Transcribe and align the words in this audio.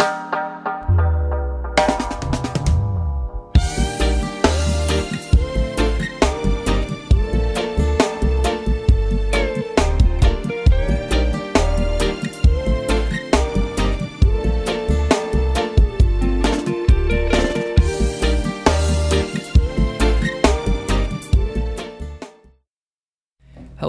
you 0.00 0.47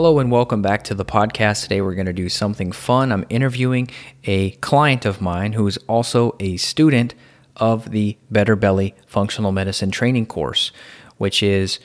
Hello 0.10 0.18
and 0.18 0.32
welcome 0.32 0.64
back 0.64 0.84
to 0.86 0.96
the 0.96 1.06
podcast. 1.06 1.62
Today 1.62 1.82
we're 1.82 1.94
going 1.94 2.08
to 2.08 2.14
do 2.14 2.30
something 2.30 2.72
fun. 2.72 3.12
I'm 3.12 3.28
interviewing 3.30 3.92
a 4.24 4.50
client 4.54 5.06
of 5.06 5.22
mine 5.22 5.54
who 5.54 5.68
is 5.68 5.78
also 5.88 6.36
a 6.40 6.58
student 6.58 7.14
of 7.58 7.92
the 7.92 8.18
Better 8.32 8.56
Belly 8.56 8.96
Functional 9.06 9.52
Medicine 9.52 9.92
Training 9.92 10.26
course, 10.26 10.72
which 11.18 11.44
is 11.44 11.80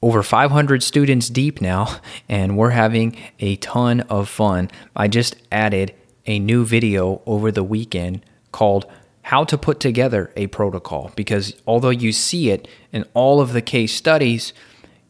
over 0.00 0.22
500 0.22 0.80
students 0.80 1.28
deep 1.28 1.60
now, 1.60 1.98
and 2.28 2.56
we're 2.56 2.70
having 2.70 3.16
a 3.40 3.56
ton 3.56 4.02
of 4.02 4.28
fun. 4.28 4.70
I 4.94 5.08
just 5.08 5.34
added 5.50 5.92
a 6.24 6.38
new 6.38 6.64
video 6.64 7.20
over 7.26 7.50
the 7.50 7.64
weekend 7.64 8.24
called 8.52 8.86
How 9.22 9.42
to 9.42 9.58
Put 9.58 9.80
Together 9.80 10.32
a 10.36 10.46
Protocol 10.46 11.10
because 11.16 11.52
although 11.66 11.90
you 11.90 12.12
see 12.12 12.50
it 12.50 12.68
in 12.92 13.04
all 13.12 13.40
of 13.40 13.52
the 13.52 13.60
case 13.60 13.92
studies, 13.92 14.52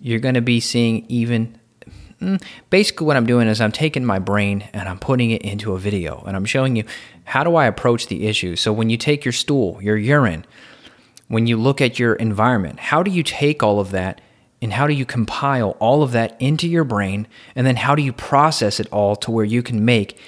you're 0.00 0.20
going 0.20 0.36
to 0.36 0.40
be 0.40 0.58
seeing 0.58 1.04
even 1.10 1.58
Mm, 2.20 2.42
basically 2.70 3.06
what 3.06 3.16
I'm 3.16 3.26
doing 3.26 3.46
is 3.46 3.60
I'm 3.60 3.72
taking 3.72 4.04
my 4.04 4.18
brain 4.18 4.68
and 4.72 4.88
I'm 4.88 4.98
putting 4.98 5.30
it 5.30 5.42
into 5.42 5.74
a 5.74 5.78
video 5.78 6.22
and 6.26 6.34
I'm 6.34 6.46
showing 6.46 6.76
you 6.76 6.84
how 7.24 7.44
do 7.44 7.56
I 7.56 7.66
approach 7.66 8.06
the 8.06 8.26
issue. 8.26 8.56
So 8.56 8.72
when 8.72 8.88
you 8.88 8.96
take 8.96 9.24
your 9.24 9.32
stool, 9.32 9.80
your 9.82 9.96
urine, 9.96 10.46
when 11.28 11.46
you 11.46 11.56
look 11.56 11.80
at 11.80 11.98
your 11.98 12.14
environment, 12.14 12.80
how 12.80 13.02
do 13.02 13.10
you 13.10 13.22
take 13.22 13.62
all 13.62 13.80
of 13.80 13.90
that 13.90 14.20
and 14.62 14.72
how 14.72 14.86
do 14.86 14.94
you 14.94 15.04
compile 15.04 15.76
all 15.78 16.02
of 16.02 16.12
that 16.12 16.40
into 16.40 16.66
your 16.66 16.84
brain 16.84 17.28
and 17.54 17.66
then 17.66 17.76
how 17.76 17.94
do 17.94 18.02
you 18.02 18.12
process 18.12 18.80
it 18.80 18.88
all 18.90 19.14
to 19.16 19.30
where 19.30 19.44
you 19.44 19.62
can 19.62 19.84
make 19.84 20.18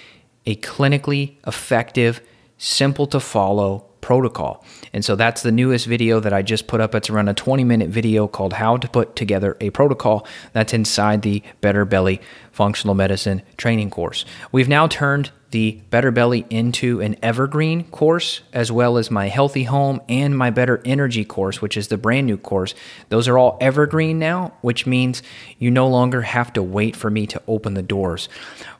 a 0.44 0.56
clinically 0.56 1.36
effective, 1.46 2.20
simple 2.58 3.06
to 3.06 3.20
follow 3.20 3.87
protocol. 4.08 4.64
And 4.94 5.04
so 5.04 5.16
that's 5.16 5.42
the 5.42 5.52
newest 5.52 5.84
video 5.84 6.18
that 6.18 6.32
I 6.32 6.40
just 6.40 6.66
put 6.66 6.80
up. 6.80 6.94
It's 6.94 7.10
around 7.10 7.28
a 7.28 7.34
20 7.34 7.62
minute 7.62 7.90
video 7.90 8.26
called 8.26 8.54
How 8.54 8.78
to 8.78 8.88
Put 8.88 9.14
Together 9.14 9.54
a 9.60 9.68
Protocol. 9.68 10.26
That's 10.54 10.72
inside 10.72 11.20
the 11.20 11.42
Better 11.60 11.84
Belly 11.84 12.22
Functional 12.58 12.96
Medicine 12.96 13.40
training 13.56 13.88
course. 13.88 14.24
We've 14.50 14.68
now 14.68 14.88
turned 14.88 15.30
the 15.52 15.80
Better 15.90 16.10
Belly 16.10 16.44
into 16.50 17.00
an 17.00 17.14
evergreen 17.22 17.84
course, 17.84 18.40
as 18.52 18.72
well 18.72 18.98
as 18.98 19.12
my 19.12 19.28
Healthy 19.28 19.62
Home 19.62 20.00
and 20.08 20.36
my 20.36 20.50
Better 20.50 20.82
Energy 20.84 21.24
course, 21.24 21.62
which 21.62 21.76
is 21.76 21.86
the 21.86 21.96
brand 21.96 22.26
new 22.26 22.36
course. 22.36 22.74
Those 23.10 23.28
are 23.28 23.38
all 23.38 23.58
evergreen 23.60 24.18
now, 24.18 24.54
which 24.60 24.88
means 24.88 25.22
you 25.60 25.70
no 25.70 25.86
longer 25.86 26.22
have 26.22 26.52
to 26.54 26.62
wait 26.62 26.96
for 26.96 27.10
me 27.10 27.28
to 27.28 27.40
open 27.46 27.74
the 27.74 27.82
doors. 27.82 28.28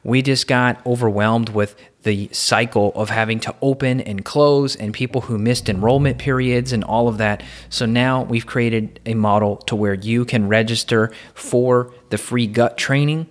We 0.02 0.22
just 0.22 0.48
got 0.48 0.84
overwhelmed 0.84 1.50
with 1.50 1.76
the 2.02 2.28
cycle 2.32 2.90
of 2.96 3.10
having 3.10 3.38
to 3.38 3.54
open 3.62 4.00
and 4.00 4.24
close 4.24 4.74
and 4.74 4.92
people 4.92 5.20
who 5.20 5.38
missed 5.38 5.68
enrollment 5.68 6.18
periods 6.18 6.72
and 6.72 6.82
all 6.82 7.06
of 7.06 7.18
that. 7.18 7.44
So 7.68 7.86
now 7.86 8.24
we've 8.24 8.46
created 8.46 8.98
a 9.06 9.14
model 9.14 9.58
to 9.68 9.76
where 9.76 9.94
you 9.94 10.24
can 10.24 10.48
register 10.48 11.12
for 11.32 11.94
the 12.10 12.18
free 12.18 12.48
gut 12.48 12.76
training 12.76 13.28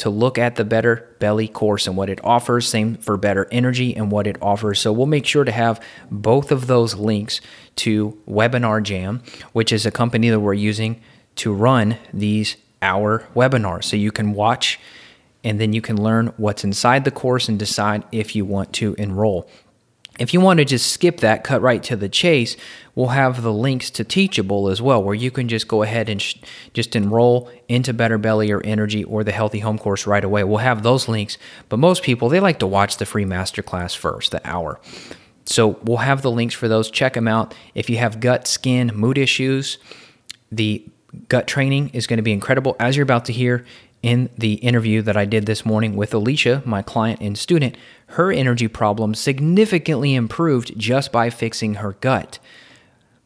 to 0.00 0.10
look 0.10 0.38
at 0.38 0.56
the 0.56 0.64
Better 0.64 1.14
Belly 1.18 1.46
course 1.46 1.86
and 1.86 1.96
what 1.96 2.08
it 2.08 2.24
offers. 2.24 2.66
Same 2.66 2.96
for 2.96 3.16
Better 3.16 3.46
Energy 3.52 3.94
and 3.94 4.10
what 4.10 4.26
it 4.26 4.36
offers. 4.40 4.78
So 4.78 4.92
we'll 4.92 5.06
make 5.06 5.26
sure 5.26 5.44
to 5.44 5.52
have 5.52 5.82
both 6.10 6.50
of 6.50 6.66
those 6.66 6.94
links 6.94 7.40
to 7.76 8.18
Webinar 8.28 8.82
Jam, 8.82 9.22
which 9.52 9.72
is 9.72 9.84
a 9.84 9.90
company 9.90 10.30
that 10.30 10.40
we're 10.40 10.54
using 10.54 11.00
to 11.36 11.52
run 11.52 11.98
these 12.14 12.56
hour 12.80 13.26
webinars. 13.34 13.84
So 13.84 13.96
you 13.96 14.10
can 14.10 14.32
watch 14.32 14.80
and 15.44 15.60
then 15.60 15.72
you 15.72 15.82
can 15.82 16.02
learn 16.02 16.32
what's 16.38 16.64
inside 16.64 17.04
the 17.04 17.10
course 17.10 17.48
and 17.48 17.58
decide 17.58 18.04
if 18.10 18.34
you 18.34 18.44
want 18.44 18.72
to 18.74 18.94
enroll. 18.94 19.48
If 20.20 20.34
you 20.34 20.40
want 20.40 20.58
to 20.58 20.66
just 20.66 20.92
skip 20.92 21.20
that, 21.20 21.44
cut 21.44 21.62
right 21.62 21.82
to 21.84 21.96
the 21.96 22.08
chase, 22.10 22.54
we'll 22.94 23.08
have 23.08 23.42
the 23.42 23.52
links 23.52 23.88
to 23.92 24.04
Teachable 24.04 24.68
as 24.68 24.82
well, 24.82 25.02
where 25.02 25.14
you 25.14 25.30
can 25.30 25.48
just 25.48 25.66
go 25.66 25.82
ahead 25.82 26.10
and 26.10 26.20
sh- 26.20 26.36
just 26.74 26.94
enroll 26.94 27.50
into 27.68 27.94
Better 27.94 28.18
Belly 28.18 28.52
or 28.52 28.60
Energy 28.60 29.02
or 29.02 29.24
the 29.24 29.32
Healthy 29.32 29.60
Home 29.60 29.78
course 29.78 30.06
right 30.06 30.22
away. 30.22 30.44
We'll 30.44 30.58
have 30.58 30.82
those 30.82 31.08
links, 31.08 31.38
but 31.70 31.78
most 31.78 32.02
people 32.02 32.28
they 32.28 32.38
like 32.38 32.58
to 32.58 32.66
watch 32.66 32.98
the 32.98 33.06
free 33.06 33.24
masterclass 33.24 33.96
first, 33.96 34.30
the 34.30 34.46
hour. 34.46 34.78
So 35.46 35.78
we'll 35.84 35.96
have 35.96 36.20
the 36.20 36.30
links 36.30 36.54
for 36.54 36.68
those. 36.68 36.90
Check 36.90 37.14
them 37.14 37.26
out. 37.26 37.54
If 37.74 37.88
you 37.88 37.96
have 37.96 38.20
gut, 38.20 38.46
skin, 38.46 38.92
mood 38.94 39.16
issues, 39.16 39.78
the 40.52 40.86
gut 41.28 41.46
training 41.46 41.88
is 41.94 42.06
going 42.06 42.18
to 42.18 42.22
be 42.22 42.32
incredible. 42.32 42.76
As 42.78 42.94
you're 42.94 43.04
about 43.04 43.24
to 43.24 43.32
hear, 43.32 43.64
in 44.02 44.30
the 44.38 44.54
interview 44.54 45.02
that 45.02 45.16
I 45.16 45.24
did 45.24 45.46
this 45.46 45.66
morning 45.66 45.94
with 45.94 46.14
Alicia, 46.14 46.62
my 46.64 46.82
client 46.82 47.20
and 47.20 47.36
student, 47.36 47.76
her 48.06 48.32
energy 48.32 48.68
problem 48.68 49.14
significantly 49.14 50.14
improved 50.14 50.78
just 50.78 51.12
by 51.12 51.30
fixing 51.30 51.74
her 51.74 51.92
gut. 51.92 52.38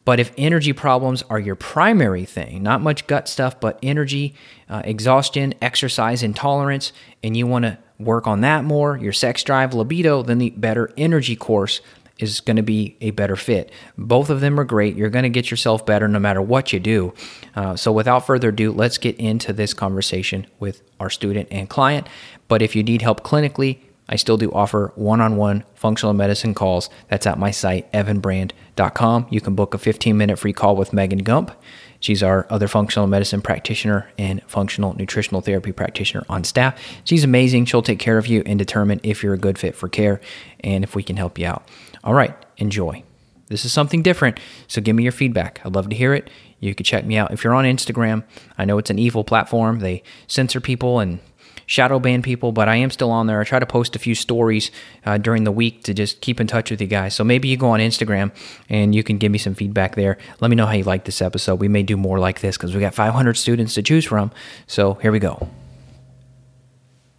But 0.03 0.19
if 0.19 0.31
energy 0.37 0.73
problems 0.73 1.23
are 1.23 1.39
your 1.39 1.55
primary 1.55 2.25
thing, 2.25 2.61
not 2.61 2.81
much 2.81 3.07
gut 3.07 3.27
stuff, 3.27 3.59
but 3.59 3.79
energy, 3.81 4.35
uh, 4.69 4.81
exhaustion, 4.85 5.55
exercise 5.61 6.21
intolerance, 6.21 6.93
and 7.23 7.35
you 7.35 7.47
want 7.47 7.63
to 7.63 7.79
work 7.97 8.27
on 8.27 8.41
that 8.41 8.63
more, 8.63 8.97
your 8.97 9.13
sex 9.13 9.43
drive, 9.43 9.73
libido, 9.73 10.21
then 10.21 10.37
the 10.37 10.51
better 10.51 10.91
energy 10.95 11.35
course 11.35 11.81
is 12.19 12.39
going 12.39 12.55
to 12.55 12.63
be 12.63 12.95
a 13.01 13.11
better 13.11 13.35
fit. 13.35 13.71
Both 13.97 14.29
of 14.29 14.41
them 14.41 14.59
are 14.59 14.63
great. 14.63 14.95
You're 14.95 15.09
going 15.09 15.23
to 15.23 15.29
get 15.29 15.51
yourself 15.51 15.85
better 15.85 16.07
no 16.07 16.19
matter 16.19 16.41
what 16.41 16.71
you 16.71 16.79
do. 16.79 17.13
Uh, 17.55 17.75
so, 17.75 17.91
without 17.91 18.25
further 18.25 18.49
ado, 18.49 18.71
let's 18.71 18.97
get 18.97 19.17
into 19.17 19.53
this 19.53 19.73
conversation 19.73 20.47
with 20.59 20.81
our 20.99 21.09
student 21.09 21.47
and 21.51 21.69
client. 21.69 22.07
But 22.47 22.61
if 22.61 22.75
you 22.75 22.83
need 22.83 23.01
help 23.01 23.23
clinically, 23.23 23.79
I 24.07 24.17
still 24.17 24.37
do 24.37 24.51
offer 24.51 24.91
one 24.95 25.19
on 25.19 25.35
one 25.35 25.63
functional 25.73 26.13
medicine 26.13 26.53
calls. 26.53 26.89
That's 27.09 27.25
at 27.25 27.39
my 27.39 27.51
site, 27.51 27.91
evanbrand.com. 27.91 29.27
You 29.29 29.41
can 29.41 29.55
book 29.55 29.73
a 29.73 29.77
15 29.77 30.15
minute 30.15 30.37
free 30.37 30.53
call 30.53 30.75
with 30.75 30.93
Megan 30.93 31.19
Gump. 31.19 31.51
She's 31.99 32.21
our 32.21 32.45
other 32.51 32.67
functional 32.67 33.07
medicine 33.07 33.41
practitioner 33.41 34.11
and 34.17 34.43
functional 34.43 34.93
nutritional 34.93 35.41
therapy 35.41 35.71
practitioner 35.71 36.23
on 36.29 36.43
staff. 36.43 36.79
She's 37.03 37.23
amazing. 37.23 37.65
She'll 37.65 37.81
take 37.81 37.99
care 37.99 38.19
of 38.19 38.27
you 38.27 38.43
and 38.45 38.59
determine 38.59 38.99
if 39.01 39.23
you're 39.23 39.33
a 39.33 39.39
good 39.39 39.57
fit 39.57 39.75
for 39.75 39.89
care 39.89 40.21
and 40.59 40.83
if 40.83 40.95
we 40.95 41.01
can 41.01 41.17
help 41.17 41.39
you 41.39 41.47
out. 41.47 41.67
All 42.05 42.13
right, 42.13 42.35
enjoy. 42.57 43.03
This 43.47 43.65
is 43.65 43.73
something 43.73 44.01
different, 44.01 44.39
so 44.67 44.81
give 44.81 44.95
me 44.95 45.03
your 45.03 45.11
feedback. 45.11 45.59
I'd 45.65 45.75
love 45.75 45.89
to 45.89 45.95
hear 45.95 46.13
it. 46.13 46.29
You 46.59 46.73
can 46.73 46.83
check 46.83 47.05
me 47.05 47.17
out 47.17 47.31
if 47.31 47.43
you're 47.43 47.53
on 47.53 47.65
Instagram. 47.65 48.23
I 48.57 48.65
know 48.65 48.77
it's 48.77 48.89
an 48.89 48.99
evil 48.99 49.23
platform. 49.23 49.79
They 49.79 50.03
censor 50.27 50.59
people 50.59 50.99
and 50.99 51.19
shadow 51.65 51.99
ban 51.99 52.21
people, 52.21 52.51
but 52.51 52.69
I 52.69 52.75
am 52.75 52.89
still 52.91 53.11
on 53.11 53.27
there. 53.27 53.41
I 53.41 53.43
try 53.43 53.59
to 53.59 53.65
post 53.65 53.95
a 53.95 53.99
few 53.99 54.15
stories 54.15 54.71
uh, 55.05 55.17
during 55.17 55.43
the 55.43 55.51
week 55.51 55.83
to 55.83 55.93
just 55.93 56.21
keep 56.21 56.39
in 56.39 56.47
touch 56.47 56.71
with 56.71 56.81
you 56.81 56.87
guys. 56.87 57.15
So 57.15 57.23
maybe 57.23 57.47
you 57.47 57.57
go 57.57 57.69
on 57.69 57.79
Instagram 57.79 58.31
and 58.69 58.93
you 58.93 59.03
can 59.03 59.17
give 59.17 59.31
me 59.31 59.37
some 59.37 59.55
feedback 59.55 59.95
there. 59.95 60.17
Let 60.39 60.49
me 60.49 60.55
know 60.55 60.65
how 60.65 60.73
you 60.73 60.83
like 60.83 61.05
this 61.05 61.21
episode. 61.21 61.59
We 61.59 61.67
may 61.67 61.83
do 61.83 61.97
more 61.97 62.19
like 62.19 62.41
this 62.41 62.57
because 62.57 62.73
we 62.73 62.81
got 62.81 62.93
500 62.93 63.35
students 63.35 63.73
to 63.75 63.83
choose 63.83 64.05
from. 64.05 64.31
So 64.67 64.95
here 64.95 65.11
we 65.11 65.19
go. 65.19 65.49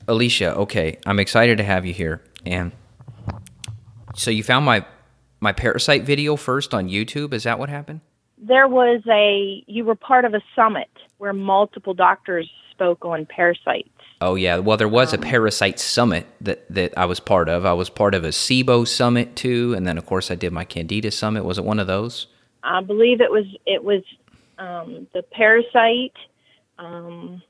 Alicia, 0.08 0.54
okay, 0.54 0.98
I'm 1.04 1.18
excited 1.18 1.58
to 1.58 1.64
have 1.64 1.84
you 1.84 1.92
here. 1.92 2.22
And 2.44 2.70
so 4.16 4.30
you 4.30 4.42
found 4.42 4.64
my 4.64 4.84
my 5.40 5.52
parasite 5.52 6.04
video 6.04 6.36
first 6.36 6.74
on 6.74 6.88
YouTube. 6.88 7.32
Is 7.32 7.44
that 7.44 7.58
what 7.58 7.68
happened? 7.68 8.00
There 8.38 8.68
was 8.68 9.02
a 9.10 9.62
you 9.66 9.84
were 9.84 9.94
part 9.94 10.24
of 10.24 10.34
a 10.34 10.40
summit 10.54 10.90
where 11.18 11.32
multiple 11.32 11.94
doctors 11.94 12.50
spoke 12.70 13.04
on 13.04 13.26
parasites. 13.26 13.88
Oh 14.20 14.34
yeah, 14.34 14.58
well 14.58 14.76
there 14.76 14.88
was 14.88 15.12
a 15.12 15.16
um, 15.16 15.22
parasite 15.22 15.78
summit 15.78 16.26
that 16.40 16.64
that 16.70 16.96
I 16.96 17.06
was 17.06 17.20
part 17.20 17.48
of. 17.48 17.64
I 17.64 17.72
was 17.74 17.90
part 17.90 18.14
of 18.14 18.24
a 18.24 18.28
SIBO 18.28 18.86
summit 18.86 19.36
too, 19.36 19.74
and 19.74 19.86
then 19.86 19.98
of 19.98 20.06
course 20.06 20.30
I 20.30 20.34
did 20.34 20.52
my 20.52 20.64
Candida 20.64 21.10
summit. 21.10 21.44
Was 21.44 21.58
it 21.58 21.64
one 21.64 21.78
of 21.78 21.86
those? 21.86 22.26
I 22.62 22.80
believe 22.80 23.20
it 23.20 23.30
was. 23.30 23.46
It 23.66 23.84
was 23.84 24.02
um, 24.58 25.06
the 25.12 25.22
parasite, 25.22 26.16
um, 26.78 27.42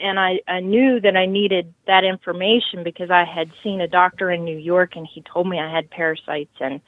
and 0.00 0.18
I 0.18 0.40
I 0.46 0.60
knew 0.60 1.00
that 1.00 1.16
I 1.16 1.26
needed 1.26 1.72
that 1.86 2.04
information 2.04 2.84
because 2.84 3.10
I 3.10 3.24
had 3.24 3.50
seen 3.62 3.80
a 3.80 3.88
doctor 3.88 4.30
in 4.30 4.44
New 4.44 4.58
York, 4.58 4.96
and 4.96 5.06
he 5.06 5.22
told 5.22 5.48
me 5.48 5.58
I 5.58 5.72
had 5.72 5.90
parasites, 5.90 6.54
and 6.60 6.80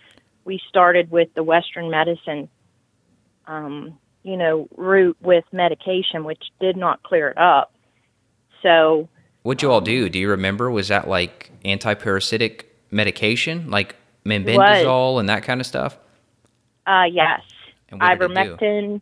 we 0.45 0.61
started 0.69 1.11
with 1.11 1.33
the 1.35 1.43
Western 1.43 1.91
medicine, 1.91 2.49
um, 3.47 3.99
you 4.23 4.37
know, 4.37 4.69
route 4.77 5.17
with 5.21 5.45
medication, 5.53 6.25
which 6.25 6.43
did 6.61 6.77
not 6.77 7.03
clear 7.03 7.29
it 7.29 7.39
up 7.39 7.73
so, 8.62 9.09
what'd 9.43 9.63
you 9.63 9.71
all 9.71 9.81
do? 9.81 10.09
Do 10.09 10.19
you 10.19 10.31
remember? 10.31 10.71
Was 10.71 10.89
that 10.89 11.09
like 11.09 11.51
anti-parasitic 11.65 12.75
medication, 12.91 13.71
like 13.71 13.97
mebendazole 14.25 15.21
and 15.21 15.29
that 15.29 15.43
kind 15.43 15.61
of 15.61 15.67
stuff? 15.67 15.99
Uh, 16.87 17.05
yes. 17.11 17.41
Ivermectin. 17.93 19.01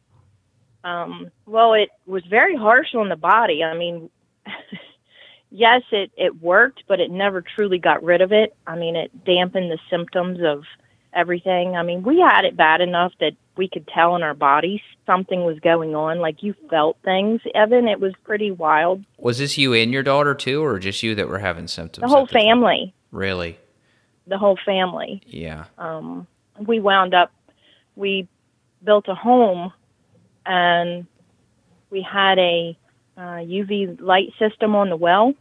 Um, 0.84 1.30
well, 1.46 1.74
it 1.74 1.90
was 2.06 2.24
very 2.26 2.56
harsh 2.56 2.94
on 2.94 3.08
the 3.08 3.16
body. 3.16 3.62
I 3.64 3.76
mean, 3.76 4.10
yes, 5.50 5.82
it, 5.90 6.10
it 6.16 6.40
worked, 6.40 6.84
but 6.86 7.00
it 7.00 7.10
never 7.10 7.42
truly 7.42 7.78
got 7.78 8.02
rid 8.02 8.20
of 8.20 8.32
it. 8.32 8.56
I 8.66 8.76
mean, 8.76 8.96
it 8.96 9.24
dampened 9.24 9.70
the 9.70 9.78
symptoms 9.90 10.38
of 10.42 10.64
everything. 11.12 11.76
I 11.76 11.82
mean, 11.82 12.02
we 12.02 12.20
had 12.20 12.44
it 12.44 12.56
bad 12.56 12.80
enough 12.80 13.12
that 13.20 13.32
we 13.56 13.68
could 13.68 13.88
tell 13.88 14.14
in 14.16 14.22
our 14.22 14.34
bodies 14.34 14.80
something 15.04 15.44
was 15.44 15.58
going 15.60 15.94
on. 15.94 16.20
Like 16.20 16.42
you 16.42 16.54
felt 16.70 16.96
things, 17.04 17.40
Evan. 17.54 17.88
It 17.88 18.00
was 18.00 18.12
pretty 18.24 18.50
wild. 18.50 19.04
Was 19.18 19.38
this 19.38 19.58
you 19.58 19.74
and 19.74 19.92
your 19.92 20.02
daughter 20.02 20.34
too, 20.34 20.64
or 20.64 20.78
just 20.78 21.02
you 21.02 21.14
that 21.16 21.28
were 21.28 21.38
having 21.38 21.66
symptoms? 21.66 22.02
The 22.02 22.08
whole 22.08 22.24
at 22.24 22.30
time? 22.30 22.42
family. 22.42 22.94
Really? 23.10 23.58
The 24.26 24.38
whole 24.38 24.58
family. 24.64 25.22
Yeah. 25.26 25.64
Um, 25.76 26.26
we 26.58 26.80
wound 26.80 27.14
up. 27.14 27.32
We 27.96 28.28
built 28.84 29.08
a 29.08 29.14
home, 29.14 29.72
and 30.48 31.06
we 31.90 32.02
had 32.02 32.38
a 32.38 32.76
uh, 33.16 33.20
UV 33.20 34.00
light 34.00 34.32
system 34.38 34.74
on 34.74 34.88
the 34.90 34.96
well. 34.96 35.34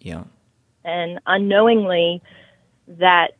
Yeah. 0.00 0.24
And 0.84 1.20
unknowingly, 1.26 2.22
that 2.88 3.36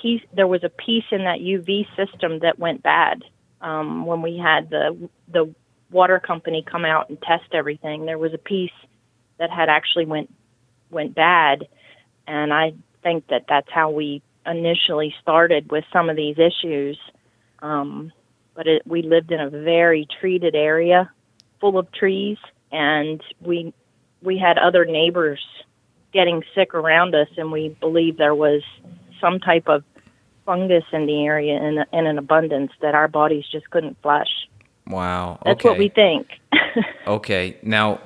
piece 0.00 0.22
there 0.32 0.46
was 0.46 0.62
a 0.62 0.68
piece 0.68 1.04
in 1.10 1.24
that 1.24 1.38
UV 1.40 1.86
system 1.96 2.40
that 2.40 2.58
went 2.58 2.82
bad 2.82 3.24
um, 3.60 4.06
when 4.06 4.22
we 4.22 4.38
had 4.38 4.70
the 4.70 5.08
the 5.32 5.52
water 5.90 6.20
company 6.20 6.64
come 6.68 6.84
out 6.84 7.08
and 7.08 7.20
test 7.22 7.52
everything. 7.52 8.04
There 8.04 8.18
was 8.18 8.34
a 8.34 8.38
piece 8.38 8.70
that 9.38 9.50
had 9.50 9.68
actually 9.68 10.06
went 10.06 10.32
went 10.90 11.14
bad, 11.14 11.66
and 12.26 12.52
I 12.52 12.74
think 13.02 13.28
that 13.28 13.46
that's 13.48 13.70
how 13.70 13.90
we 13.90 14.22
initially 14.44 15.14
started 15.22 15.70
with 15.70 15.84
some 15.92 16.10
of 16.10 16.16
these 16.16 16.36
issues. 16.38 16.98
Um, 17.60 18.12
but 18.58 18.66
it, 18.66 18.82
we 18.84 19.02
lived 19.02 19.30
in 19.30 19.38
a 19.38 19.48
very 19.48 20.08
treated 20.20 20.56
area, 20.56 21.08
full 21.60 21.78
of 21.78 21.90
trees, 21.92 22.38
and 22.72 23.22
we 23.40 23.72
we 24.20 24.36
had 24.36 24.58
other 24.58 24.84
neighbors 24.84 25.40
getting 26.12 26.42
sick 26.56 26.74
around 26.74 27.14
us, 27.14 27.28
and 27.36 27.52
we 27.52 27.68
believed 27.80 28.18
there 28.18 28.34
was 28.34 28.62
some 29.20 29.38
type 29.38 29.68
of 29.68 29.84
fungus 30.44 30.82
in 30.92 31.06
the 31.06 31.24
area 31.24 31.54
in, 31.54 31.84
in 31.92 32.06
an 32.08 32.18
abundance 32.18 32.72
that 32.82 32.96
our 32.96 33.06
bodies 33.06 33.44
just 33.52 33.70
couldn't 33.70 33.96
flush. 34.02 34.48
Wow. 34.88 35.34
Okay. 35.34 35.50
That's 35.50 35.64
what 35.64 35.78
we 35.78 35.88
think. 35.88 36.26
okay. 37.06 37.58
Now, 37.62 38.00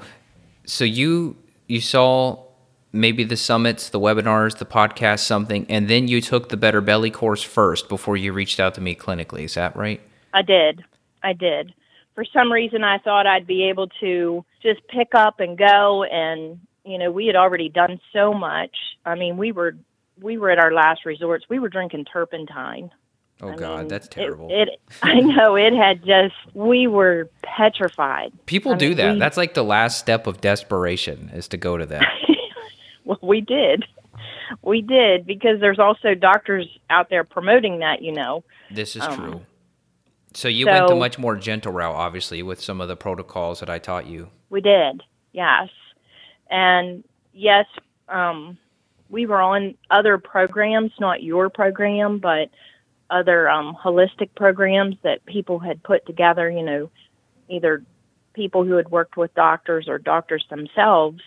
so 0.66 0.84
you 0.84 1.34
you 1.66 1.80
saw 1.80 2.44
maybe 2.92 3.24
the 3.24 3.38
summits, 3.38 3.88
the 3.88 4.00
webinars, 4.00 4.58
the 4.58 4.66
podcast, 4.66 5.20
something, 5.20 5.64
and 5.70 5.88
then 5.88 6.08
you 6.08 6.20
took 6.20 6.50
the 6.50 6.58
Better 6.58 6.82
Belly 6.82 7.10
course 7.10 7.42
first 7.42 7.88
before 7.88 8.18
you 8.18 8.34
reached 8.34 8.60
out 8.60 8.74
to 8.74 8.82
me 8.82 8.94
clinically. 8.94 9.44
Is 9.44 9.54
that 9.54 9.74
right? 9.74 10.02
I 10.32 10.42
did. 10.42 10.82
I 11.22 11.32
did. 11.32 11.72
For 12.14 12.24
some 12.32 12.52
reason, 12.52 12.84
I 12.84 12.98
thought 12.98 13.26
I'd 13.26 13.46
be 13.46 13.64
able 13.68 13.88
to 14.00 14.44
just 14.62 14.80
pick 14.88 15.14
up 15.14 15.40
and 15.40 15.56
go, 15.56 16.04
and 16.04 16.60
you 16.84 16.98
know, 16.98 17.10
we 17.10 17.26
had 17.26 17.36
already 17.36 17.68
done 17.68 18.00
so 18.12 18.34
much. 18.34 18.76
I 19.06 19.14
mean, 19.14 19.36
we 19.36 19.52
were 19.52 19.76
we 20.20 20.36
were 20.38 20.50
at 20.50 20.58
our 20.58 20.72
last 20.72 21.04
resorts. 21.06 21.46
We 21.48 21.58
were 21.58 21.68
drinking 21.68 22.04
turpentine. 22.06 22.90
Oh 23.40 23.48
I 23.48 23.56
God, 23.56 23.78
mean, 23.80 23.88
that's 23.88 24.08
terrible. 24.08 24.48
It, 24.50 24.68
it, 24.68 24.80
I 25.02 25.14
know 25.20 25.56
it 25.56 25.72
had 25.72 26.04
just. 26.04 26.34
We 26.54 26.86
were 26.86 27.30
petrified. 27.42 28.32
People 28.46 28.72
I 28.74 28.76
do 28.76 28.88
mean, 28.88 28.96
that. 28.98 29.12
we- 29.14 29.18
That's 29.18 29.36
like 29.36 29.54
the 29.54 29.64
last 29.64 29.98
step 29.98 30.26
of 30.26 30.40
desperation 30.40 31.30
is 31.34 31.48
to 31.48 31.56
go 31.56 31.76
to 31.76 31.86
that. 31.86 32.02
Well, 33.04 33.18
we 33.20 33.40
did. 33.40 33.84
We 34.62 34.80
did 34.80 35.26
because 35.26 35.58
there's 35.58 35.80
also 35.80 36.14
doctors 36.14 36.68
out 36.88 37.10
there 37.10 37.24
promoting 37.24 37.80
that, 37.80 38.00
you 38.00 38.12
know. 38.12 38.44
This 38.70 38.94
is 38.94 39.02
Um, 39.02 39.16
true. 39.16 39.40
So 40.34 40.48
you 40.48 40.66
went 40.66 40.88
the 40.88 40.94
much 40.94 41.18
more 41.18 41.36
gentle 41.36 41.72
route, 41.72 41.94
obviously, 41.94 42.42
with 42.42 42.60
some 42.60 42.80
of 42.80 42.88
the 42.88 42.96
protocols 42.96 43.60
that 43.60 43.70
I 43.70 43.78
taught 43.78 44.06
you. 44.06 44.30
We 44.50 44.60
did. 44.60 45.02
Yes. 45.32 45.68
And 46.50 47.04
yes, 47.32 47.66
um 48.08 48.58
we 49.08 49.26
were 49.26 49.40
on 49.40 49.74
other 49.90 50.16
programs, 50.16 50.92
not 50.98 51.22
your 51.22 51.50
program, 51.50 52.18
but 52.18 52.50
other 53.10 53.48
um 53.48 53.76
holistic 53.82 54.30
programs 54.34 54.96
that 55.02 55.24
people 55.26 55.58
had 55.58 55.82
put 55.82 56.06
together, 56.06 56.50
you 56.50 56.62
know, 56.62 56.90
either 57.48 57.84
people 58.34 58.64
who 58.64 58.74
had 58.74 58.90
worked 58.90 59.16
with 59.16 59.34
doctors 59.34 59.88
or 59.88 59.98
doctors 59.98 60.44
themselves 60.48 61.20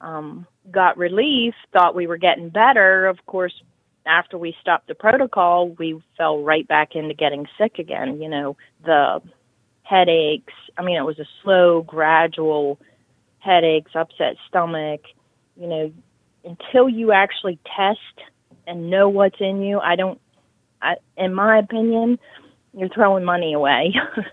um, 0.00 0.46
got 0.70 0.96
relief, 0.96 1.54
thought 1.72 1.94
we 1.94 2.06
were 2.06 2.16
getting 2.16 2.48
better. 2.48 3.06
Of 3.06 3.24
course, 3.26 3.62
after 4.10 4.36
we 4.36 4.54
stopped 4.60 4.88
the 4.88 4.94
protocol, 4.94 5.68
we 5.78 6.02
fell 6.16 6.42
right 6.42 6.66
back 6.66 6.94
into 6.94 7.14
getting 7.14 7.46
sick 7.56 7.78
again. 7.78 8.20
You 8.20 8.28
know, 8.28 8.56
the 8.84 9.22
headaches. 9.82 10.52
I 10.76 10.82
mean, 10.82 10.96
it 10.96 11.04
was 11.04 11.18
a 11.18 11.26
slow, 11.42 11.82
gradual 11.82 12.78
headaches, 13.38 13.92
upset 13.94 14.36
stomach. 14.48 15.02
You 15.56 15.68
know, 15.68 15.92
until 16.44 16.88
you 16.88 17.12
actually 17.12 17.58
test 17.76 18.28
and 18.66 18.90
know 18.90 19.08
what's 19.08 19.40
in 19.40 19.62
you, 19.62 19.78
I 19.78 19.96
don't. 19.96 20.20
I, 20.82 20.96
in 21.16 21.34
my 21.34 21.58
opinion, 21.58 22.18
you're 22.72 22.88
throwing 22.88 23.24
money 23.24 23.52
away. 23.52 23.94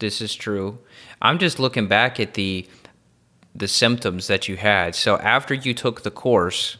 This 0.00 0.22
is 0.22 0.34
true. 0.34 0.78
I'm 1.20 1.38
just 1.38 1.60
looking 1.60 1.86
back 1.86 2.18
at 2.18 2.32
the 2.32 2.66
the 3.54 3.68
symptoms 3.68 4.28
that 4.28 4.48
you 4.48 4.56
had. 4.56 4.94
So 4.94 5.18
after 5.18 5.52
you 5.52 5.74
took 5.74 6.02
the 6.02 6.10
course, 6.10 6.78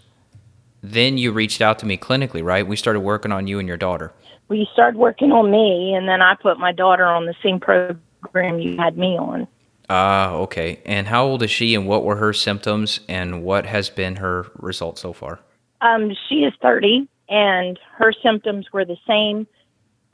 then 0.82 1.18
you 1.18 1.32
reached 1.32 1.60
out 1.60 1.78
to 1.80 1.86
me 1.86 1.96
clinically, 1.96 2.42
right? 2.42 2.66
We 2.66 2.76
started 2.76 3.00
working 3.00 3.32
on 3.32 3.46
you 3.46 3.58
and 3.58 3.68
your 3.68 3.76
daughter. 3.76 4.12
well, 4.48 4.58
you 4.58 4.66
started 4.72 4.98
working 4.98 5.30
on 5.32 5.50
me, 5.50 5.94
and 5.94 6.08
then 6.08 6.22
I 6.22 6.34
put 6.34 6.58
my 6.58 6.72
daughter 6.72 7.04
on 7.06 7.26
the 7.26 7.34
same 7.42 7.60
program 7.60 8.58
you 8.58 8.76
had 8.76 8.96
me 8.96 9.16
on. 9.18 9.46
Ah, 9.88 10.32
okay. 10.34 10.80
And 10.86 11.06
how 11.08 11.24
old 11.24 11.42
is 11.42 11.50
she 11.50 11.74
and 11.74 11.86
what 11.88 12.04
were 12.04 12.16
her 12.16 12.32
symptoms 12.32 13.00
and 13.08 13.42
what 13.42 13.66
has 13.66 13.90
been 13.90 14.16
her 14.16 14.46
result 14.56 14.98
so 14.98 15.12
far? 15.12 15.40
Um, 15.80 16.12
she 16.28 16.36
is 16.44 16.52
30, 16.62 17.08
and 17.28 17.78
her 17.96 18.12
symptoms 18.22 18.66
were 18.72 18.84
the 18.84 18.96
same. 19.06 19.46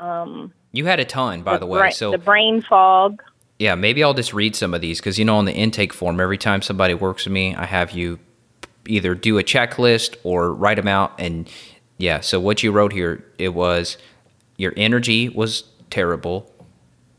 Um, 0.00 0.52
You 0.72 0.86
had 0.86 1.00
a 1.00 1.04
ton, 1.04 1.42
by 1.42 1.58
the, 1.58 1.66
way. 1.66 1.78
bra- 1.80 1.90
so 1.90 2.10
the 2.10 2.18
brain 2.18 2.62
fog. 2.62 3.22
Yeah, 3.58 3.74
maybe 3.74 4.04
I'll 4.04 4.12
just 4.14 4.34
read 4.34 4.54
some 4.54 4.74
of 4.74 4.80
these 4.82 4.98
because 5.00 5.18
you 5.18 5.24
know 5.24 5.36
on 5.38 5.46
the 5.46 5.54
intake 5.54 5.92
form, 5.94 6.20
every 6.20 6.36
time 6.38 6.60
somebody 6.60 6.92
works 6.94 7.24
with 7.24 7.32
me, 7.32 7.54
I 7.54 7.64
have 7.64 7.90
you 7.92 8.18
either 8.88 9.14
do 9.14 9.38
a 9.38 9.44
checklist 9.44 10.16
or 10.24 10.52
write 10.52 10.76
them 10.76 10.88
out. 10.88 11.12
And 11.18 11.48
yeah, 11.98 12.20
so 12.20 12.40
what 12.40 12.62
you 12.62 12.72
wrote 12.72 12.92
here, 12.92 13.24
it 13.38 13.54
was 13.54 13.96
your 14.56 14.72
energy 14.76 15.28
was 15.28 15.64
terrible, 15.90 16.52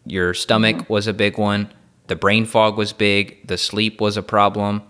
your 0.05 0.33
stomach 0.33 0.77
mm-hmm. 0.77 0.93
was 0.93 1.07
a 1.07 1.13
big 1.13 1.37
one, 1.37 1.71
the 2.07 2.15
brain 2.15 2.45
fog 2.45 2.77
was 2.77 2.93
big, 2.93 3.45
the 3.47 3.57
sleep 3.57 3.99
was 4.01 4.17
a 4.17 4.23
problem. 4.23 4.81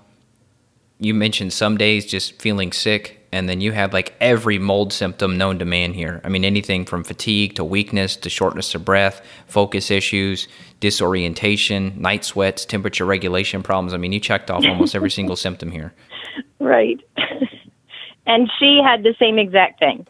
You 0.99 1.13
mentioned 1.13 1.53
some 1.53 1.77
days 1.77 2.05
just 2.05 2.41
feeling 2.41 2.71
sick, 2.71 3.27
and 3.31 3.47
then 3.47 3.61
you 3.61 3.71
had 3.71 3.93
like 3.93 4.15
every 4.21 4.57
mold 4.57 4.93
symptom 4.93 5.37
known 5.37 5.59
to 5.59 5.65
man 5.65 5.93
here. 5.93 6.21
I 6.23 6.29
mean, 6.29 6.45
anything 6.45 6.85
from 6.85 7.03
fatigue 7.03 7.55
to 7.55 7.63
weakness 7.63 8.15
to 8.17 8.29
shortness 8.29 8.73
of 8.73 8.85
breath, 8.85 9.21
focus 9.47 9.91
issues, 9.91 10.47
disorientation, 10.79 11.99
night 11.99 12.23
sweats, 12.23 12.65
temperature 12.65 13.05
regulation 13.05 13.63
problems. 13.63 13.93
I 13.93 13.97
mean, 13.97 14.11
you 14.11 14.19
checked 14.19 14.49
off 14.49 14.65
almost 14.65 14.95
every 14.95 15.11
single 15.17 15.35
symptom 15.35 15.71
here, 15.71 15.93
Right. 16.59 16.99
and 18.25 18.49
she 18.59 18.81
had 18.83 19.03
the 19.03 19.15
same 19.19 19.37
exact 19.39 19.79
thing. 19.79 20.05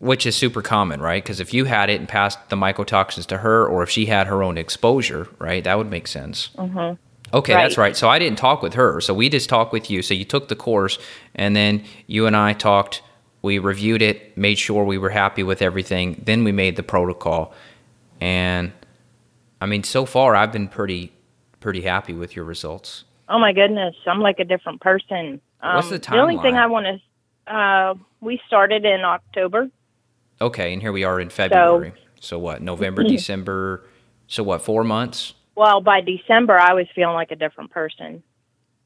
which 0.00 0.26
is 0.26 0.36
super 0.36 0.60
common, 0.60 1.00
right? 1.00 1.22
Because 1.22 1.40
if 1.40 1.54
you 1.54 1.64
had 1.64 1.88
it 1.88 1.98
and 1.98 2.06
passed 2.08 2.38
the 2.50 2.56
mycotoxins 2.56 3.24
to 3.26 3.38
her, 3.38 3.66
or 3.66 3.82
if 3.82 3.88
she 3.88 4.04
had 4.06 4.26
her 4.26 4.42
own 4.42 4.58
exposure, 4.58 5.28
right, 5.38 5.64
that 5.64 5.78
would 5.78 5.88
make 5.90 6.06
sense. 6.06 6.50
Mhm. 6.58 6.98
Okay, 7.32 7.54
that's 7.54 7.78
Right. 7.78 7.84
right. 7.84 7.96
So 7.96 8.08
I 8.08 8.18
didn't 8.18 8.36
talk 8.38 8.60
with 8.62 8.74
her. 8.74 9.00
So 9.00 9.14
we 9.14 9.28
just 9.30 9.48
talked 9.48 9.72
with 9.72 9.90
you. 9.90 10.02
So 10.02 10.12
you 10.12 10.24
took 10.26 10.48
the 10.48 10.56
course, 10.56 10.98
and 11.34 11.56
then 11.56 11.82
you 12.06 12.26
and 12.26 12.36
I 12.36 12.52
talked. 12.52 13.02
We 13.40 13.58
reviewed 13.58 14.02
it, 14.02 14.36
made 14.36 14.58
sure 14.58 14.84
we 14.84 14.98
were 14.98 15.10
happy 15.10 15.42
with 15.42 15.62
everything. 15.62 16.20
Then 16.24 16.44
we 16.44 16.52
made 16.52 16.76
the 16.76 16.82
protocol, 16.82 17.54
and 18.20 18.72
I 19.60 19.66
mean, 19.66 19.84
so 19.84 20.04
far 20.04 20.36
I've 20.36 20.52
been 20.52 20.68
pretty, 20.68 21.12
pretty 21.60 21.80
happy 21.82 22.12
with 22.12 22.36
your 22.36 22.44
results. 22.44 23.04
Oh 23.28 23.38
my 23.38 23.52
goodness, 23.52 23.94
I'm 24.06 24.20
like 24.20 24.38
a 24.38 24.44
different 24.44 24.80
person. 24.80 25.40
Um, 25.60 25.76
What's 25.76 25.90
the 25.90 25.98
The 25.98 26.18
only 26.18 26.38
thing? 26.38 26.56
I 26.56 26.66
want 26.66 26.86
to, 26.86 27.54
uh, 27.54 27.94
we 28.20 28.40
started 28.46 28.84
in 28.84 29.00
October. 29.00 29.70
Okay, 30.40 30.72
and 30.72 30.82
here 30.82 30.92
we 30.92 31.04
are 31.04 31.20
in 31.20 31.30
February. 31.30 31.94
So, 32.20 32.38
what? 32.38 32.60
November, 32.60 33.02
December. 33.08 33.86
So 34.26 34.42
what? 34.42 34.62
Four 34.62 34.84
months? 34.84 35.34
Well, 35.56 35.80
by 35.80 36.00
December, 36.00 36.58
I 36.58 36.72
was 36.74 36.86
feeling 36.94 37.14
like 37.14 37.30
a 37.30 37.36
different 37.36 37.70
person. 37.70 38.22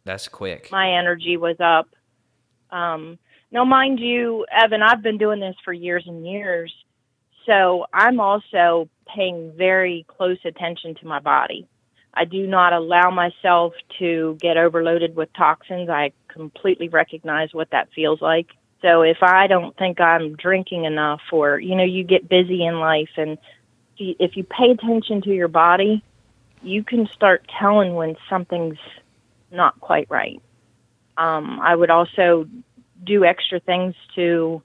That's 0.04 0.28
quick. 0.28 0.68
My 0.70 0.92
energy 0.92 1.36
was 1.36 1.56
up. 1.60 1.88
Um, 2.70 3.18
now, 3.50 3.64
mind 3.64 3.98
you, 3.98 4.46
Evan, 4.52 4.82
I've 4.82 5.02
been 5.02 5.18
doing 5.18 5.40
this 5.40 5.56
for 5.64 5.72
years 5.72 6.04
and 6.06 6.26
years, 6.26 6.72
so 7.46 7.86
I'm 7.94 8.20
also 8.20 8.88
paying 9.14 9.52
very 9.56 10.04
close 10.08 10.38
attention 10.44 10.94
to 10.96 11.06
my 11.06 11.18
body. 11.18 11.66
I 12.18 12.24
do 12.24 12.48
not 12.48 12.72
allow 12.72 13.10
myself 13.10 13.74
to 14.00 14.36
get 14.40 14.56
overloaded 14.56 15.14
with 15.14 15.32
toxins. 15.34 15.88
I 15.88 16.10
completely 16.26 16.88
recognize 16.88 17.54
what 17.54 17.70
that 17.70 17.88
feels 17.94 18.20
like. 18.20 18.48
So 18.82 19.02
if 19.02 19.18
I 19.22 19.46
don't 19.46 19.76
think 19.76 20.00
I'm 20.00 20.34
drinking 20.34 20.84
enough, 20.84 21.20
or 21.30 21.60
you 21.60 21.76
know, 21.76 21.84
you 21.84 22.02
get 22.02 22.28
busy 22.28 22.64
in 22.64 22.80
life, 22.80 23.10
and 23.16 23.38
if 23.98 24.36
you- 24.36 24.44
pay 24.44 24.72
attention 24.72 25.22
to 25.22 25.30
your 25.30 25.46
body, 25.48 26.02
you 26.62 26.82
can 26.82 27.06
start 27.06 27.46
telling 27.60 27.94
when 27.94 28.16
something's 28.28 28.78
not 29.52 29.78
quite 29.80 30.08
right. 30.10 30.42
Um, 31.16 31.60
I 31.60 31.76
would 31.76 31.90
also 31.90 32.48
do 33.04 33.24
extra 33.24 33.60
things 33.60 33.94
to 34.16 34.60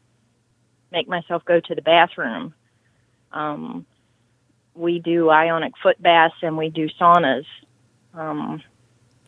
make 0.91 1.07
myself 1.07 1.45
go 1.45 1.59
to 1.59 1.75
the 1.75 1.81
bathroom. 1.83 2.55
Um, 3.31 3.85
we 4.75 4.99
do 4.99 5.29
ionic 5.29 5.73
foot 5.81 6.01
baths 6.01 6.35
and 6.41 6.57
we 6.57 6.69
do 6.69 6.89
saunas. 6.99 7.45
Um, 8.13 8.61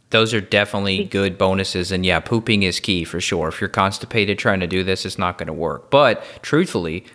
those 0.10 0.34
are 0.34 0.42
definitely 0.42 1.04
good 1.04 1.38
bonuses 1.38 1.92
and 1.92 2.06
yeah 2.06 2.20
pooping 2.20 2.64
is 2.64 2.80
key 2.80 3.04
for 3.04 3.20
sure. 3.20 3.50
If 3.50 3.60
you're 3.60 3.70
constipated 3.70 4.40
trying 4.40 4.60
to 4.60 4.68
do 4.68 4.84
this 4.84 5.06
it's 5.06 5.18
not 5.18 5.38
going 5.38 5.48
to 5.48 5.54
work. 5.54 5.90
But 5.90 6.24
truthfully 6.42 7.06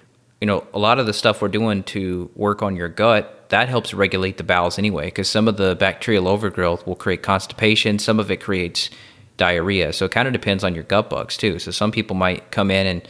you 0.40 0.46
know 0.46 0.66
a 0.72 0.78
lot 0.78 0.98
of 0.98 1.06
the 1.06 1.12
stuff 1.12 1.42
we're 1.42 1.48
doing 1.48 1.82
to 1.84 2.30
work 2.34 2.62
on 2.62 2.76
your 2.76 2.88
gut 2.88 3.48
that 3.50 3.68
helps 3.68 3.92
regulate 3.92 4.36
the 4.36 4.44
bowels 4.44 4.78
anyway 4.78 5.06
because 5.06 5.28
some 5.28 5.48
of 5.48 5.56
the 5.56 5.74
bacterial 5.74 6.28
overgrowth 6.28 6.86
will 6.86 6.94
create 6.94 7.22
constipation. 7.22 7.98
Some 7.98 8.20
of 8.20 8.30
it 8.30 8.40
creates 8.40 8.90
diarrhea. 9.36 9.92
So 9.92 10.04
it 10.04 10.12
kind 10.12 10.28
of 10.28 10.32
depends 10.32 10.62
on 10.62 10.74
your 10.74 10.84
gut 10.84 11.10
bugs 11.10 11.36
too. 11.36 11.58
So 11.58 11.70
some 11.70 11.90
people 11.90 12.14
might 12.14 12.50
come 12.52 12.70
in 12.70 12.86
and 12.86 13.02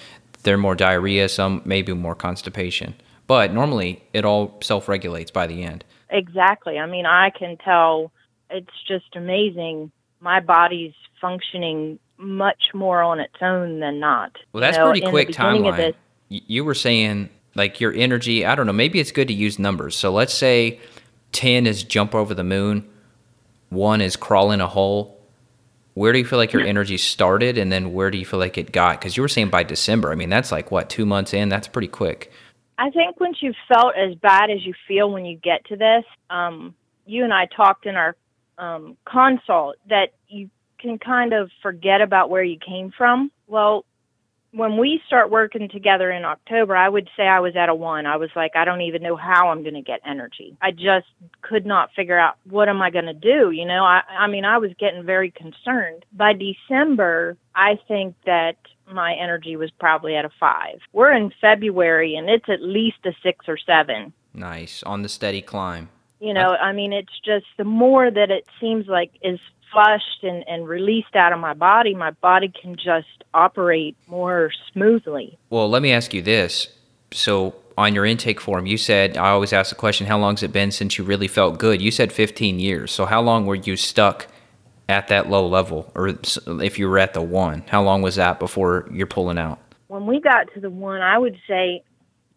they're 0.42 0.56
more 0.56 0.74
diarrhea 0.74 1.28
some 1.28 1.60
maybe 1.64 1.92
more 1.92 2.14
constipation 2.14 2.94
but 3.30 3.52
normally 3.52 4.02
it 4.12 4.24
all 4.24 4.58
self-regulates 4.60 5.30
by 5.30 5.46
the 5.46 5.62
end 5.62 5.84
exactly 6.10 6.78
i 6.78 6.86
mean 6.86 7.06
i 7.06 7.30
can 7.30 7.56
tell 7.58 8.10
it's 8.50 8.82
just 8.86 9.16
amazing. 9.16 9.90
My 10.20 10.40
body's 10.40 10.92
functioning 11.20 11.98
much 12.18 12.62
more 12.74 13.02
on 13.02 13.20
its 13.20 13.36
own 13.40 13.80
than 13.80 13.98
not. 14.00 14.36
Well, 14.52 14.60
that's 14.60 14.76
you 14.76 14.84
know, 14.84 14.90
pretty 14.90 15.06
quick 15.06 15.28
timeline. 15.28 15.76
This, 15.76 15.94
you 16.28 16.64
were 16.64 16.74
saying 16.74 17.30
like 17.54 17.80
your 17.80 17.92
energy. 17.94 18.44
I 18.44 18.54
don't 18.54 18.66
know. 18.66 18.72
Maybe 18.72 19.00
it's 19.00 19.12
good 19.12 19.28
to 19.28 19.34
use 19.34 19.58
numbers. 19.58 19.96
So 19.96 20.12
let's 20.12 20.34
say 20.34 20.80
ten 21.32 21.66
is 21.66 21.82
jump 21.82 22.14
over 22.14 22.34
the 22.34 22.44
moon, 22.44 22.88
one 23.70 24.00
is 24.00 24.16
crawl 24.16 24.50
in 24.50 24.60
a 24.60 24.66
hole. 24.66 25.16
Where 25.94 26.12
do 26.12 26.18
you 26.18 26.24
feel 26.24 26.38
like 26.38 26.52
your 26.52 26.62
energy 26.62 26.96
started, 26.96 27.58
and 27.58 27.70
then 27.70 27.92
where 27.92 28.10
do 28.10 28.18
you 28.18 28.24
feel 28.24 28.38
like 28.38 28.56
it 28.56 28.72
got? 28.72 28.98
Because 28.98 29.16
you 29.16 29.22
were 29.22 29.28
saying 29.28 29.50
by 29.50 29.64
December. 29.64 30.12
I 30.12 30.14
mean, 30.14 30.30
that's 30.30 30.52
like 30.52 30.70
what 30.70 30.88
two 30.88 31.04
months 31.04 31.34
in. 31.34 31.48
That's 31.48 31.68
pretty 31.68 31.88
quick. 31.88 32.32
I 32.80 32.88
think 32.88 33.20
once 33.20 33.36
you've 33.42 33.56
felt 33.68 33.94
as 33.94 34.14
bad 34.14 34.50
as 34.50 34.64
you 34.64 34.72
feel 34.88 35.10
when 35.10 35.26
you 35.26 35.36
get 35.36 35.66
to 35.66 35.76
this, 35.76 36.04
um, 36.30 36.74
you 37.04 37.24
and 37.24 37.32
I 37.32 37.44
talked 37.44 37.84
in 37.84 37.94
our 37.94 38.16
um, 38.56 38.96
consult 39.04 39.76
that 39.90 40.14
you 40.28 40.48
can 40.78 40.98
kind 40.98 41.34
of 41.34 41.50
forget 41.62 42.00
about 42.00 42.30
where 42.30 42.42
you 42.42 42.58
came 42.58 42.90
from. 42.96 43.30
Well, 43.46 43.84
when 44.52 44.78
we 44.78 45.02
start 45.06 45.30
working 45.30 45.68
together 45.68 46.10
in 46.10 46.24
October, 46.24 46.74
I 46.74 46.88
would 46.88 47.10
say 47.18 47.24
I 47.24 47.40
was 47.40 47.54
at 47.54 47.68
a 47.68 47.74
one. 47.74 48.06
I 48.06 48.16
was 48.16 48.30
like, 48.34 48.52
I 48.56 48.64
don't 48.64 48.80
even 48.80 49.02
know 49.02 49.14
how 49.14 49.50
I'm 49.50 49.60
going 49.62 49.74
to 49.74 49.82
get 49.82 50.00
energy. 50.06 50.56
I 50.62 50.70
just 50.70 51.06
could 51.42 51.66
not 51.66 51.90
figure 51.94 52.18
out 52.18 52.36
what 52.48 52.70
am 52.70 52.80
I 52.80 52.88
going 52.90 53.04
to 53.04 53.12
do. 53.12 53.50
You 53.50 53.66
know, 53.66 53.84
I, 53.84 54.00
I 54.08 54.26
mean, 54.26 54.46
I 54.46 54.56
was 54.56 54.70
getting 54.80 55.04
very 55.04 55.30
concerned. 55.30 56.06
By 56.14 56.32
December, 56.32 57.36
I 57.54 57.78
think 57.86 58.16
that 58.24 58.56
my 58.92 59.14
energy 59.14 59.56
was 59.56 59.70
probably 59.70 60.16
at 60.16 60.24
a 60.24 60.30
five. 60.40 60.80
We're 60.92 61.12
in 61.12 61.32
February 61.40 62.14
and 62.16 62.28
it's 62.28 62.48
at 62.48 62.62
least 62.62 62.98
a 63.04 63.12
six 63.22 63.46
or 63.48 63.58
seven. 63.58 64.12
Nice. 64.34 64.82
On 64.84 65.02
the 65.02 65.08
steady 65.08 65.42
climb. 65.42 65.88
You 66.20 66.34
know, 66.34 66.50
I 66.50 66.72
mean, 66.72 66.92
it's 66.92 67.18
just 67.24 67.46
the 67.56 67.64
more 67.64 68.10
that 68.10 68.30
it 68.30 68.44
seems 68.60 68.86
like 68.86 69.10
is 69.22 69.40
flushed 69.72 70.22
and, 70.22 70.46
and 70.46 70.68
released 70.68 71.14
out 71.14 71.32
of 71.32 71.38
my 71.38 71.54
body, 71.54 71.94
my 71.94 72.10
body 72.10 72.52
can 72.60 72.76
just 72.76 73.24
operate 73.32 73.96
more 74.06 74.50
smoothly. 74.72 75.38
Well, 75.48 75.68
let 75.68 75.82
me 75.82 75.92
ask 75.92 76.12
you 76.12 76.22
this. 76.22 76.68
So, 77.12 77.54
on 77.78 77.94
your 77.94 78.04
intake 78.04 78.40
form, 78.40 78.66
you 78.66 78.76
said, 78.76 79.16
I 79.16 79.30
always 79.30 79.52
ask 79.52 79.70
the 79.70 79.76
question, 79.76 80.06
how 80.06 80.18
long 80.18 80.34
has 80.34 80.42
it 80.42 80.52
been 80.52 80.70
since 80.70 80.98
you 80.98 81.04
really 81.04 81.28
felt 81.28 81.58
good? 81.58 81.80
You 81.80 81.90
said 81.90 82.12
15 82.12 82.58
years. 82.58 82.92
So, 82.92 83.06
how 83.06 83.22
long 83.22 83.46
were 83.46 83.54
you 83.54 83.76
stuck 83.76 84.26
at 84.90 85.08
that 85.08 85.30
low 85.30 85.46
level? 85.46 85.90
Or 85.94 86.08
if 86.08 86.78
you 86.78 86.88
were 86.88 86.98
at 86.98 87.14
the 87.14 87.22
one, 87.22 87.64
how 87.68 87.82
long 87.82 88.02
was 88.02 88.16
that 88.16 88.38
before 88.38 88.88
you're 88.92 89.06
pulling 89.06 89.38
out? 89.38 89.60
When 89.86 90.06
we 90.06 90.20
got 90.20 90.52
to 90.54 90.60
the 90.60 90.70
one, 90.70 91.00
I 91.00 91.16
would 91.16 91.36
say 91.48 91.82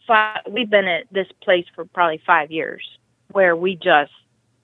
five, 0.08 0.42
we've 0.50 0.70
been 0.70 0.88
at 0.88 1.06
this 1.12 1.28
place 1.44 1.66
for 1.76 1.86
probably 1.86 2.22
five 2.26 2.52
years 2.52 2.88
where 3.32 3.56
we 3.56 3.76
just 3.76 4.12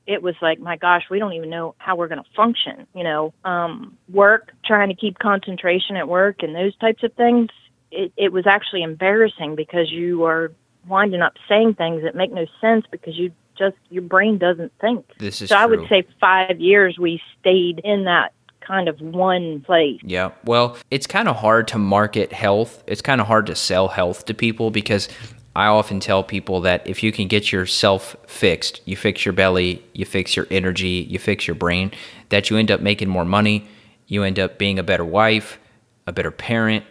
it 0.06 0.22
was 0.22 0.36
like 0.42 0.60
my 0.60 0.76
gosh 0.76 1.04
we 1.10 1.20
don't 1.20 1.34
even 1.34 1.50
know 1.50 1.76
how 1.78 1.96
we're 1.96 2.08
going 2.08 2.22
to 2.22 2.30
function 2.36 2.86
you 2.94 3.04
know 3.04 3.34
um 3.46 3.98
work 4.12 4.52
trying 4.66 4.90
to 4.90 4.96
keep 4.96 5.18
concentration 5.20 5.96
at 5.96 6.08
work 6.08 6.38
and 6.42 6.56
those 6.56 6.76
types 6.78 7.04
of 7.04 7.14
things 7.14 7.50
it 7.92 8.12
it 8.18 8.32
was 8.32 8.46
actually 8.46 8.84
embarrassing 8.84 9.56
because 9.56 9.92
you 9.92 10.26
are 10.26 10.52
winding 10.88 11.22
up 11.22 11.34
saying 11.48 11.74
things 11.74 12.04
that 12.04 12.16
make 12.16 12.32
no 12.32 12.46
sense 12.60 12.86
because 12.92 13.18
you 13.18 13.32
just 13.60 13.76
your 13.90 14.02
brain 14.02 14.38
doesn't 14.38 14.72
think 14.82 15.06
this 15.20 15.42
is 15.42 15.50
so 15.50 15.56
true. 15.56 15.64
i 15.64 15.66
would 15.68 15.88
say 15.90 16.04
5 16.20 16.60
years 16.60 16.98
we 16.98 17.22
stayed 17.40 17.82
in 17.84 18.06
that 18.06 18.34
kind 18.62 18.88
of 18.88 19.02
one 19.02 19.62
place. 19.62 20.00
Yeah. 20.04 20.30
Well, 20.46 20.78
it's 20.92 21.08
kind 21.08 21.28
of 21.28 21.38
hard 21.38 21.68
to 21.70 21.80
market 21.80 22.32
health. 22.32 22.84
It's 22.86 23.02
kind 23.02 23.20
of 23.20 23.26
hard 23.26 23.48
to 23.48 23.56
sell 23.56 23.88
health 23.88 24.26
to 24.26 24.34
people 24.36 24.70
because 24.70 25.10
I 25.56 25.66
often 25.66 26.00
tell 26.00 26.24
people 26.24 26.62
that 26.62 26.86
if 26.86 27.02
you 27.02 27.12
can 27.12 27.28
get 27.28 27.52
yourself 27.52 28.16
fixed, 28.28 28.82
you 28.86 28.96
fix 28.96 29.26
your 29.26 29.34
belly, 29.34 29.84
you 29.94 30.06
fix 30.06 30.36
your 30.36 30.46
energy, 30.52 31.08
you 31.10 31.18
fix 31.18 31.48
your 31.48 31.56
brain, 31.56 31.92
that 32.30 32.52
you 32.52 32.58
end 32.58 32.70
up 32.70 32.80
making 32.80 33.10
more 33.10 33.26
money, 33.26 33.68
you 34.06 34.22
end 34.22 34.38
up 34.38 34.60
being 34.60 34.78
a 34.78 34.84
better 34.84 35.06
wife, 35.06 35.60
a 36.06 36.12
better 36.12 36.32
parent. 36.32 36.86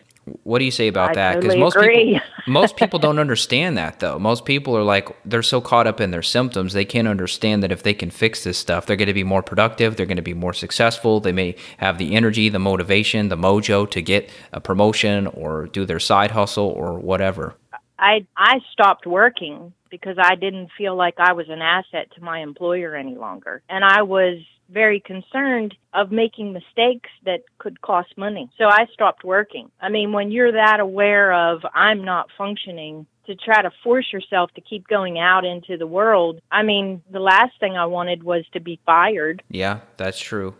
What 0.45 0.59
do 0.59 0.65
you 0.65 0.71
say 0.71 0.89
about 0.89 1.11
I 1.11 1.15
that? 1.15 1.37
Because 1.37 1.55
totally 1.55 1.61
most 1.61 1.77
agree. 1.77 2.05
people 2.15 2.21
most 2.47 2.77
people 2.77 2.99
don't 2.99 3.19
understand 3.27 3.77
that 3.77 4.01
though. 4.01 4.19
Most 4.19 4.45
people 4.45 4.77
are 4.77 4.83
like 4.83 5.09
they're 5.25 5.43
so 5.43 5.61
caught 5.61 5.87
up 5.87 6.01
in 6.01 6.11
their 6.11 6.23
symptoms, 6.23 6.73
they 6.73 6.85
can't 6.85 7.09
understand 7.09 7.63
that 7.63 7.73
if 7.73 7.83
they 7.83 7.95
can 7.95 8.11
fix 8.11 8.45
this 8.45 8.59
stuff, 8.59 8.87
they're 8.87 8.97
going 8.97 9.09
to 9.09 9.15
be 9.15 9.25
more 9.25 9.43
productive, 9.43 9.97
they're 9.97 10.07
going 10.07 10.17
to 10.17 10.23
be 10.23 10.35
more 10.35 10.53
successful, 10.53 11.21
they 11.21 11.33
may 11.33 11.55
have 11.79 11.99
the 11.99 12.15
energy, 12.15 12.49
the 12.49 12.59
motivation, 12.59 13.29
the 13.29 13.37
mojo 13.37 13.89
to 13.91 14.03
get 14.03 14.31
a 14.53 14.61
promotion 14.61 15.27
or 15.29 15.67
do 15.67 15.85
their 15.85 16.01
side 16.01 16.31
hustle 16.31 16.67
or 16.67 16.99
whatever. 16.99 17.55
I 17.99 18.27
I 18.37 18.61
stopped 18.73 19.07
working 19.07 19.73
because 19.91 20.17
I 20.23 20.35
didn't 20.35 20.71
feel 20.77 20.97
like 20.97 21.15
I 21.19 21.33
was 21.33 21.49
an 21.49 21.63
asset 21.63 22.11
to 22.15 22.23
my 22.23 22.41
employer 22.41 22.95
any 22.95 23.17
longer. 23.17 23.63
And 23.69 23.85
I 23.85 24.03
was 24.03 24.39
very 24.71 25.01
concerned 25.01 25.75
of 25.95 26.13
making 26.13 26.53
mistakes 26.53 27.11
that 27.25 27.41
could 27.59 27.81
cost 27.81 28.17
money. 28.17 28.51
So 28.59 28.65
I 28.65 28.87
stopped 28.93 29.25
working. 29.25 29.71
I 29.81 29.89
mean, 29.89 30.13
when 30.13 30.31
you're 30.31 30.53
that 30.53 30.81
aware 30.81 31.33
of 31.33 31.63
I'm 31.75 32.05
not 32.05 32.29
functioning, 32.37 33.07
to 33.29 33.37
try 33.37 33.61
to 33.61 33.71
force 33.85 34.07
yourself 34.11 34.51
to 34.55 34.61
keep 34.63 34.89
going 34.89 35.19
out 35.19 35.45
into 35.45 35.77
the 35.77 35.87
world. 35.87 36.41
I 36.51 36.63
mean, 36.63 37.03
the 37.11 37.21
last 37.21 37.53
thing 37.61 37.77
I 37.77 37.85
wanted 37.85 38.23
was 38.23 38.45
to 38.55 38.61
be 38.61 38.81
fired. 38.87 39.43
Yeah, 39.51 39.81
that's 39.99 40.19
true. 40.19 40.55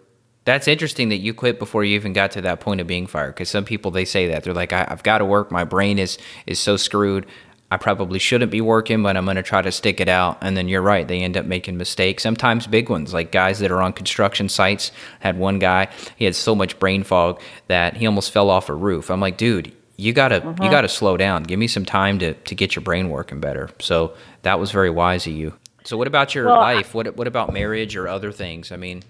That's 0.45 0.69
interesting 0.69 1.09
that 1.11 1.17
you 1.17 1.35
quit 1.35 1.59
before 1.59 1.85
you 1.85 1.95
even 1.95 2.13
got 2.13 2.31
to 2.33 2.43
that 2.43 2.61
point 2.61 2.81
of 2.81 2.87
being 2.87 3.07
fired. 3.07 3.35
Because 3.35 3.51
some 3.51 3.65
people 3.65 3.91
they 3.91 4.05
say 4.05 4.29
that 4.29 4.45
they're 4.45 4.55
like, 4.55 4.73
I, 4.73 4.87
have 4.89 5.03
got 5.03 5.19
to 5.19 5.25
work. 5.25 5.51
My 5.51 5.65
brain 5.65 5.99
is 5.99 6.19
is 6.47 6.59
so 6.59 6.77
screwed. 6.77 7.27
I 7.71 7.77
probably 7.77 8.19
shouldn't 8.19 8.51
be 8.51 8.63
working, 8.63 9.03
but 9.03 9.17
I'm 9.17 9.27
going 9.27 9.37
to 9.37 9.43
try 9.43 9.61
to 9.61 9.71
stick 9.71 10.01
it 10.01 10.09
out. 10.09 10.39
And 10.41 10.57
then 10.57 10.69
you're 10.69 10.83
right, 10.83 11.07
they 11.07 11.21
end 11.21 11.37
up 11.37 11.45
making 11.45 11.77
mistakes. 11.77 12.23
Sometimes 12.23 12.67
big 12.67 12.89
ones, 12.89 13.13
like 13.13 13.31
guys 13.31 13.59
that 13.59 13.71
are 13.71 13.83
on 13.83 13.93
construction 13.93 14.49
sites. 14.49 14.91
Had 15.21 15.39
one 15.39 15.59
guy, 15.59 15.89
he 16.17 16.25
had 16.25 16.35
so 16.35 16.55
much 16.55 16.79
brain 16.79 17.05
fog 17.05 17.41
that 17.67 17.97
he 17.97 18.07
almost 18.07 18.31
fell 18.31 18.49
off 18.49 18.71
a 18.71 18.75
roof. 18.75 19.11
I'm 19.11 19.21
like, 19.21 19.37
dude, 19.37 19.75
you 19.97 20.13
gotta 20.13 20.37
you 20.37 20.51
uh-huh. 20.51 20.71
gotta 20.71 20.89
slow 20.89 21.17
down. 21.17 21.43
Give 21.43 21.59
me 21.59 21.67
some 21.67 21.85
time 21.85 22.19
to 22.21 22.33
to 22.33 22.55
get 22.55 22.75
your 22.75 22.83
brain 22.83 23.11
working 23.11 23.41
better. 23.41 23.69
So 23.81 24.15
that 24.43 24.59
was 24.59 24.71
very 24.71 24.91
wise 24.91 25.27
of 25.27 25.35
you. 25.35 25.53
So 25.85 25.97
what 25.97 26.07
about 26.07 26.35
your 26.35 26.47
well, 26.47 26.59
life? 26.59 26.95
What 26.95 27.17
what 27.17 27.27
about 27.27 27.53
marriage 27.53 27.97
or 27.97 28.09
other 28.09 28.33
things? 28.33 28.73
I 28.73 28.77
mean, 28.77 29.03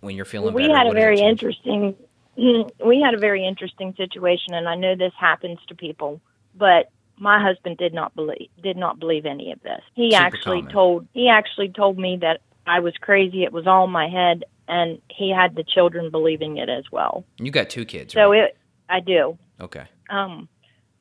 when 0.00 0.14
you're 0.14 0.26
feeling 0.26 0.54
we 0.54 0.68
better? 0.68 0.76
had 0.76 0.86
a 0.86 0.92
very 0.92 1.20
interesting 1.20 1.96
we 2.36 3.00
had 3.02 3.14
a 3.14 3.18
very 3.18 3.44
interesting 3.46 3.94
situation 3.96 4.54
and 4.54 4.68
I 4.68 4.76
know 4.76 4.94
this 4.94 5.14
happens 5.18 5.58
to 5.68 5.74
people, 5.74 6.20
but 6.54 6.90
my 7.20 7.40
husband 7.40 7.76
did 7.76 7.94
not 7.94 8.14
believe 8.16 8.48
did 8.62 8.76
not 8.76 8.98
believe 8.98 9.26
any 9.26 9.52
of 9.52 9.62
this. 9.62 9.82
He 9.94 10.12
Super 10.12 10.22
actually 10.24 10.60
common. 10.62 10.72
told 10.72 11.06
he 11.12 11.28
actually 11.28 11.68
told 11.68 11.98
me 11.98 12.18
that 12.22 12.40
I 12.66 12.80
was 12.80 12.94
crazy, 13.00 13.44
it 13.44 13.52
was 13.52 13.66
all 13.66 13.84
in 13.84 13.90
my 13.90 14.08
head 14.08 14.44
and 14.66 15.00
he 15.10 15.30
had 15.30 15.54
the 15.54 15.64
children 15.64 16.10
believing 16.10 16.56
it 16.56 16.68
as 16.68 16.84
well. 16.90 17.24
You 17.38 17.50
got 17.50 17.70
two 17.70 17.84
kids, 17.84 18.14
So 18.14 18.30
right? 18.30 18.44
it 18.44 18.56
I 18.88 19.00
do. 19.00 19.38
Okay. 19.60 19.84
Um 20.08 20.48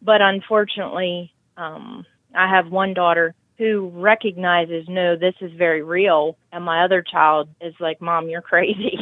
but 0.02 0.22
unfortunately, 0.22 1.34
um 1.58 2.06
I 2.36 2.48
have 2.48 2.70
one 2.70 2.94
daughter 2.94 3.34
who 3.58 3.90
recognizes, 3.94 4.86
no, 4.88 5.16
this 5.18 5.36
is 5.42 5.52
very 5.54 5.84
real. 5.84 6.38
And 6.52 6.64
my 6.64 6.84
other 6.86 7.02
child 7.02 7.50
is 7.60 7.74
like, 7.80 8.02
Mom, 8.02 8.30
you're 8.30 8.42
crazy. 8.42 8.98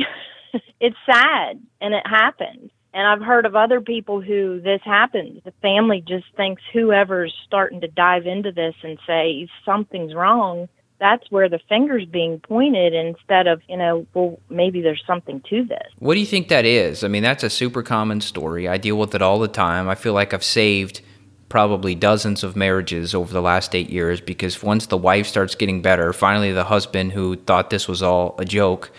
it's 0.79 0.95
sad 1.05 1.61
and 1.81 1.93
it 1.93 2.05
happens. 2.07 2.71
And 2.93 3.05
I've 3.05 3.25
heard 3.25 3.45
of 3.45 3.55
other 3.55 3.81
people 3.81 4.21
who 4.21 4.59
this 4.61 4.81
happens. 4.83 5.41
The 5.43 5.53
family 5.61 6.03
just 6.07 6.25
thinks 6.35 6.61
whoever's 6.73 7.33
starting 7.45 7.81
to 7.81 7.87
dive 7.87 8.25
into 8.25 8.51
this 8.51 8.75
and 8.81 8.97
say 9.05 9.47
something's 9.65 10.15
wrong, 10.15 10.67
that's 10.99 11.29
where 11.29 11.49
the 11.49 11.59
finger's 11.69 12.05
being 12.05 12.39
pointed 12.39 12.93
instead 12.93 13.47
of, 13.47 13.61
you 13.67 13.77
know, 13.77 14.07
well, 14.13 14.39
maybe 14.49 14.81
there's 14.81 15.03
something 15.05 15.41
to 15.49 15.63
this. 15.63 15.87
What 15.99 16.15
do 16.15 16.19
you 16.19 16.25
think 16.25 16.47
that 16.47 16.65
is? 16.65 17.03
I 17.03 17.07
mean, 17.07 17.23
that's 17.23 17.43
a 17.43 17.49
super 17.49 17.83
common 17.83 18.21
story. 18.21 18.67
I 18.67 18.77
deal 18.77 18.97
with 18.97 19.13
it 19.13 19.21
all 19.21 19.39
the 19.39 19.47
time. 19.47 19.87
I 19.87 19.95
feel 19.95 20.13
like 20.13 20.33
I've 20.33 20.43
saved 20.43 21.01
probably 21.49 21.95
dozens 21.95 22.43
of 22.43 22.55
marriages 22.55 23.15
over 23.15 23.31
the 23.31 23.41
last 23.41 23.73
eight 23.75 23.89
years 23.89 24.19
because 24.19 24.61
once 24.61 24.87
the 24.87 24.97
wife 24.97 25.27
starts 25.27 25.55
getting 25.55 25.81
better, 25.81 26.11
finally 26.13 26.51
the 26.51 26.65
husband 26.65 27.13
who 27.13 27.35
thought 27.35 27.69
this 27.69 27.87
was 27.87 28.01
all 28.01 28.35
a 28.37 28.45
joke 28.45 28.91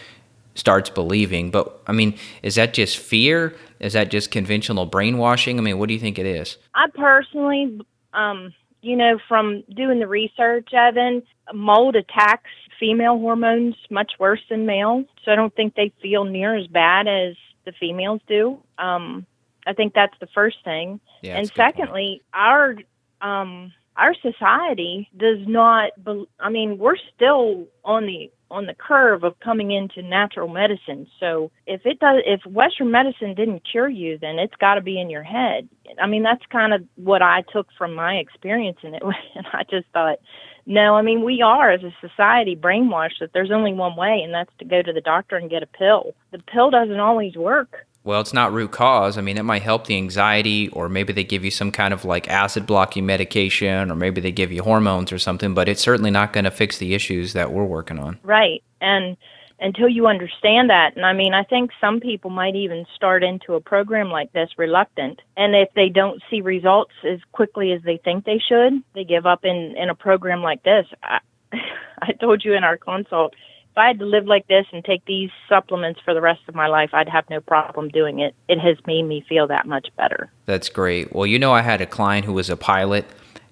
starts 0.59 0.91
believing. 0.91 1.51
But 1.51 1.81
I 1.87 1.93
mean, 1.93 2.19
is 2.43 2.57
that 2.57 2.75
just 2.75 2.99
fear? 2.99 3.55
Is 3.81 3.93
that 3.93 4.11
just 4.11 4.31
conventional 4.31 4.87
brainwashing? 4.87 5.59
I 5.59 5.63
mean, 5.63 5.79
what 5.79 5.89
do 5.89 5.95
you 5.95 6.01
think 6.01 6.19
it 6.19 6.27
is? 6.27 6.59
I 6.75 6.87
personally, 6.95 7.81
um, 8.13 8.53
you 8.83 8.97
know, 8.97 9.19
from 9.29 9.63
doing 9.75 10.01
the 10.01 10.09
research, 10.09 10.69
Evan, 10.75 11.23
mold 11.55 11.97
attacks 11.97 12.51
female 12.79 13.19
hormones 13.19 13.75
much 13.91 14.13
worse 14.19 14.41
than 14.51 14.67
male. 14.67 15.05
So 15.25 15.33
I 15.33 15.37
don't 15.37 15.55
think 15.55 15.75
they 15.75 15.93
feel 16.01 16.25
near 16.25 16.57
as 16.57 16.67
bad 16.67 17.09
as 17.09 17.35
the 17.65 17.73
females 17.79 18.21
do. 18.29 18.59
Um, 18.79 19.27
I 19.67 19.73
think 19.73 19.95
that's 19.95 20.15
the 20.21 20.29
first 20.35 20.59
thing. 20.65 21.01
Yeah, 21.23 21.37
and 21.37 21.47
that's 21.47 21.51
a 21.51 21.55
good 21.55 21.63
point. 21.63 21.77
secondly, 21.77 22.23
our 22.33 22.77
um, 23.21 23.73
our 23.97 24.15
society 24.15 25.09
does 25.17 25.39
not. 25.47 25.91
Be- 26.03 26.29
I 26.41 26.51
mean, 26.51 26.79
we're 26.79 26.97
still 27.15 27.67
on 27.85 28.07
the 28.07 28.31
on 28.51 28.67
the 28.67 28.75
curve 28.75 29.25
of 29.25 29.39
coming 29.41 29.71
into 29.71 30.03
natural 30.03 30.49
medicine. 30.49 31.07
So 31.21 31.51
if 31.67 31.85
it 31.85 32.01
does, 32.01 32.23
if 32.27 32.45
Western 32.47 32.91
medicine 32.91 33.35
didn't 33.35 33.63
cure 33.71 33.89
you, 33.89 34.19
then 34.19 34.39
it's 34.39 34.55
got 34.57 34.75
to 34.75 34.81
be 34.81 35.01
in 35.01 35.11
your 35.11 35.23
head. 35.23 35.69
I 36.01 36.07
mean, 36.07 36.23
that's 36.23 36.45
kind 36.51 36.73
of 36.73 36.83
what 36.97 37.23
I 37.23 37.43
took 37.53 37.69
from 37.77 37.95
my 37.95 38.15
experience 38.15 38.79
in 38.83 38.95
it, 38.95 39.03
and 39.35 39.47
I 39.53 39.65
just 39.71 39.87
thought, 39.93 40.19
no, 40.67 40.97
I 40.97 41.03
mean, 41.03 41.25
we 41.25 41.41
are 41.41 41.71
as 41.71 41.83
a 41.83 41.95
society 42.01 42.55
brainwashed 42.55 43.21
that 43.21 43.33
there's 43.33 43.51
only 43.51 43.73
one 43.73 43.97
way, 43.97 44.21
and 44.23 44.35
that's 44.35 44.53
to 44.59 44.67
go 44.67 44.83
to 44.83 44.93
the 44.93 45.01
doctor 45.01 45.37
and 45.37 45.49
get 45.49 45.63
a 45.63 45.67
pill. 45.67 46.15
The 46.31 46.41
pill 46.41 46.71
doesn't 46.71 47.01
always 47.01 47.37
work. 47.37 47.87
Well, 48.09 48.23
it's 48.23 48.33
not 48.33 48.55
root 48.55 48.71
cause. 48.71 49.19
I 49.19 49.21
mean, 49.21 49.37
it 49.37 49.43
might 49.43 49.61
help 49.61 49.87
the 49.87 49.95
anxiety, 49.95 50.71
or 50.71 50.89
maybe 50.89 51.13
they 51.13 51.25
give 51.25 51.45
you 51.45 51.51
some 51.51 51.71
kind 51.71 51.93
of 51.93 52.07
like 52.07 52.27
acid 52.27 52.65
blocking 52.65 53.05
medication, 53.05 53.91
or 53.91 53.95
maybe 53.95 54.23
they 54.23 54.33
give 54.33 54.51
you 54.51 54.63
hormones 54.63 55.13
or 55.13 55.19
something, 55.19 55.53
but 55.53 55.69
it's 55.69 55.83
certainly 55.83 56.11
not 56.11 56.33
going 56.33 56.45
to 56.45 56.51
fix 56.51 56.79
the 56.79 56.95
issues 56.95 57.35
that 57.35 57.53
we're 57.53 57.67
working 57.67 57.99
on. 57.99 58.19
Right. 58.23 58.63
And 58.81 59.19
until 59.61 59.91
you 59.91 60.07
understand 60.07 60.71
that, 60.71 60.97
and 60.97 61.05
I 61.05 61.13
mean, 61.13 61.35
I 61.35 61.43
think 61.43 61.71
some 61.83 62.01
people 62.01 62.31
might 62.31 62.55
even 62.55 62.87
start 62.97 63.23
into 63.23 63.53
a 63.57 63.61
program 63.61 64.09
like 64.09 64.33
this 64.33 64.49
reluctant. 64.57 65.21
And 65.37 65.55
if 65.55 65.69
they 65.75 65.91
don't 65.91 66.23
see 66.31 66.41
results 66.41 66.95
as 67.07 67.19
quickly 67.33 67.73
as 67.73 67.83
they 67.83 67.99
think 67.99 68.25
they 68.25 68.39
should, 68.39 68.83
they 68.95 69.05
give 69.05 69.27
up 69.27 69.45
in, 69.45 69.75
in 69.77 69.91
a 69.91 69.95
program 69.95 70.43
like 70.43 70.63
this. 70.63 70.87
I, 71.03 71.19
I 72.01 72.13
told 72.13 72.43
you 72.43 72.55
in 72.55 72.65
our 72.65 72.79
consult, 72.79 73.35
if 73.73 73.79
I 73.79 73.87
had 73.87 73.99
to 74.01 74.07
live 74.07 74.27
like 74.27 74.47
this 74.49 74.67
and 74.73 74.85
take 74.85 75.05
these 75.05 75.31
supplements 75.49 76.01
for 76.05 76.15
the 76.15 76.21
rest 76.21 76.41
of 76.49 76.55
my 76.55 76.67
life, 76.67 76.91
I'd 76.93 77.09
have 77.09 77.29
no 77.31 77.41
problem 77.41 77.89
doing 77.89 78.19
it. 78.21 78.35
It 78.49 78.59
has 78.59 78.77
made 78.87 79.03
me 79.03 79.25
feel 79.29 79.47
that 79.49 79.67
much 79.67 79.89
better. 79.97 80.31
That's 80.47 80.69
great. 80.69 81.15
Well, 81.15 81.27
you 81.27 81.39
know, 81.39 81.53
I 81.53 81.63
had 81.63 81.81
a 81.81 81.87
client 81.87 82.25
who 82.27 82.33
was 82.33 82.51
a 82.51 82.57
pilot. 82.57 83.07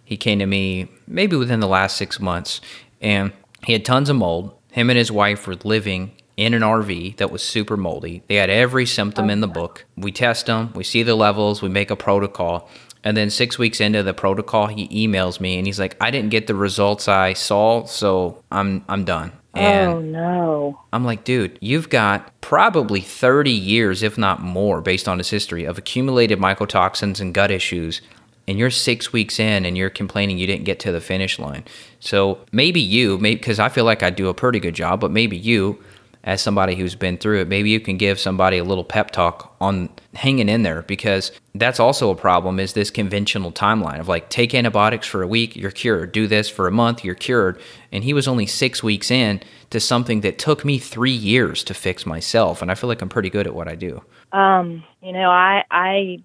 He 0.05 0.17
came 0.17 0.39
to 0.41 0.47
me 0.47 0.89
maybe 1.07 1.37
within 1.37 1.61
the 1.61 1.69
last 1.69 1.97
six 1.97 2.19
months, 2.19 2.61
and 3.01 3.33
he 3.65 3.73
had 3.73 3.85
tons 3.85 4.09
of 4.09 4.17
mold. 4.17 4.57
Him 4.73 4.91
and 4.91 4.99
his 4.99 5.13
wife 5.13 5.47
were 5.47 5.57
living 5.65 6.13
in 6.37 6.55
an 6.55 6.63
RV 6.63 7.17
that 7.17 7.31
was 7.31 7.43
super 7.43 7.77
moldy. 7.77 8.23
They 8.29 8.35
had 8.37 8.51
every 8.51 8.87
symptom 8.87 9.31
in 9.31 9.41
the 9.41 9.49
book. 9.49 9.87
We 9.97 10.13
test 10.13 10.47
them, 10.47 10.73
we 10.75 10.85
see 10.85 11.03
the 11.03 11.15
levels, 11.15 11.63
we 11.63 11.69
make 11.69 11.91
a 11.91 11.97
protocol. 11.97 12.69
And 13.03 13.17
then 13.17 13.31
six 13.31 13.59
weeks 13.59 13.81
into 13.81 14.03
the 14.03 14.13
protocol, 14.13 14.67
he 14.67 14.89
emails 14.89 15.41
me 15.41 15.59
and 15.59 15.67
he's 15.67 15.79
like, 15.79 15.97
I 16.01 16.11
didn't 16.11 16.31
get 16.31 16.47
the 16.47 16.55
results 16.55 17.09
I 17.09 17.33
saw, 17.33 17.85
so 17.85 18.43
I'm 18.51 18.85
I'm 18.89 19.05
done. 19.05 19.33
And 19.57 19.91
oh, 19.91 20.01
no. 20.01 20.81
I'm 20.93 21.05
like, 21.05 21.25
dude, 21.25 21.59
you've 21.61 21.89
got 21.89 22.41
probably 22.41 23.01
30 23.01 23.51
years, 23.51 24.03
if 24.03 24.19
not 24.19 24.41
more, 24.41 24.81
based 24.81 25.09
on 25.09 25.19
his 25.19 25.31
history 25.31 25.65
of 25.65 25.79
accumulated 25.79 26.39
mycotoxins 26.39 27.21
and 27.21 27.33
gut 27.33 27.51
issues. 27.51 28.03
And 28.49 28.59
you're 28.59 28.71
six 28.71 29.13
weeks 29.13 29.41
in 29.41 29.65
and 29.65 29.77
you're 29.77 29.91
complaining 29.91 30.39
you 30.39 30.47
didn't 30.47 30.65
get 30.65 30.79
to 30.81 30.93
the 30.93 31.01
finish 31.01 31.39
line. 31.39 31.65
So 31.99 32.39
maybe 32.53 32.81
you, 32.81 33.19
maybe 33.19 33.37
because 33.37 33.59
I 33.59 33.69
feel 33.69 33.85
like 33.85 34.03
I 34.03 34.11
do 34.11 34.29
a 34.29 34.35
pretty 34.35 34.61
good 34.61 34.75
job, 34.75 35.01
but 35.01 35.11
maybe 35.11 35.37
you, 35.37 35.83
as 36.27 36.43
somebody 36.43 36.75
who's 36.75 36.97
been 36.97 37.17
through 37.17 37.41
it, 37.41 37.49
maybe 37.49 37.71
you 37.71 37.79
can 37.79 37.97
give 37.97 38.19
somebody 38.19 38.59
a 38.59 38.65
little 38.65 38.83
pep 38.85 39.13
talk 39.13 39.55
on 39.61 39.89
hanging 40.15 40.49
in 40.49 40.65
there 40.65 40.83
because 40.83 41.31
that's 41.55 41.79
also 41.79 42.11
a 42.11 42.17
problem 42.17 42.59
is 42.59 42.73
this 42.73 42.91
conventional 42.91 43.53
timeline 43.53 44.01
of 44.01 44.09
like 44.09 44.29
take 44.29 44.53
antibiotics 44.53 45.07
for 45.07 45.23
a 45.23 45.27
week, 45.29 45.55
you're 45.55 45.71
cured. 45.71 46.11
Do 46.11 46.27
this 46.27 46.49
for 46.49 46.67
a 46.67 46.73
month, 46.73 47.05
you're 47.05 47.15
cured. 47.15 47.61
And 47.93 48.03
he 48.03 48.13
was 48.13 48.27
only 48.27 48.45
six 48.45 48.83
weeks 48.83 49.11
in 49.11 49.41
to 49.71 49.79
something 49.79 50.21
that 50.23 50.39
took 50.39 50.65
me 50.65 50.79
three 50.81 51.13
years 51.13 51.63
to 51.65 51.75
fix 51.75 52.05
myself. 52.05 52.61
And 52.61 52.73
I 52.73 52.75
feel 52.75 52.89
like 52.89 53.01
I'm 53.01 53.09
pretty 53.09 53.31
good 53.31 53.47
at 53.47 53.55
what 53.55 53.69
I 53.69 53.77
do. 53.77 54.03
Um, 54.33 54.83
you 55.01 55.13
know, 55.13 55.31
I 55.31 55.63
I 55.71 56.19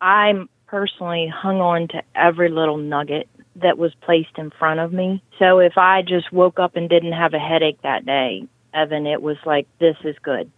I 0.00 0.32
personally 0.66 1.32
hung 1.32 1.60
on 1.60 1.86
to 1.88 2.02
every 2.16 2.48
little 2.48 2.76
nugget 2.76 3.28
that 3.62 3.78
was 3.78 3.94
placed 4.00 4.36
in 4.36 4.50
front 4.50 4.80
of 4.80 4.92
me. 4.92 5.22
So 5.38 5.60
if 5.60 5.78
I 5.78 6.02
just 6.02 6.32
woke 6.32 6.58
up 6.58 6.74
and 6.74 6.88
didn't 6.88 7.12
have 7.12 7.34
a 7.34 7.38
headache 7.38 7.80
that 7.82 8.04
day, 8.04 8.48
Evan, 8.74 9.06
it 9.06 9.22
was 9.22 9.36
like 9.46 9.66
this 9.78 9.96
is 10.04 10.16
good. 10.22 10.50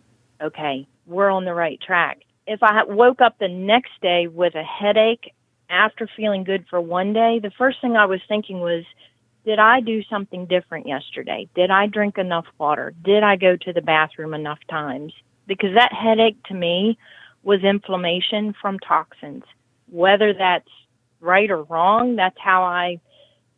Okay, 0.42 0.86
we're 1.06 1.30
on 1.30 1.44
the 1.44 1.54
right 1.54 1.80
track. 1.80 2.20
If 2.46 2.62
I 2.62 2.84
woke 2.84 3.20
up 3.20 3.38
the 3.38 3.48
next 3.48 3.92
day 4.00 4.26
with 4.26 4.54
a 4.54 4.62
headache 4.62 5.32
after 5.68 6.08
feeling 6.16 6.44
good 6.44 6.64
for 6.70 6.80
one 6.80 7.12
day, 7.12 7.40
the 7.42 7.50
first 7.58 7.80
thing 7.80 7.96
I 7.96 8.06
was 8.06 8.20
thinking 8.28 8.60
was 8.60 8.84
did 9.44 9.58
I 9.60 9.80
do 9.80 10.02
something 10.10 10.46
different 10.46 10.88
yesterday? 10.88 11.48
Did 11.54 11.70
I 11.70 11.86
drink 11.86 12.18
enough 12.18 12.46
water? 12.58 12.92
Did 13.04 13.22
I 13.22 13.36
go 13.36 13.56
to 13.56 13.72
the 13.72 13.80
bathroom 13.80 14.34
enough 14.34 14.58
times? 14.68 15.12
Because 15.46 15.74
that 15.74 15.92
headache 15.92 16.42
to 16.44 16.54
me 16.54 16.98
was 17.44 17.62
inflammation 17.62 18.54
from 18.60 18.80
toxins. 18.80 19.44
Whether 19.88 20.34
that's 20.34 20.68
right 21.20 21.48
or 21.48 21.62
wrong, 21.62 22.16
that's 22.16 22.38
how 22.38 22.64
I 22.64 22.98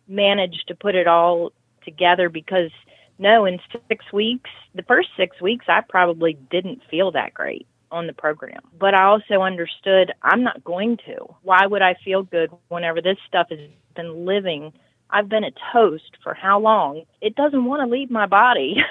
managed 0.06 0.68
to 0.68 0.74
put 0.74 0.94
it 0.94 1.06
all 1.06 1.52
together 1.84 2.28
because 2.28 2.70
no, 3.18 3.44
in 3.44 3.58
six 3.88 4.04
weeks, 4.12 4.50
the 4.74 4.82
first 4.82 5.08
six 5.16 5.40
weeks, 5.40 5.66
I 5.68 5.80
probably 5.88 6.38
didn't 6.50 6.82
feel 6.90 7.10
that 7.12 7.34
great 7.34 7.66
on 7.90 8.06
the 8.06 8.12
program. 8.12 8.60
But 8.78 8.94
I 8.94 9.04
also 9.04 9.40
understood 9.42 10.12
I'm 10.22 10.42
not 10.42 10.62
going 10.64 10.98
to. 11.06 11.16
Why 11.42 11.66
would 11.66 11.82
I 11.82 11.96
feel 12.04 12.22
good 12.22 12.50
whenever 12.68 13.00
this 13.00 13.16
stuff 13.26 13.46
has 13.50 13.58
been 13.96 14.24
living? 14.26 14.72
I've 15.10 15.28
been 15.28 15.44
a 15.44 15.52
toast 15.72 16.18
for 16.22 16.34
how 16.34 16.60
long? 16.60 17.04
It 17.22 17.34
doesn't 17.34 17.64
want 17.64 17.80
to 17.80 17.90
leave 17.90 18.10
my 18.10 18.26
body. 18.26 18.76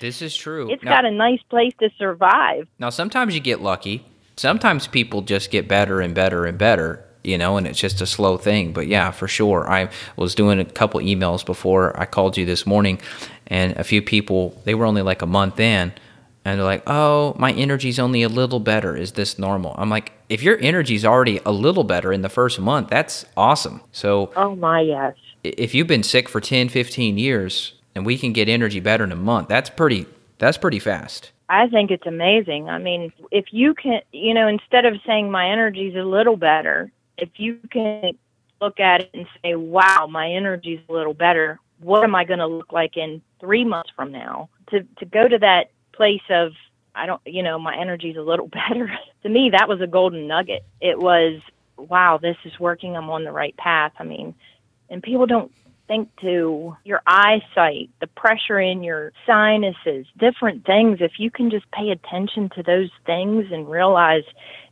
This 0.00 0.20
is 0.20 0.36
true. 0.36 0.70
it's 0.70 0.82
Now- 0.82 0.96
got 0.96 1.04
a 1.06 1.10
nice 1.10 1.40
place 1.48 1.72
to 1.80 1.88
survive. 1.96 2.66
Now, 2.80 2.90
sometimes 2.90 3.32
you 3.34 3.40
get 3.40 3.62
lucky. 3.62 4.04
Sometimes 4.36 4.86
people 4.88 5.22
just 5.22 5.50
get 5.52 5.68
better 5.68 6.00
and 6.00 6.14
better 6.14 6.44
and 6.44 6.58
better, 6.58 7.04
you 7.24 7.38
know, 7.38 7.56
and 7.56 7.66
it's 7.66 7.80
just 7.80 8.00
a 8.00 8.06
slow 8.06 8.36
thing. 8.36 8.72
But 8.72 8.86
yeah, 8.86 9.10
for 9.10 9.26
sure. 9.26 9.68
I 9.68 9.88
was 10.16 10.34
doing 10.34 10.60
a 10.60 10.64
couple 10.64 11.00
emails 11.00 11.44
before 11.44 11.98
I 11.98 12.04
called 12.04 12.36
you 12.36 12.44
this 12.44 12.66
morning, 12.66 13.00
and 13.46 13.76
a 13.76 13.84
few 13.84 14.02
people, 14.02 14.60
they 14.64 14.74
were 14.74 14.84
only 14.84 15.02
like 15.02 15.22
a 15.22 15.26
month 15.26 15.58
in, 15.58 15.92
and 16.44 16.58
they're 16.58 16.64
like, 16.64 16.82
oh, 16.86 17.34
my 17.38 17.52
energy's 17.52 17.98
only 17.98 18.22
a 18.22 18.28
little 18.28 18.60
better. 18.60 18.94
Is 18.94 19.12
this 19.12 19.38
normal? 19.38 19.74
I'm 19.78 19.88
like, 19.88 20.12
if 20.28 20.42
your 20.42 20.58
energy's 20.60 21.04
already 21.04 21.40
a 21.46 21.50
little 21.50 21.84
better 21.84 22.12
in 22.12 22.22
the 22.22 22.28
first 22.28 22.60
month, 22.60 22.90
that's 22.90 23.24
awesome. 23.36 23.80
So 23.92 24.30
Oh 24.36 24.54
my 24.54 24.80
yes. 24.82 25.14
if 25.42 25.74
you've 25.74 25.86
been 25.86 26.02
sick 26.02 26.28
for 26.28 26.40
10, 26.40 26.68
15 26.68 27.16
years, 27.16 27.74
and 27.94 28.04
we 28.04 28.18
can 28.18 28.32
get 28.32 28.48
energy 28.48 28.80
better 28.80 29.04
in 29.04 29.12
a 29.12 29.16
month, 29.16 29.48
that's 29.48 29.70
pretty, 29.70 30.06
that's 30.38 30.58
pretty 30.58 30.78
fast. 30.78 31.30
I 31.48 31.68
think 31.68 31.90
it's 31.90 32.06
amazing. 32.06 32.68
I 32.68 32.78
mean, 32.78 33.12
if 33.30 33.46
you 33.50 33.74
can, 33.74 34.00
you 34.12 34.34
know, 34.34 34.48
instead 34.48 34.84
of 34.86 34.94
saying 35.06 35.30
my 35.30 35.48
energy's 35.48 35.94
a 35.94 36.02
little 36.02 36.36
better, 36.36 36.90
if 37.18 37.30
you 37.36 37.58
can 37.70 38.12
look 38.60 38.80
at 38.80 39.02
it 39.02 39.10
and 39.14 39.26
say, 39.42 39.54
wow, 39.54 40.08
my 40.10 40.30
energy's 40.30 40.80
a 40.88 40.92
little 40.92 41.14
better, 41.14 41.58
what 41.80 42.04
am 42.04 42.14
I 42.14 42.24
going 42.24 42.38
to 42.38 42.46
look 42.46 42.72
like 42.72 42.96
in 42.96 43.20
three 43.40 43.64
months 43.64 43.90
from 43.94 44.12
now? 44.12 44.48
To, 44.70 44.82
to 44.98 45.04
go 45.04 45.28
to 45.28 45.38
that 45.38 45.70
place 45.92 46.22
of, 46.30 46.52
I 46.94 47.06
don't, 47.06 47.20
you 47.26 47.42
know, 47.42 47.58
my 47.58 47.76
energy's 47.76 48.16
a 48.16 48.22
little 48.22 48.48
better. 48.68 48.92
to 49.22 49.28
me, 49.28 49.50
that 49.50 49.68
was 49.68 49.80
a 49.80 49.86
golden 49.86 50.26
nugget. 50.26 50.64
It 50.80 50.98
was, 50.98 51.40
wow, 51.76 52.18
this 52.20 52.36
is 52.44 52.58
working. 52.58 52.96
I'm 52.96 53.10
on 53.10 53.24
the 53.24 53.32
right 53.32 53.56
path. 53.56 53.92
I 53.98 54.04
mean, 54.04 54.34
and 54.88 55.02
people 55.02 55.26
don't 55.26 55.52
think 55.86 56.08
to 56.20 56.76
your 56.84 57.02
eyesight, 57.06 57.90
the 58.00 58.06
pressure 58.06 58.58
in 58.58 58.82
your 58.82 59.12
sinuses, 59.26 60.06
different 60.18 60.64
things. 60.64 60.98
If 61.00 61.18
you 61.18 61.30
can 61.30 61.50
just 61.50 61.70
pay 61.72 61.90
attention 61.90 62.50
to 62.56 62.62
those 62.62 62.90
things 63.04 63.46
and 63.52 63.68
realize 63.68 64.24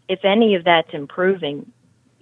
if 0.08 0.24
any 0.24 0.54
of 0.54 0.64
that's 0.64 0.92
improving, 0.92 1.70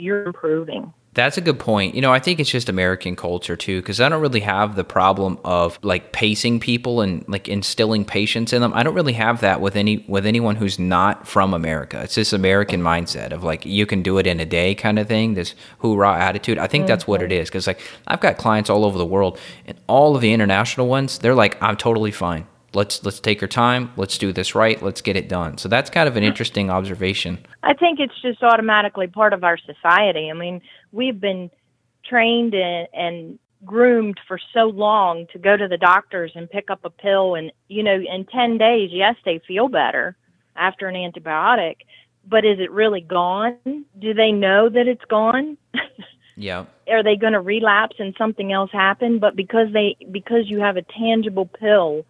you're 0.00 0.24
improving. 0.24 0.92
That's 1.12 1.36
a 1.36 1.40
good 1.40 1.58
point. 1.58 1.96
You 1.96 2.02
know, 2.02 2.12
I 2.12 2.20
think 2.20 2.38
it's 2.38 2.50
just 2.50 2.68
American 2.68 3.16
culture 3.16 3.56
too, 3.56 3.80
because 3.80 4.00
I 4.00 4.08
don't 4.08 4.22
really 4.22 4.40
have 4.40 4.76
the 4.76 4.84
problem 4.84 5.40
of 5.44 5.76
like 5.82 6.12
pacing 6.12 6.60
people 6.60 7.00
and 7.00 7.28
like 7.28 7.48
instilling 7.48 8.04
patience 8.04 8.52
in 8.52 8.62
them. 8.62 8.72
I 8.74 8.84
don't 8.84 8.94
really 8.94 9.14
have 9.14 9.40
that 9.40 9.60
with 9.60 9.74
any 9.74 10.04
with 10.06 10.24
anyone 10.24 10.54
who's 10.54 10.78
not 10.78 11.26
from 11.26 11.52
America. 11.52 12.00
It's 12.00 12.14
this 12.14 12.32
American 12.32 12.80
mindset 12.80 13.32
of 13.32 13.42
like 13.42 13.66
you 13.66 13.86
can 13.86 14.02
do 14.02 14.18
it 14.18 14.26
in 14.28 14.38
a 14.38 14.46
day 14.46 14.72
kind 14.76 15.00
of 15.00 15.08
thing. 15.08 15.34
This 15.34 15.56
hoorah 15.80 16.16
attitude. 16.16 16.58
I 16.58 16.68
think 16.68 16.86
that's 16.86 17.08
what 17.08 17.22
it 17.22 17.32
is. 17.32 17.48
Because 17.48 17.66
like 17.66 17.80
I've 18.06 18.20
got 18.20 18.36
clients 18.36 18.70
all 18.70 18.84
over 18.84 18.96
the 18.96 19.04
world, 19.04 19.36
and 19.66 19.76
all 19.88 20.14
of 20.14 20.22
the 20.22 20.32
international 20.32 20.86
ones, 20.86 21.18
they're 21.18 21.34
like, 21.34 21.60
I'm 21.60 21.76
totally 21.76 22.12
fine. 22.12 22.46
Let's 22.72 23.04
let's 23.04 23.20
take 23.20 23.42
our 23.42 23.48
time. 23.48 23.92
Let's 23.96 24.18
do 24.18 24.32
this 24.32 24.54
right. 24.54 24.80
Let's 24.80 25.00
get 25.00 25.16
it 25.16 25.28
done. 25.28 25.58
So 25.58 25.68
that's 25.68 25.90
kind 25.90 26.08
of 26.08 26.16
an 26.16 26.22
interesting 26.22 26.70
observation. 26.70 27.38
I 27.62 27.74
think 27.74 27.98
it's 27.98 28.20
just 28.22 28.42
automatically 28.42 29.06
part 29.06 29.32
of 29.32 29.44
our 29.44 29.58
society. 29.58 30.30
I 30.30 30.34
mean, 30.34 30.60
we've 30.92 31.20
been 31.20 31.50
trained 32.04 32.54
and, 32.54 32.88
and 32.92 33.38
groomed 33.64 34.18
for 34.26 34.38
so 34.54 34.64
long 34.64 35.26
to 35.32 35.38
go 35.38 35.56
to 35.56 35.68
the 35.68 35.76
doctors 35.76 36.32
and 36.34 36.48
pick 36.48 36.70
up 36.70 36.80
a 36.84 36.90
pill 36.90 37.34
and 37.34 37.52
you 37.68 37.82
know 37.82 37.94
in 37.94 38.24
10 38.24 38.56
days 38.56 38.88
yes 38.90 39.16
they 39.26 39.38
feel 39.46 39.68
better 39.68 40.16
after 40.56 40.88
an 40.88 40.94
antibiotic 40.94 41.76
but 42.26 42.46
is 42.46 42.58
it 42.58 42.70
really 42.70 43.02
gone 43.02 43.58
do 43.98 44.14
they 44.14 44.32
know 44.32 44.70
that 44.70 44.88
it's 44.88 45.04
gone 45.10 45.58
Yeah. 46.40 46.64
Are 46.88 47.02
they 47.02 47.16
going 47.16 47.34
to 47.34 47.40
relapse 47.40 47.96
and 47.98 48.14
something 48.16 48.50
else 48.50 48.70
happen? 48.72 49.18
But 49.18 49.36
because 49.36 49.68
they 49.72 49.96
because 50.10 50.48
you 50.48 50.60
have 50.60 50.76
a 50.76 50.82
tangible 50.82 51.46
pill 51.46 52.06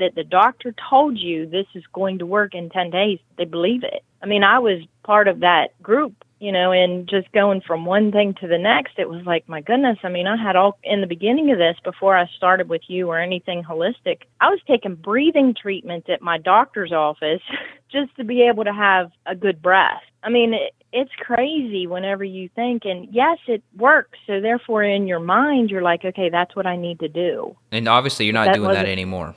that 0.00 0.14
the 0.14 0.24
doctor 0.24 0.74
told 0.88 1.18
you 1.18 1.46
this 1.46 1.66
is 1.74 1.84
going 1.92 2.18
to 2.18 2.26
work 2.26 2.54
in 2.54 2.68
10 2.70 2.90
days, 2.90 3.18
they 3.38 3.44
believe 3.44 3.84
it. 3.84 4.02
I 4.22 4.26
mean, 4.26 4.42
I 4.44 4.58
was 4.58 4.82
part 5.02 5.28
of 5.28 5.40
that 5.40 5.80
group 5.82 6.14
you 6.40 6.50
know, 6.50 6.72
and 6.72 7.06
just 7.06 7.30
going 7.32 7.60
from 7.60 7.84
one 7.84 8.10
thing 8.10 8.34
to 8.40 8.48
the 8.48 8.56
next, 8.56 8.94
it 8.96 9.08
was 9.08 9.24
like, 9.26 9.46
my 9.46 9.60
goodness. 9.60 9.98
I 10.02 10.08
mean, 10.08 10.26
I 10.26 10.42
had 10.42 10.56
all 10.56 10.78
in 10.82 11.02
the 11.02 11.06
beginning 11.06 11.52
of 11.52 11.58
this 11.58 11.76
before 11.84 12.16
I 12.16 12.26
started 12.34 12.68
with 12.68 12.80
you 12.88 13.08
or 13.08 13.20
anything 13.20 13.62
holistic. 13.62 14.22
I 14.40 14.48
was 14.48 14.58
taking 14.66 14.94
breathing 14.94 15.54
treatments 15.54 16.08
at 16.08 16.22
my 16.22 16.38
doctor's 16.38 16.92
office 16.92 17.42
just 17.92 18.16
to 18.16 18.24
be 18.24 18.42
able 18.42 18.64
to 18.64 18.72
have 18.72 19.12
a 19.26 19.36
good 19.36 19.60
breath. 19.60 20.00
I 20.22 20.30
mean, 20.30 20.54
it, 20.54 20.74
it's 20.92 21.12
crazy 21.20 21.86
whenever 21.86 22.24
you 22.24 22.48
think, 22.56 22.84
and 22.84 23.06
yes, 23.12 23.38
it 23.46 23.62
works. 23.76 24.18
So 24.26 24.40
therefore, 24.40 24.82
in 24.82 25.06
your 25.06 25.20
mind, 25.20 25.70
you're 25.70 25.82
like, 25.82 26.04
okay, 26.06 26.30
that's 26.30 26.56
what 26.56 26.66
I 26.66 26.76
need 26.76 27.00
to 27.00 27.08
do. 27.08 27.54
And 27.70 27.86
obviously, 27.86 28.24
you're 28.24 28.34
not 28.34 28.46
that 28.46 28.54
doing 28.54 28.72
that 28.72 28.86
anymore. 28.86 29.36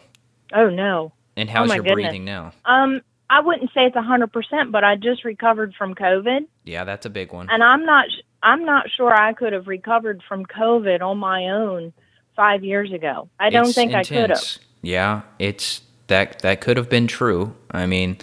Oh 0.53 0.69
no. 0.69 1.11
And 1.35 1.49
how's 1.49 1.71
oh, 1.71 1.75
your 1.75 1.83
goodness. 1.83 2.05
breathing 2.05 2.25
now? 2.25 2.53
Um, 2.65 3.01
I 3.29 3.39
wouldn't 3.41 3.71
say 3.73 3.85
it's 3.85 3.95
a 3.95 4.01
hundred 4.01 4.31
percent, 4.31 4.71
but 4.71 4.83
I 4.83 4.95
just 4.95 5.25
recovered 5.25 5.73
from 5.75 5.95
COVID. 5.95 6.41
Yeah, 6.65 6.83
that's 6.83 7.05
a 7.05 7.09
big 7.09 7.33
one. 7.33 7.49
And 7.49 7.63
I'm 7.63 7.85
not 7.85 8.05
I'm 8.43 8.65
not 8.65 8.85
sure 8.95 9.13
I 9.13 9.33
could 9.33 9.53
have 9.53 9.67
recovered 9.67 10.21
from 10.27 10.45
COVID 10.45 11.01
on 11.01 11.17
my 11.17 11.49
own 11.49 11.93
five 12.35 12.63
years 12.63 12.91
ago. 12.91 13.29
I 13.39 13.49
don't 13.49 13.67
it's 13.67 13.75
think 13.75 13.91
intense. 13.91 14.11
I 14.11 14.15
could 14.15 14.29
have. 14.29 14.43
Yeah, 14.81 15.21
it's 15.39 15.81
that 16.07 16.39
that 16.39 16.61
could 16.61 16.77
have 16.77 16.89
been 16.89 17.07
true. 17.07 17.55
I 17.71 17.85
mean, 17.87 18.17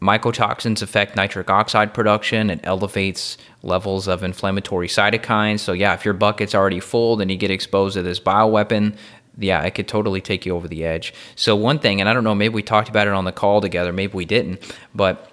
mycotoxins 0.00 0.82
affect 0.82 1.16
nitric 1.16 1.48
oxide 1.48 1.94
production. 1.94 2.50
It 2.50 2.60
elevates 2.64 3.38
levels 3.62 4.06
of 4.08 4.22
inflammatory 4.22 4.88
cytokines. 4.88 5.60
So 5.60 5.72
yeah, 5.72 5.94
if 5.94 6.04
your 6.04 6.14
bucket's 6.14 6.54
already 6.54 6.80
full, 6.80 7.16
then 7.16 7.28
you 7.28 7.36
get 7.36 7.50
exposed 7.50 7.94
to 7.94 8.02
this 8.02 8.20
bioweapon 8.20 8.96
yeah, 9.38 9.62
it 9.62 9.74
could 9.74 9.88
totally 9.88 10.20
take 10.20 10.44
you 10.46 10.54
over 10.54 10.68
the 10.68 10.84
edge. 10.84 11.14
So 11.36 11.56
one 11.56 11.78
thing, 11.78 12.00
and 12.00 12.08
I 12.08 12.14
don't 12.14 12.24
know, 12.24 12.34
maybe 12.34 12.54
we 12.54 12.62
talked 12.62 12.88
about 12.88 13.06
it 13.06 13.12
on 13.12 13.24
the 13.24 13.32
call 13.32 13.60
together, 13.60 13.92
maybe 13.92 14.12
we 14.12 14.24
didn't, 14.24 14.74
but 14.94 15.30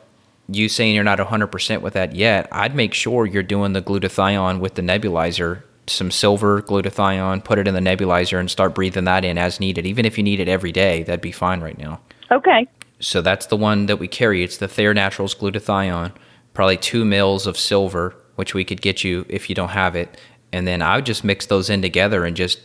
you 0.47 0.69
saying 0.69 0.95
you're 0.95 1.03
not 1.03 1.19
100% 1.19 1.81
with 1.81 1.93
that 1.93 2.15
yet, 2.15 2.47
I'd 2.51 2.75
make 2.75 2.93
sure 2.93 3.25
you're 3.25 3.43
doing 3.43 3.73
the 3.73 3.81
glutathione 3.81 4.59
with 4.59 4.75
the 4.75 4.81
nebulizer, 4.81 5.63
some 5.87 6.11
silver 6.11 6.61
glutathione, 6.61 7.43
put 7.43 7.59
it 7.59 7.67
in 7.67 7.73
the 7.73 7.79
nebulizer 7.79 8.39
and 8.39 8.49
start 8.49 8.73
breathing 8.73 9.03
that 9.05 9.25
in 9.25 9.37
as 9.37 9.59
needed. 9.59 9.85
Even 9.85 10.05
if 10.05 10.17
you 10.17 10.23
need 10.23 10.39
it 10.39 10.47
every 10.47 10.71
day, 10.71 11.03
that'd 11.03 11.21
be 11.21 11.31
fine 11.31 11.61
right 11.61 11.77
now. 11.77 11.99
Okay. 12.31 12.67
So 12.99 13.21
that's 13.21 13.47
the 13.47 13.57
one 13.57 13.85
that 13.85 13.97
we 13.97 14.07
carry. 14.07 14.43
It's 14.43 14.57
the 14.57 14.67
Thayer 14.67 14.93
Naturals 14.93 15.35
glutathione, 15.35 16.13
probably 16.53 16.77
two 16.77 17.05
mils 17.05 17.47
of 17.47 17.57
silver, 17.57 18.15
which 18.35 18.53
we 18.53 18.63
could 18.63 18.81
get 18.81 19.03
you 19.03 19.25
if 19.29 19.49
you 19.49 19.55
don't 19.55 19.69
have 19.69 19.95
it. 19.95 20.19
And 20.51 20.67
then 20.67 20.81
I 20.81 20.95
would 20.95 21.05
just 21.05 21.23
mix 21.23 21.45
those 21.45 21.69
in 21.69 21.81
together 21.81 22.25
and 22.25 22.35
just 22.35 22.59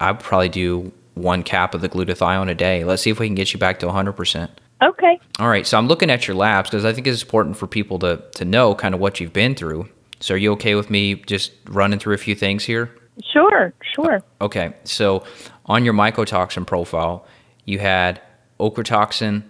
I 0.00 0.12
would 0.12 0.20
probably 0.20 0.48
do 0.48 0.92
one 1.14 1.42
cap 1.42 1.74
of 1.74 1.80
the 1.80 1.88
glutathione 1.88 2.48
a 2.48 2.54
day. 2.54 2.84
Let's 2.84 3.02
see 3.02 3.10
if 3.10 3.18
we 3.18 3.26
can 3.26 3.34
get 3.34 3.52
you 3.52 3.58
back 3.58 3.80
to 3.80 3.86
100%. 3.86 4.48
Okay. 4.82 5.18
All 5.40 5.48
right. 5.48 5.66
So 5.66 5.76
I'm 5.76 5.88
looking 5.88 6.10
at 6.10 6.28
your 6.28 6.36
labs 6.36 6.70
because 6.70 6.84
I 6.84 6.92
think 6.92 7.06
it's 7.06 7.22
important 7.22 7.56
for 7.56 7.66
people 7.66 7.98
to, 8.00 8.22
to 8.34 8.44
know 8.44 8.74
kind 8.74 8.94
of 8.94 9.00
what 9.00 9.18
you've 9.18 9.32
been 9.32 9.54
through. 9.54 9.88
So 10.20 10.34
are 10.34 10.38
you 10.38 10.52
okay 10.52 10.74
with 10.74 10.90
me 10.90 11.16
just 11.16 11.52
running 11.66 11.98
through 11.98 12.14
a 12.14 12.18
few 12.18 12.34
things 12.34 12.64
here? 12.64 12.94
Sure, 13.32 13.72
sure. 13.94 14.16
Uh, 14.40 14.44
okay. 14.44 14.74
So 14.84 15.24
on 15.66 15.84
your 15.84 15.94
mycotoxin 15.94 16.66
profile, 16.66 17.26
you 17.64 17.80
had 17.80 18.20
ochratoxin, 18.60 19.42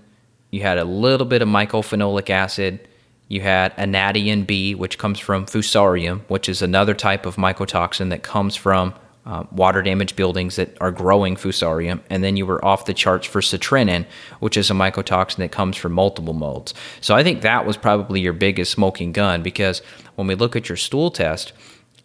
you 0.50 0.62
had 0.62 0.78
a 0.78 0.84
little 0.84 1.26
bit 1.26 1.42
of 1.42 1.48
mycophenolic 1.48 2.30
acid, 2.30 2.88
you 3.28 3.42
had 3.42 3.76
enniatin 3.76 4.46
B, 4.46 4.74
which 4.74 4.96
comes 4.96 5.18
from 5.18 5.44
fusarium, 5.44 6.22
which 6.28 6.48
is 6.48 6.62
another 6.62 6.94
type 6.94 7.26
of 7.26 7.36
mycotoxin 7.36 8.08
that 8.08 8.22
comes 8.22 8.56
from 8.56 8.94
uh, 9.28 9.44
water 9.52 9.82
damaged 9.82 10.16
buildings 10.16 10.56
that 10.56 10.74
are 10.80 10.90
growing 10.90 11.36
fusarium, 11.36 12.00
and 12.08 12.24
then 12.24 12.38
you 12.38 12.46
were 12.46 12.64
off 12.64 12.86
the 12.86 12.94
charts 12.94 13.26
for 13.26 13.42
citrinin, 13.42 14.06
which 14.40 14.56
is 14.56 14.70
a 14.70 14.74
mycotoxin 14.74 15.36
that 15.36 15.52
comes 15.52 15.76
from 15.76 15.92
multiple 15.92 16.32
molds. 16.32 16.72
So 17.02 17.14
I 17.14 17.22
think 17.22 17.42
that 17.42 17.66
was 17.66 17.76
probably 17.76 18.20
your 18.20 18.32
biggest 18.32 18.72
smoking 18.72 19.12
gun 19.12 19.42
because 19.42 19.82
when 20.14 20.26
we 20.26 20.34
look 20.34 20.56
at 20.56 20.70
your 20.70 20.76
stool 20.76 21.10
test, 21.10 21.52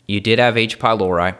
you 0.06 0.20
did 0.20 0.38
have 0.38 0.58
H. 0.58 0.80
pylori, 0.80 1.38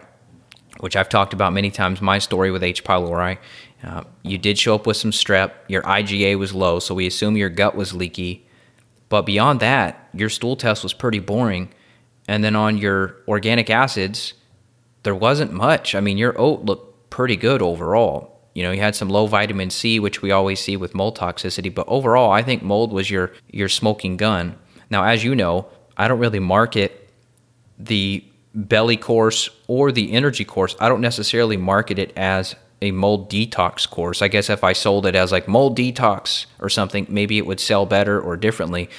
which 0.80 0.96
I've 0.96 1.10
talked 1.10 1.34
about 1.34 1.52
many 1.52 1.70
times. 1.70 2.02
My 2.02 2.18
story 2.18 2.50
with 2.50 2.64
H. 2.64 2.86
pylori. 2.86 3.38
Uh, 3.84 4.04
you 4.22 4.38
did 4.38 4.58
show 4.58 4.76
up 4.76 4.88
with 4.88 4.96
some 4.96 5.12
strep. 5.12 5.52
Your 5.68 5.82
IgA 5.82 6.40
was 6.40 6.54
low, 6.54 6.80
so 6.80 6.96
we 6.96 7.06
assume 7.08 7.36
your 7.36 7.50
gut 7.50 7.76
was 7.76 7.94
leaky. 7.94 8.48
But 9.10 9.24
beyond 9.24 9.60
that, 9.60 10.08
your 10.14 10.30
stool 10.30 10.56
test 10.56 10.82
was 10.82 10.94
pretty 10.94 11.20
boring. 11.20 11.74
And 12.26 12.42
then 12.42 12.56
on 12.56 12.78
your 12.78 13.18
organic 13.28 13.70
acids, 13.70 14.34
there 15.04 15.16
wasn't 15.16 15.54
much. 15.54 15.96
I 15.96 16.00
mean, 16.00 16.18
your 16.18 16.40
OAT 16.40 16.66
looked 16.66 17.10
pretty 17.10 17.36
good 17.36 17.62
overall. 17.62 18.40
You 18.56 18.64
know, 18.64 18.72
you 18.72 18.82
had 18.82 18.96
some 18.96 19.10
low 19.10 19.28
vitamin 19.28 19.70
C, 19.70 20.00
which 20.00 20.22
we 20.22 20.32
always 20.32 20.60
see 20.60 20.78
with 20.78 20.96
mold 20.96 21.18
toxicity, 21.18 21.74
but 21.74 21.88
overall, 21.88 22.32
I 22.32 22.44
think 22.44 22.62
mold 22.62 22.92
was 22.92 23.10
your 23.10 23.32
your 23.50 23.70
smoking 23.70 24.18
gun. 24.18 24.56
Now, 24.90 25.04
as 25.04 25.24
you 25.24 25.36
know, 25.36 25.68
I 25.98 26.08
don't 26.08 26.20
really 26.20 26.40
market 26.40 27.10
the 27.80 28.24
belly 28.54 28.98
course 28.98 29.50
or 29.68 29.92
the 29.92 30.12
energy 30.14 30.46
course. 30.46 30.76
I 30.80 30.90
don't 30.90 31.02
necessarily 31.02 31.58
market 31.58 31.98
it 31.98 32.14
as 32.16 32.56
a 32.82 32.92
mold 32.92 33.32
detox 33.32 33.90
course. 33.90 34.22
I 34.22 34.28
guess 34.28 34.50
if 34.50 34.64
I 34.64 34.74
sold 34.74 35.06
it 35.06 35.16
as 35.16 35.32
like 35.32 35.48
mold 35.48 35.78
detox 35.78 36.46
or 36.60 36.70
something, 36.70 37.08
maybe 37.10 37.38
it 37.38 37.46
would 37.46 37.60
sell 37.60 37.86
better 37.86 38.20
or 38.20 38.38
differently. 38.38 38.90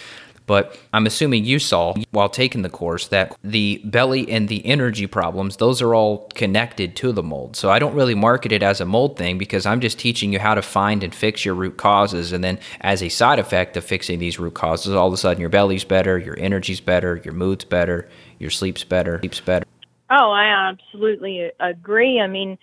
But 0.46 0.78
I'm 0.92 1.06
assuming 1.06 1.44
you 1.44 1.58
saw 1.58 1.94
while 2.10 2.28
taking 2.28 2.62
the 2.62 2.68
course 2.68 3.08
that 3.08 3.36
the 3.42 3.80
belly 3.84 4.30
and 4.30 4.48
the 4.48 4.64
energy 4.66 5.06
problems, 5.06 5.56
those 5.56 5.80
are 5.80 5.94
all 5.94 6.28
connected 6.34 6.96
to 6.96 7.12
the 7.12 7.22
mold. 7.22 7.56
So 7.56 7.70
I 7.70 7.78
don't 7.78 7.94
really 7.94 8.14
market 8.14 8.52
it 8.52 8.62
as 8.62 8.80
a 8.80 8.84
mold 8.84 9.16
thing 9.16 9.38
because 9.38 9.64
I'm 9.64 9.80
just 9.80 9.98
teaching 9.98 10.32
you 10.32 10.38
how 10.38 10.54
to 10.54 10.60
find 10.60 11.02
and 11.02 11.14
fix 11.14 11.44
your 11.44 11.54
root 11.54 11.78
causes. 11.78 12.32
And 12.32 12.44
then 12.44 12.58
as 12.82 13.02
a 13.02 13.08
side 13.08 13.38
effect 13.38 13.76
of 13.76 13.84
fixing 13.84 14.18
these 14.18 14.38
root 14.38 14.54
causes, 14.54 14.94
all 14.94 15.08
of 15.08 15.14
a 15.14 15.16
sudden 15.16 15.40
your 15.40 15.50
belly's 15.50 15.84
better, 15.84 16.18
your 16.18 16.38
energy's 16.38 16.80
better, 16.80 17.20
your 17.24 17.34
mood's 17.34 17.64
better, 17.64 18.08
your 18.38 18.50
sleep's 18.50 18.84
better, 18.84 19.18
sleep's 19.20 19.40
better. 19.40 19.64
Oh, 20.10 20.30
I 20.30 20.68
absolutely 20.70 21.50
agree. 21.58 22.20
I 22.20 22.26
mean, 22.26 22.58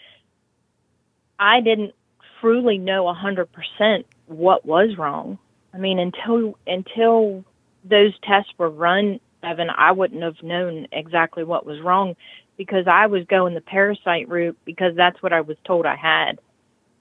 I 1.40 1.62
didn't 1.62 1.94
truly 2.40 2.78
know 2.78 3.08
a 3.08 3.16
100% 3.16 4.04
what 4.28 4.66
was 4.66 4.98
wrong. 4.98 5.40
I 5.74 5.78
mean, 5.78 6.00
until 6.00 6.58
until 6.68 7.44
those 7.84 8.14
tests 8.24 8.52
were 8.58 8.70
run, 8.70 9.20
Evan, 9.44 9.70
I 9.70 9.92
wouldn't 9.92 10.22
have 10.24 10.42
known 10.44 10.88
exactly 10.92 11.44
what 11.44 11.66
was 11.66 11.80
wrong 11.82 12.16
because 12.58 12.86
I 12.88 13.08
was 13.08 13.26
going 13.26 13.56
the 13.56 13.62
parasite 13.62 14.30
route 14.30 14.58
because 14.66 14.96
that's 14.96 15.22
what 15.24 15.34
I 15.34 15.42
was 15.42 15.58
told 15.66 15.86
I 15.86 15.96
had. 15.96 16.40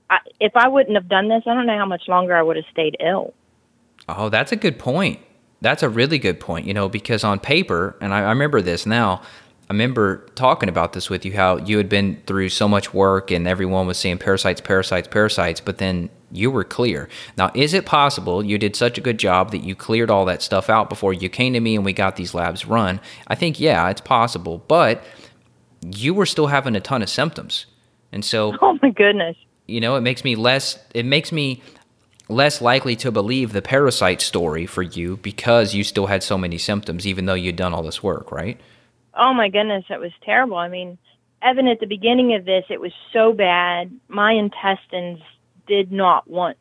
I, 0.09 0.19
if 0.40 0.53
I 0.57 0.69
wouldn't 0.69 0.97
have 0.97 1.09
done 1.09 1.29
this, 1.29 1.43
I 1.47 1.55
don't 1.55 1.66
know 1.66 1.79
how 1.79 1.87
much 1.87 2.09
longer 2.09 2.35
I 2.35 2.43
would 2.43 2.57
have 2.57 2.64
stayed 2.73 2.97
ill. 3.01 3.35
Oh, 4.09 4.29
that's 4.29 4.53
a 4.53 4.57
good 4.57 4.79
point. 4.79 5.21
That's 5.61 5.83
a 5.83 5.88
really 5.88 6.19
good 6.19 6.40
point, 6.40 6.66
you 6.66 6.73
know, 6.73 6.88
because 6.88 7.23
on 7.23 7.38
paper, 7.38 7.97
and 8.01 8.14
I, 8.14 8.21
I 8.21 8.31
remember 8.31 8.62
this 8.62 8.87
now, 8.87 9.21
I 9.69 9.73
remember 9.73 10.27
talking 10.35 10.69
about 10.69 10.95
this 10.95 11.11
with 11.11 11.25
you 11.25 11.35
how 11.35 11.59
you 11.59 11.77
had 11.77 11.88
been 11.88 12.21
through 12.27 12.49
so 12.49 12.66
much 12.66 12.93
work 12.93 13.31
and 13.31 13.47
everyone 13.47 13.87
was 13.87 13.99
saying 13.99 14.19
parasites, 14.19 14.61
parasites, 14.61 15.07
parasites, 15.07 15.61
but 15.61 15.79
then 15.79 16.09
you 16.31 16.51
were 16.51 16.64
clear. 16.64 17.09
Now, 17.37 17.51
is 17.55 17.75
it 17.75 17.87
possible 17.87 18.45
you 18.45 18.59
did 18.59 18.77
such 18.77 18.99
a 18.99 19.01
good 19.01 19.19
job 19.19 19.51
that 19.51 19.64
you 19.64 19.75
cleared 19.75 20.11
all 20.11 20.25
that 20.27 20.43
stuff 20.43 20.71
out 20.71 20.88
before 20.88 21.12
you 21.12 21.29
came 21.29 21.53
to 21.53 21.61
me 21.61 21.77
and 21.77 21.85
we 21.85 21.93
got 21.93 22.16
these 22.16 22.35
labs 22.35 22.66
run? 22.66 23.01
I 23.27 23.35
think, 23.35 23.59
yeah, 23.61 23.88
it's 23.88 24.01
possible, 24.01 24.62
but 24.69 25.05
you 25.83 26.14
were 26.14 26.27
still 26.27 26.49
having 26.49 26.77
a 26.77 26.81
ton 26.81 27.03
of 27.03 27.09
symptoms. 27.09 27.66
And 28.12 28.25
so, 28.25 28.57
oh 28.62 28.79
my 28.83 28.90
goodness. 28.90 29.37
You 29.66 29.81
know, 29.81 29.97
it 29.97 30.01
makes 30.01 30.25
me 30.25 30.37
less, 30.37 30.79
it 30.95 31.07
makes 31.07 31.33
me 31.33 31.62
less 32.29 32.61
likely 32.61 32.97
to 32.97 33.11
believe 33.11 33.53
the 33.53 33.62
parasite 33.62 34.21
story 34.21 34.66
for 34.66 34.83
you 34.83 35.16
because 35.19 35.75
you 35.75 35.85
still 35.85 36.07
had 36.07 36.23
so 36.23 36.38
many 36.38 36.59
symptoms, 36.59 37.07
even 37.07 37.27
though 37.27 37.35
you'd 37.35 37.57
done 37.57 37.75
all 37.75 37.83
this 37.83 38.03
work, 38.03 38.31
right? 38.33 38.61
Oh 39.14 39.35
my 39.35 39.49
goodness, 39.49 39.85
it 39.90 40.01
was 40.01 40.12
terrible. 40.25 40.57
I 40.57 40.69
mean, 40.69 40.99
Evan, 41.43 41.66
at 41.66 41.81
the 41.81 41.87
beginning 41.87 42.35
of 42.35 42.45
this, 42.45 42.64
it 42.69 42.81
was 42.81 42.93
so 43.12 43.33
bad. 43.33 43.90
My 44.09 44.33
intestines 44.33 45.21
did 45.71 45.93
not 45.93 46.29
want. 46.29 46.59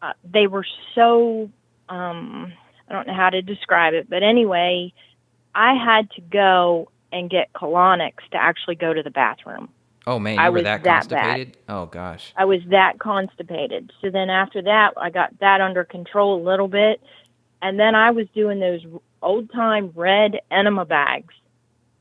Uh, 0.00 0.14
they 0.24 0.46
were 0.46 0.64
so. 0.94 1.50
Um, 1.88 2.52
I 2.88 2.94
don't 2.94 3.06
know 3.06 3.14
how 3.14 3.30
to 3.30 3.42
describe 3.42 3.94
it, 3.94 4.08
but 4.08 4.22
anyway, 4.22 4.92
I 5.54 5.74
had 5.74 6.10
to 6.12 6.22
go 6.22 6.90
and 7.12 7.28
get 7.28 7.52
colonics 7.52 8.26
to 8.32 8.38
actually 8.38 8.76
go 8.76 8.92
to 8.92 9.02
the 9.02 9.10
bathroom. 9.10 9.68
Oh 10.06 10.18
man, 10.18 10.34
you 10.34 10.40
I 10.40 10.48
were 10.48 10.54
was 10.54 10.64
that, 10.64 10.82
that 10.84 11.00
constipated? 11.00 11.52
bad. 11.66 11.74
Oh 11.74 11.86
gosh. 11.86 12.32
I 12.36 12.46
was 12.46 12.60
that 12.70 12.98
constipated. 12.98 13.92
So 14.00 14.10
then 14.10 14.30
after 14.30 14.62
that, 14.62 14.94
I 14.96 15.10
got 15.10 15.38
that 15.40 15.60
under 15.60 15.84
control 15.84 16.40
a 16.40 16.42
little 16.42 16.68
bit, 16.68 17.02
and 17.60 17.78
then 17.78 17.94
I 17.94 18.10
was 18.10 18.26
doing 18.34 18.60
those 18.60 18.80
old 19.20 19.52
time 19.52 19.92
red 19.94 20.40
enema 20.50 20.86
bags, 20.86 21.34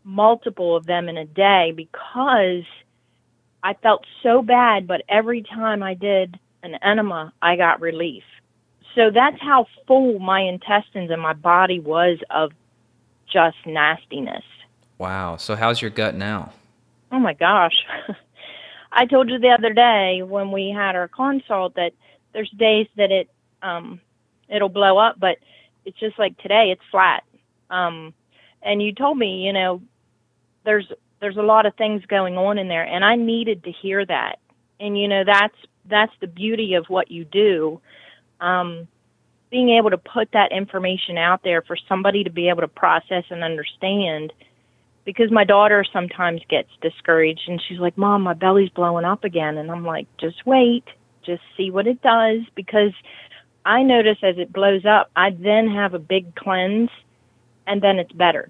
multiple 0.06 0.78
of 0.78 0.86
them 0.86 1.10
in 1.10 1.18
a 1.18 1.26
day 1.26 1.74
because 1.76 2.64
I 3.64 3.74
felt 3.74 4.06
so 4.24 4.42
bad, 4.42 4.88
but 4.88 5.02
every 5.10 5.44
time 5.44 5.84
I 5.84 5.94
did 5.94 6.40
an 6.64 6.76
enema, 6.84 7.34
I 7.42 7.56
got 7.56 7.82
relief. 7.82 8.24
So 8.96 9.12
that's 9.14 9.40
how 9.42 9.68
full 9.86 10.20
my 10.20 10.42
intestines 10.42 11.12
and 11.12 11.22
my 11.22 11.34
body 11.34 11.80
was 11.80 12.18
of 12.30 12.52
just 13.32 13.58
nastiness. 13.66 14.44
Wow. 14.98 15.38
So 15.38 15.56
how's 15.56 15.82
your 15.82 15.92
gut 15.92 16.16
now? 16.16 16.52
Oh 17.12 17.20
my 17.20 17.34
gosh. 17.34 17.76
I 18.92 19.06
told 19.06 19.30
you 19.30 19.38
the 19.38 19.50
other 19.50 19.74
day 19.74 20.24
when 20.24 20.52
we 20.52 20.74
had 20.76 20.96
our 20.96 21.08
consult 21.08 21.76
that 21.76 21.92
there's 22.34 22.50
days 22.52 22.88
that 22.96 23.12
it 23.12 23.30
um 23.62 24.00
it'll 24.50 24.70
blow 24.70 24.98
up, 24.98 25.20
but 25.20 25.38
it's 25.86 26.00
just 26.00 26.18
like 26.18 26.38
today 26.40 26.72
it's 26.72 26.82
flat. 26.90 27.24
Um 27.70 28.14
and 28.62 28.82
you 28.82 28.94
told 28.94 29.18
me, 29.18 29.46
you 29.46 29.54
know, 29.54 29.82
there's 30.66 30.92
there's 31.20 31.38
a 31.38 31.42
lot 31.42 31.66
of 31.66 31.76
things 31.76 32.06
going 32.06 32.38
on 32.38 32.58
in 32.58 32.68
there 32.68 32.84
and 32.84 33.04
I 33.04 33.16
needed 33.16 33.64
to 33.64 33.72
hear 33.72 34.06
that. 34.06 34.40
And 34.80 34.98
you 34.98 35.08
know, 35.08 35.24
that's 35.26 35.56
that's 35.90 36.14
the 36.20 36.28
beauty 36.28 36.76
of 36.76 36.86
what 36.88 37.12
you 37.12 37.26
do. 37.26 37.82
Um 38.40 38.88
being 39.50 39.70
able 39.70 39.90
to 39.90 39.98
put 39.98 40.30
that 40.34 40.52
information 40.52 41.18
out 41.18 41.42
there 41.44 41.62
for 41.62 41.78
somebody 41.88 42.24
to 42.26 42.30
be 42.30 42.50
able 42.50 42.62
to 42.62 42.68
process 42.68 43.24
and 43.30 43.44
understand 43.44 44.34
because 45.06 45.32
my 45.32 45.46
daughter 45.46 45.86
sometimes 45.94 46.42
gets 46.50 46.68
discouraged 46.82 47.44
and 47.48 47.62
she's 47.66 47.80
like, 47.80 47.98
Mom, 47.98 48.24
my 48.24 48.34
belly's 48.34 48.70
blowing 48.70 49.06
up 49.06 49.24
again. 49.24 49.58
And 49.58 49.72
I'm 49.72 49.86
like, 49.86 50.06
just 50.18 50.46
wait, 50.46 50.84
just 51.26 51.42
see 51.56 51.72
what 51.72 51.88
it 51.88 52.02
does. 52.02 52.42
Because 52.56 52.92
I 53.66 53.84
notice 53.84 54.18
as 54.22 54.38
it 54.38 54.52
blows 54.52 54.84
up, 54.86 55.10
I 55.16 55.30
then 55.30 55.70
have 55.70 55.94
a 55.94 56.00
big 56.00 56.36
cleanse 56.36 56.90
and 57.66 57.82
then 57.82 58.00
it's 58.00 58.12
better. 58.12 58.50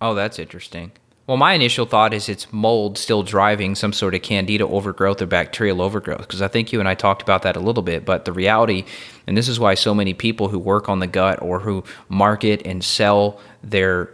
Oh, 0.00 0.14
that's 0.14 0.40
interesting. 0.40 0.90
Well, 1.28 1.36
my 1.36 1.52
initial 1.52 1.84
thought 1.84 2.14
is 2.14 2.30
it's 2.30 2.50
mold 2.54 2.96
still 2.96 3.22
driving 3.22 3.74
some 3.74 3.92
sort 3.92 4.14
of 4.14 4.22
candida 4.22 4.66
overgrowth 4.66 5.20
or 5.20 5.26
bacterial 5.26 5.82
overgrowth 5.82 6.22
because 6.22 6.40
I 6.40 6.48
think 6.48 6.72
you 6.72 6.80
and 6.80 6.88
I 6.88 6.94
talked 6.94 7.20
about 7.20 7.42
that 7.42 7.54
a 7.54 7.60
little 7.60 7.82
bit. 7.82 8.06
But 8.06 8.24
the 8.24 8.32
reality, 8.32 8.86
and 9.26 9.36
this 9.36 9.46
is 9.46 9.60
why 9.60 9.74
so 9.74 9.94
many 9.94 10.14
people 10.14 10.48
who 10.48 10.58
work 10.58 10.88
on 10.88 11.00
the 11.00 11.06
gut 11.06 11.42
or 11.42 11.60
who 11.60 11.84
market 12.08 12.62
and 12.64 12.82
sell 12.82 13.38
their 13.62 14.08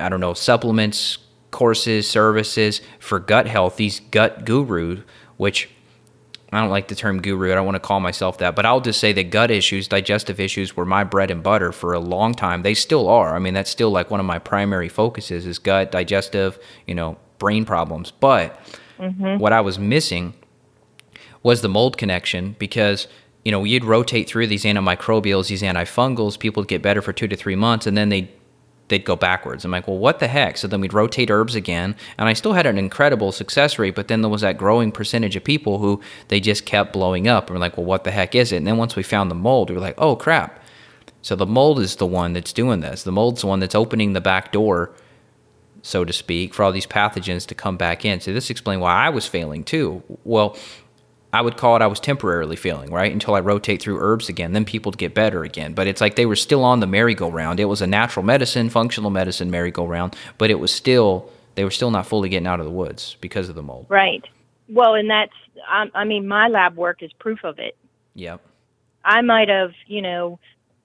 I 0.00 0.08
don't 0.08 0.18
know, 0.18 0.34
supplements, 0.34 1.18
courses, 1.52 2.10
services 2.10 2.80
for 2.98 3.20
gut 3.20 3.46
health, 3.46 3.76
these 3.76 4.00
gut 4.10 4.44
gurus, 4.44 4.98
which 5.36 5.70
I 6.50 6.60
don't 6.60 6.70
like 6.70 6.88
the 6.88 6.94
term 6.94 7.20
guru. 7.20 7.52
I 7.52 7.54
don't 7.54 7.66
want 7.66 7.76
to 7.76 7.80
call 7.80 8.00
myself 8.00 8.38
that, 8.38 8.56
but 8.56 8.64
I'll 8.64 8.80
just 8.80 9.00
say 9.00 9.12
that 9.12 9.24
gut 9.24 9.50
issues, 9.50 9.86
digestive 9.86 10.40
issues 10.40 10.76
were 10.76 10.86
my 10.86 11.04
bread 11.04 11.30
and 11.30 11.42
butter 11.42 11.72
for 11.72 11.92
a 11.92 12.00
long 12.00 12.34
time. 12.34 12.62
They 12.62 12.74
still 12.74 13.08
are. 13.08 13.36
I 13.36 13.38
mean, 13.38 13.52
that's 13.52 13.70
still 13.70 13.90
like 13.90 14.10
one 14.10 14.20
of 14.20 14.26
my 14.26 14.38
primary 14.38 14.88
focuses 14.88 15.44
is 15.44 15.58
gut, 15.58 15.92
digestive, 15.92 16.58
you 16.86 16.94
know, 16.94 17.18
brain 17.38 17.66
problems. 17.66 18.10
But 18.10 18.58
mm-hmm. 18.98 19.38
what 19.38 19.52
I 19.52 19.60
was 19.60 19.78
missing 19.78 20.32
was 21.42 21.60
the 21.60 21.68
mold 21.68 21.98
connection 21.98 22.56
because 22.58 23.08
you 23.44 23.52
know, 23.52 23.64
you'd 23.64 23.84
rotate 23.84 24.28
through 24.28 24.46
these 24.46 24.64
antimicrobials, 24.64 25.48
these 25.48 25.62
antifungals, 25.62 26.38
people 26.38 26.60
would 26.60 26.68
get 26.68 26.82
better 26.82 27.00
for 27.00 27.14
two 27.14 27.28
to 27.28 27.34
three 27.36 27.56
months, 27.56 27.86
and 27.86 27.96
then 27.96 28.10
they 28.10 28.30
they'd 28.88 29.04
go 29.04 29.16
backwards. 29.16 29.64
I'm 29.64 29.70
like, 29.70 29.86
well, 29.86 29.98
what 29.98 30.18
the 30.18 30.28
heck? 30.28 30.56
So 30.56 30.66
then 30.66 30.80
we'd 30.80 30.92
rotate 30.92 31.30
herbs 31.30 31.54
again, 31.54 31.94
and 32.18 32.28
I 32.28 32.32
still 32.32 32.54
had 32.54 32.66
an 32.66 32.78
incredible 32.78 33.32
success 33.32 33.78
rate, 33.78 33.94
but 33.94 34.08
then 34.08 34.22
there 34.22 34.30
was 34.30 34.40
that 34.40 34.58
growing 34.58 34.92
percentage 34.92 35.36
of 35.36 35.44
people 35.44 35.78
who 35.78 36.00
they 36.28 36.40
just 36.40 36.66
kept 36.66 36.92
blowing 36.92 37.28
up. 37.28 37.48
And 37.48 37.56
we're 37.56 37.60
like, 37.60 37.76
well, 37.76 37.86
what 37.86 38.04
the 38.04 38.10
heck 38.10 38.34
is 38.34 38.52
it? 38.52 38.56
And 38.56 38.66
then 38.66 38.76
once 38.76 38.96
we 38.96 39.02
found 39.02 39.30
the 39.30 39.34
mold, 39.34 39.70
we 39.70 39.76
were 39.76 39.82
like, 39.82 39.98
oh 39.98 40.16
crap. 40.16 40.62
So 41.22 41.36
the 41.36 41.46
mold 41.46 41.80
is 41.80 41.96
the 41.96 42.06
one 42.06 42.32
that's 42.32 42.52
doing 42.52 42.80
this. 42.80 43.02
The 43.02 43.12
mold's 43.12 43.40
the 43.42 43.48
one 43.48 43.60
that's 43.60 43.74
opening 43.74 44.12
the 44.12 44.20
back 44.20 44.52
door, 44.52 44.92
so 45.82 46.04
to 46.04 46.12
speak, 46.12 46.54
for 46.54 46.62
all 46.62 46.72
these 46.72 46.86
pathogens 46.86 47.46
to 47.46 47.54
come 47.54 47.76
back 47.76 48.04
in. 48.04 48.20
So 48.20 48.32
this 48.32 48.50
explains 48.50 48.80
why 48.80 48.94
I 48.94 49.10
was 49.10 49.26
failing 49.26 49.64
too. 49.64 50.02
Well, 50.24 50.56
I 51.30 51.42
would 51.42 51.58
call 51.58 51.76
it 51.76 51.82
I 51.82 51.86
was 51.86 52.00
temporarily 52.00 52.56
failing, 52.56 52.90
right? 52.90 53.12
Until 53.12 53.34
I 53.34 53.40
rotate 53.40 53.82
through 53.82 54.00
herbs 54.00 54.30
again. 54.30 54.54
Then 54.54 54.64
people 54.64 54.92
get 54.92 55.14
better 55.14 55.44
again. 55.44 55.74
But 55.74 55.86
it's 55.86 56.00
like 56.00 56.16
they 56.16 56.24
were 56.24 56.36
still 56.36 56.64
on 56.64 56.80
the 56.80 56.86
merry-go-round. 56.86 57.60
It 57.60 57.66
was 57.66 57.82
a 57.82 57.86
natural 57.86 58.24
medicine, 58.24 58.70
functional 58.70 59.10
medicine 59.10 59.50
merry-go-round, 59.50 60.16
but 60.38 60.50
it 60.50 60.58
was 60.58 60.72
still, 60.72 61.30
they 61.54 61.64
were 61.64 61.70
still 61.70 61.90
not 61.90 62.06
fully 62.06 62.30
getting 62.30 62.46
out 62.46 62.60
of 62.60 62.64
the 62.64 62.72
woods 62.72 63.16
because 63.20 63.50
of 63.50 63.54
the 63.54 63.62
mold. 63.62 63.86
Right. 63.90 64.24
Well, 64.70 64.94
and 64.94 65.10
that's, 65.10 65.32
I, 65.68 65.90
I 65.94 66.04
mean, 66.04 66.26
my 66.26 66.48
lab 66.48 66.76
work 66.76 67.02
is 67.02 67.12
proof 67.18 67.40
of 67.44 67.58
it. 67.58 67.76
Yep. 68.14 68.40
I 69.04 69.20
might 69.20 69.50
have, 69.50 69.72
you 69.86 70.00
know, 70.00 70.38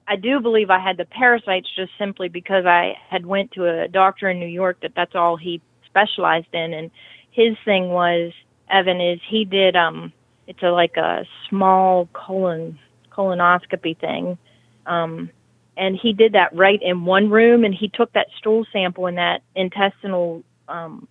I 0.08 0.18
do 0.18 0.42
believe 0.42 0.70
I 0.70 0.80
had 0.80 0.98
the 0.98 1.06
parasites 1.06 1.70
just 1.74 1.92
simply 1.98 2.28
because 2.28 2.66
I 2.66 2.96
had 3.10 3.26
went 3.26 3.54
to 3.54 3.84
a 3.84 3.88
doctor 3.88 4.30
in 4.30 4.40
New 4.40 4.48
York 4.48 4.82
that 4.82 4.92
that's 4.94 5.16
all 5.16 5.38
he 5.38 5.62
specialized 5.86 6.54
in. 6.54 6.74
And 6.74 6.92
his 7.32 7.56
thing 7.64 7.90
was, 7.90 8.34
Evan, 8.70 9.00
is 9.00 9.22
he 9.26 9.46
did, 9.46 9.78
um, 9.78 10.12
it's 10.48 10.62
a 10.64 10.70
like 10.70 10.98
a 10.98 11.26
small 11.50 12.08
colon 12.14 12.80
colonoscopy 13.12 13.98
thing. 14.00 14.38
Um, 14.86 15.30
and 15.78 15.98
he 16.02 16.14
did 16.14 16.34
that 16.34 16.56
right 16.56 16.80
in 16.82 17.06
one 17.06 17.30
room 17.30 17.64
and 17.64 17.74
he 17.74 17.90
took 17.90 18.12
that 18.14 18.28
stool 18.38 18.66
sample 18.72 19.08
and 19.08 19.18
that 19.18 19.42
intestinal 19.56 20.44
um, 20.68 21.08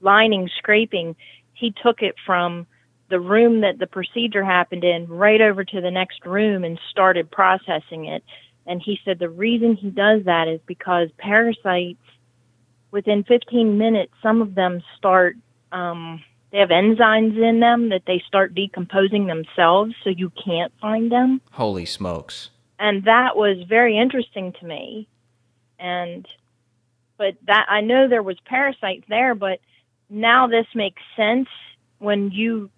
lining 0.00 0.48
scraping 0.58 1.16
he 1.54 1.74
took 1.82 2.02
it 2.02 2.14
from 2.24 2.66
the 3.10 3.18
room 3.18 3.62
that 3.62 3.78
the 3.78 3.86
procedure 3.86 4.44
happened 4.44 4.84
in 4.84 5.06
right 5.08 5.40
over 5.40 5.64
to 5.64 5.80
the 5.80 5.90
next 5.90 6.24
room 6.24 6.64
and 6.64 6.78
started 6.90 7.30
processing 7.30 8.06
it 8.06 8.22
and 8.66 8.82
he 8.82 8.98
said 9.04 9.18
the 9.18 9.28
reason 9.28 9.74
he 9.74 9.90
does 9.90 10.22
that 10.24 10.48
is 10.48 10.60
because 10.66 11.08
parasites 11.18 11.98
within 12.90 13.24
15 13.24 13.76
minutes 13.76 14.12
some 14.22 14.40
of 14.40 14.54
them 14.54 14.82
start 14.96 15.36
um, 15.72 16.22
they 16.50 16.58
have 16.58 16.70
enzymes 16.70 17.36
in 17.36 17.60
them 17.60 17.90
that 17.90 18.02
they 18.06 18.22
start 18.26 18.54
decomposing 18.54 19.26
themselves 19.26 19.94
so 20.02 20.10
you 20.10 20.32
can't 20.44 20.72
find 20.80 21.12
them. 21.12 21.40
Holy 21.52 21.84
smokes. 21.84 22.50
And 22.78 23.04
that 23.04 23.36
was 23.36 23.58
very 23.68 23.98
interesting 23.98 24.54
to 24.60 24.66
me. 24.66 25.08
And 25.78 26.26
but 27.18 27.34
that 27.46 27.66
I 27.68 27.80
know 27.80 28.08
there 28.08 28.22
was 28.22 28.36
parasites 28.46 29.04
there, 29.08 29.34
but 29.34 29.58
now 30.08 30.46
this 30.46 30.66
makes 30.74 31.02
sense 31.16 31.48
when 31.98 32.30
you 32.30 32.70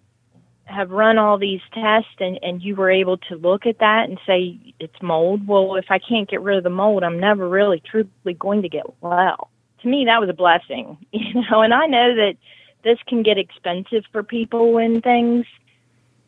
have 0.65 0.89
run 0.89 1.17
all 1.17 1.37
these 1.37 1.61
tests 1.73 2.15
and, 2.19 2.39
and 2.41 2.61
you 2.61 2.75
were 2.75 2.89
able 2.89 3.17
to 3.17 3.35
look 3.35 3.65
at 3.65 3.79
that 3.79 4.09
and 4.09 4.19
say 4.25 4.57
it's 4.79 5.01
mold. 5.01 5.47
Well, 5.47 5.75
if 5.75 5.85
I 5.89 5.99
can't 5.99 6.29
get 6.29 6.41
rid 6.41 6.57
of 6.57 6.63
the 6.63 6.69
mold, 6.69 7.03
I'm 7.03 7.19
never 7.19 7.47
really 7.47 7.81
truly 7.85 8.33
going 8.37 8.61
to 8.63 8.69
get 8.69 8.85
well. 9.01 9.49
To 9.81 9.87
me, 9.87 10.05
that 10.05 10.19
was 10.19 10.29
a 10.29 10.33
blessing, 10.33 10.97
you 11.11 11.41
know, 11.49 11.61
and 11.61 11.73
I 11.73 11.85
know 11.87 12.15
that 12.15 12.35
this 12.83 12.97
can 13.07 13.23
get 13.23 13.37
expensive 13.37 14.03
for 14.11 14.23
people 14.23 14.77
and 14.77 15.03
things, 15.03 15.45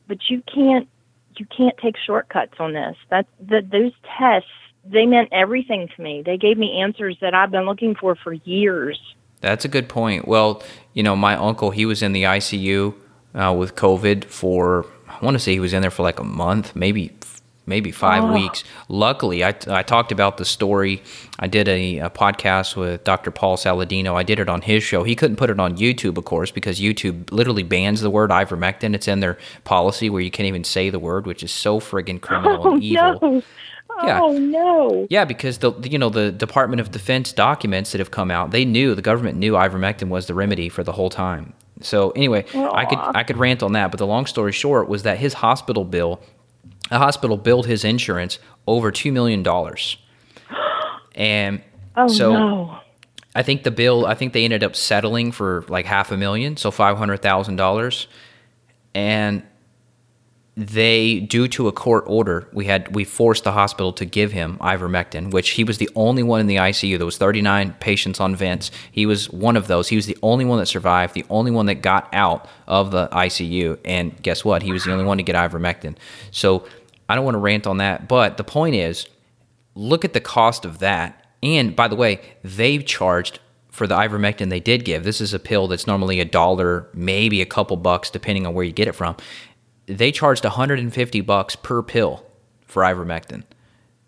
but 0.07 0.17
you 0.29 0.41
can't 0.53 0.87
you 1.37 1.45
can't 1.45 1.75
take 1.77 1.95
shortcuts 1.97 2.53
on 2.59 2.73
this. 2.73 2.95
That 3.09 3.27
the, 3.39 3.61
those 3.61 3.91
tests 4.17 4.49
they 4.85 5.05
meant 5.05 5.29
everything 5.31 5.89
to 5.95 6.01
me. 6.01 6.21
They 6.25 6.37
gave 6.37 6.57
me 6.57 6.81
answers 6.81 7.17
that 7.21 7.33
I've 7.33 7.51
been 7.51 7.65
looking 7.65 7.95
for 7.95 8.15
for 8.15 8.33
years. 8.33 8.99
That's 9.39 9.65
a 9.65 9.69
good 9.69 9.87
point. 9.87 10.27
Well, 10.27 10.61
you 10.93 11.03
know, 11.03 11.15
my 11.15 11.35
uncle 11.35 11.71
he 11.71 11.85
was 11.85 12.01
in 12.01 12.13
the 12.13 12.23
ICU 12.23 12.93
uh, 13.33 13.55
with 13.57 13.75
COVID 13.75 14.25
for 14.25 14.85
I 15.07 15.23
want 15.23 15.35
to 15.35 15.39
say 15.39 15.53
he 15.53 15.59
was 15.59 15.73
in 15.73 15.81
there 15.81 15.91
for 15.91 16.03
like 16.03 16.19
a 16.19 16.23
month, 16.23 16.75
maybe 16.75 17.15
maybe 17.65 17.91
five 17.91 18.23
oh. 18.23 18.33
weeks. 18.33 18.63
Luckily, 18.87 19.43
I, 19.43 19.55
I 19.67 19.83
talked 19.83 20.11
about 20.11 20.37
the 20.37 20.45
story. 20.45 21.01
I 21.39 21.47
did 21.47 21.67
a, 21.67 21.99
a, 21.99 22.09
podcast 22.09 22.75
with 22.75 23.03
Dr. 23.03 23.31
Paul 23.31 23.57
Saladino. 23.57 24.15
I 24.15 24.23
did 24.23 24.39
it 24.39 24.49
on 24.49 24.61
his 24.61 24.83
show. 24.83 25.03
He 25.03 25.15
couldn't 25.15 25.37
put 25.37 25.49
it 25.49 25.59
on 25.59 25.77
YouTube, 25.77 26.17
of 26.17 26.25
course, 26.25 26.51
because 26.51 26.79
YouTube 26.79 27.31
literally 27.31 27.63
bans 27.63 28.01
the 28.01 28.09
word 28.09 28.29
ivermectin. 28.29 28.93
It's 28.93 29.07
in 29.07 29.19
their 29.19 29.37
policy 29.63 30.09
where 30.09 30.21
you 30.21 30.31
can't 30.31 30.47
even 30.47 30.63
say 30.63 30.89
the 30.89 30.99
word, 30.99 31.25
which 31.25 31.43
is 31.43 31.51
so 31.51 31.79
friggin' 31.79 32.21
criminal 32.21 32.61
oh, 32.67 32.73
and 32.73 32.83
evil. 32.83 33.19
No. 33.21 33.43
Yeah. 34.03 34.19
Oh 34.21 34.37
no. 34.37 35.07
Yeah, 35.09 35.23
because 35.23 35.59
the 35.59 35.71
you 35.83 35.99
know 35.99 36.09
the 36.09 36.31
Department 36.31 36.81
of 36.81 36.91
Defense 36.91 37.31
documents 37.31 37.91
that 37.91 37.99
have 37.99 38.09
come 38.09 38.31
out, 38.31 38.49
they 38.49 38.65
knew 38.65 38.95
the 38.95 39.03
government 39.03 39.37
knew 39.37 39.53
ivermectin 39.53 40.09
was 40.09 40.25
the 40.25 40.33
remedy 40.33 40.67
for 40.67 40.83
the 40.83 40.91
whole 40.91 41.11
time. 41.11 41.53
So 41.81 42.11
anyway, 42.11 42.43
Aww. 42.43 42.73
I 42.73 42.85
could 42.85 42.97
I 42.99 43.23
could 43.23 43.37
rant 43.37 43.61
on 43.61 43.73
that, 43.73 43.91
but 43.91 43.97
the 43.97 44.07
long 44.07 44.25
story 44.25 44.51
short 44.51 44.87
was 44.87 45.03
that 45.03 45.17
his 45.17 45.33
hospital 45.33 45.83
bill 45.85 46.21
the 46.93 46.99
hospital 46.99 47.37
billed 47.37 47.65
his 47.65 47.83
insurance 47.83 48.37
over 48.67 48.91
$2 48.91 49.11
million. 49.11 49.43
And 51.15 51.61
oh, 51.95 52.07
so 52.07 52.33
no. 52.33 52.79
I 53.35 53.41
think 53.41 53.63
the 53.63 53.71
bill, 53.71 54.05
I 54.05 54.13
think 54.13 54.33
they 54.33 54.43
ended 54.43 54.63
up 54.63 54.75
settling 54.75 55.31
for 55.31 55.65
like 55.67 55.87
half 55.87 56.11
a 56.11 56.17
million, 56.17 56.55
so 56.55 56.69
$500,000. 56.69 58.07
And 58.93 59.43
they 60.55 61.19
due 61.19 61.47
to 61.47 61.67
a 61.67 61.71
court 61.71 62.03
order 62.05 62.47
we 62.53 62.65
had 62.65 62.93
we 62.93 63.03
forced 63.03 63.43
the 63.43 63.51
hospital 63.51 63.91
to 63.91 64.05
give 64.05 64.31
him 64.31 64.55
ivermectin 64.59 65.31
which 65.31 65.51
he 65.51 65.63
was 65.63 65.79
the 65.79 65.89
only 65.95 66.21
one 66.21 66.39
in 66.39 66.45
the 66.45 66.57
icu 66.57 66.95
there 66.95 67.07
was 67.07 67.17
39 67.17 67.73
patients 67.79 68.19
on 68.19 68.35
vents 68.35 68.69
he 68.91 69.07
was 69.07 69.31
one 69.31 69.57
of 69.57 69.65
those 69.65 69.87
he 69.87 69.95
was 69.95 70.05
the 70.05 70.17
only 70.21 70.45
one 70.45 70.59
that 70.59 70.67
survived 70.67 71.15
the 71.15 71.25
only 71.31 71.49
one 71.49 71.65
that 71.65 71.75
got 71.81 72.07
out 72.13 72.47
of 72.67 72.91
the 72.91 73.07
icu 73.13 73.79
and 73.83 74.21
guess 74.21 74.45
what 74.45 74.61
he 74.61 74.71
was 74.71 74.83
the 74.83 74.91
only 74.91 75.05
one 75.05 75.17
to 75.17 75.23
get 75.23 75.35
ivermectin 75.35 75.95
so 76.29 76.63
i 77.09 77.15
don't 77.15 77.25
want 77.25 77.35
to 77.35 77.39
rant 77.39 77.67
on 77.67 77.77
that 77.77 78.07
but 78.07 78.37
the 78.37 78.43
point 78.43 78.75
is 78.75 79.07
look 79.75 80.05
at 80.05 80.13
the 80.13 80.21
cost 80.21 80.65
of 80.65 80.79
that 80.79 81.25
and 81.41 81.75
by 81.75 81.87
the 81.87 81.95
way 81.95 82.19
they've 82.43 82.85
charged 82.85 83.39
for 83.69 83.87
the 83.87 83.95
ivermectin 83.95 84.49
they 84.49 84.59
did 84.59 84.85
give 84.85 85.03
this 85.03 85.19
is 85.19 85.33
a 85.33 85.39
pill 85.39 85.67
that's 85.67 85.87
normally 85.87 86.19
a 86.19 86.25
dollar 86.25 86.87
maybe 86.93 87.41
a 87.41 87.45
couple 87.45 87.75
bucks 87.77 88.09
depending 88.09 88.45
on 88.45 88.53
where 88.53 88.65
you 88.65 88.71
get 88.71 88.87
it 88.87 88.93
from 88.93 89.15
they 89.85 90.11
charged 90.11 90.43
150 90.43 91.21
bucks 91.21 91.55
per 91.55 91.83
pill 91.83 92.25
for 92.65 92.83
ivermectin. 92.83 93.43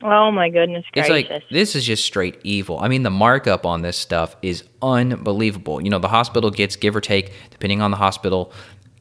Oh 0.01 0.31
my 0.31 0.49
goodness 0.49 0.86
gracious. 0.91 1.10
It's 1.10 1.31
like 1.31 1.43
this 1.49 1.75
is 1.75 1.86
just 1.86 2.05
straight 2.05 2.39
evil. 2.43 2.79
I 2.79 2.88
mean, 2.88 3.03
the 3.03 3.10
markup 3.10 3.65
on 3.65 3.81
this 3.81 3.97
stuff 3.97 4.36
is 4.41 4.63
unbelievable. 4.81 5.81
You 5.81 5.89
know, 5.89 5.99
the 5.99 6.10
hospital 6.10 6.51
gets 6.51 6.75
give 6.75 6.95
or 6.95 7.01
take, 7.01 7.31
depending 7.49 7.81
on 7.81 7.91
the 7.91 7.97
hospital, 7.97 8.51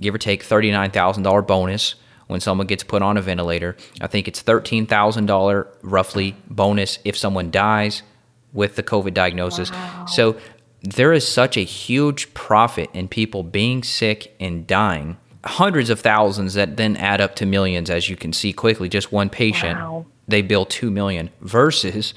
give 0.01 0.15
or 0.15 0.19
take 0.19 0.43
thirty 0.43 0.71
nine 0.71 0.91
thousand 0.91 1.25
dollar 1.25 1.43
bonus 1.43 1.97
when 2.35 2.41
someone 2.41 2.67
gets 2.67 2.83
put 2.83 3.01
on 3.01 3.17
a 3.17 3.23
ventilator. 3.23 3.77
I 4.01 4.09
think 4.09 4.27
it's 4.27 4.43
thirteen 4.43 4.87
thousand 4.87 5.27
dollar 5.27 5.69
roughly 5.83 6.35
bonus 6.51 6.99
if 7.05 7.17
someone 7.17 7.53
dies 7.53 8.03
with 8.53 8.75
the 8.75 8.83
COVID 8.83 9.15
diagnosis. 9.15 9.71
So 10.09 10.37
there 10.83 11.13
is 11.13 11.27
such 11.27 11.57
a 11.57 11.61
huge 11.65 12.35
profit 12.35 12.91
in 12.93 13.07
people 13.09 13.45
being 13.45 13.85
sick 13.85 14.35
and 14.41 14.67
dying. 14.67 15.17
Hundreds 15.45 15.91
of 15.91 16.01
thousands 16.01 16.55
that 16.55 16.77
then 16.77 16.97
add 16.97 17.21
up 17.21 17.37
to 17.37 17.47
millions, 17.47 17.89
as 17.89 18.09
you 18.09 18.17
can 18.17 18.33
see 18.33 18.53
quickly. 18.53 18.89
Just 18.89 19.13
one 19.13 19.31
patient 19.31 19.79
Wow. 19.79 20.07
they 20.27 20.43
bill 20.43 20.67
2 20.67 20.91
million 20.91 21.31
versus 21.41 22.15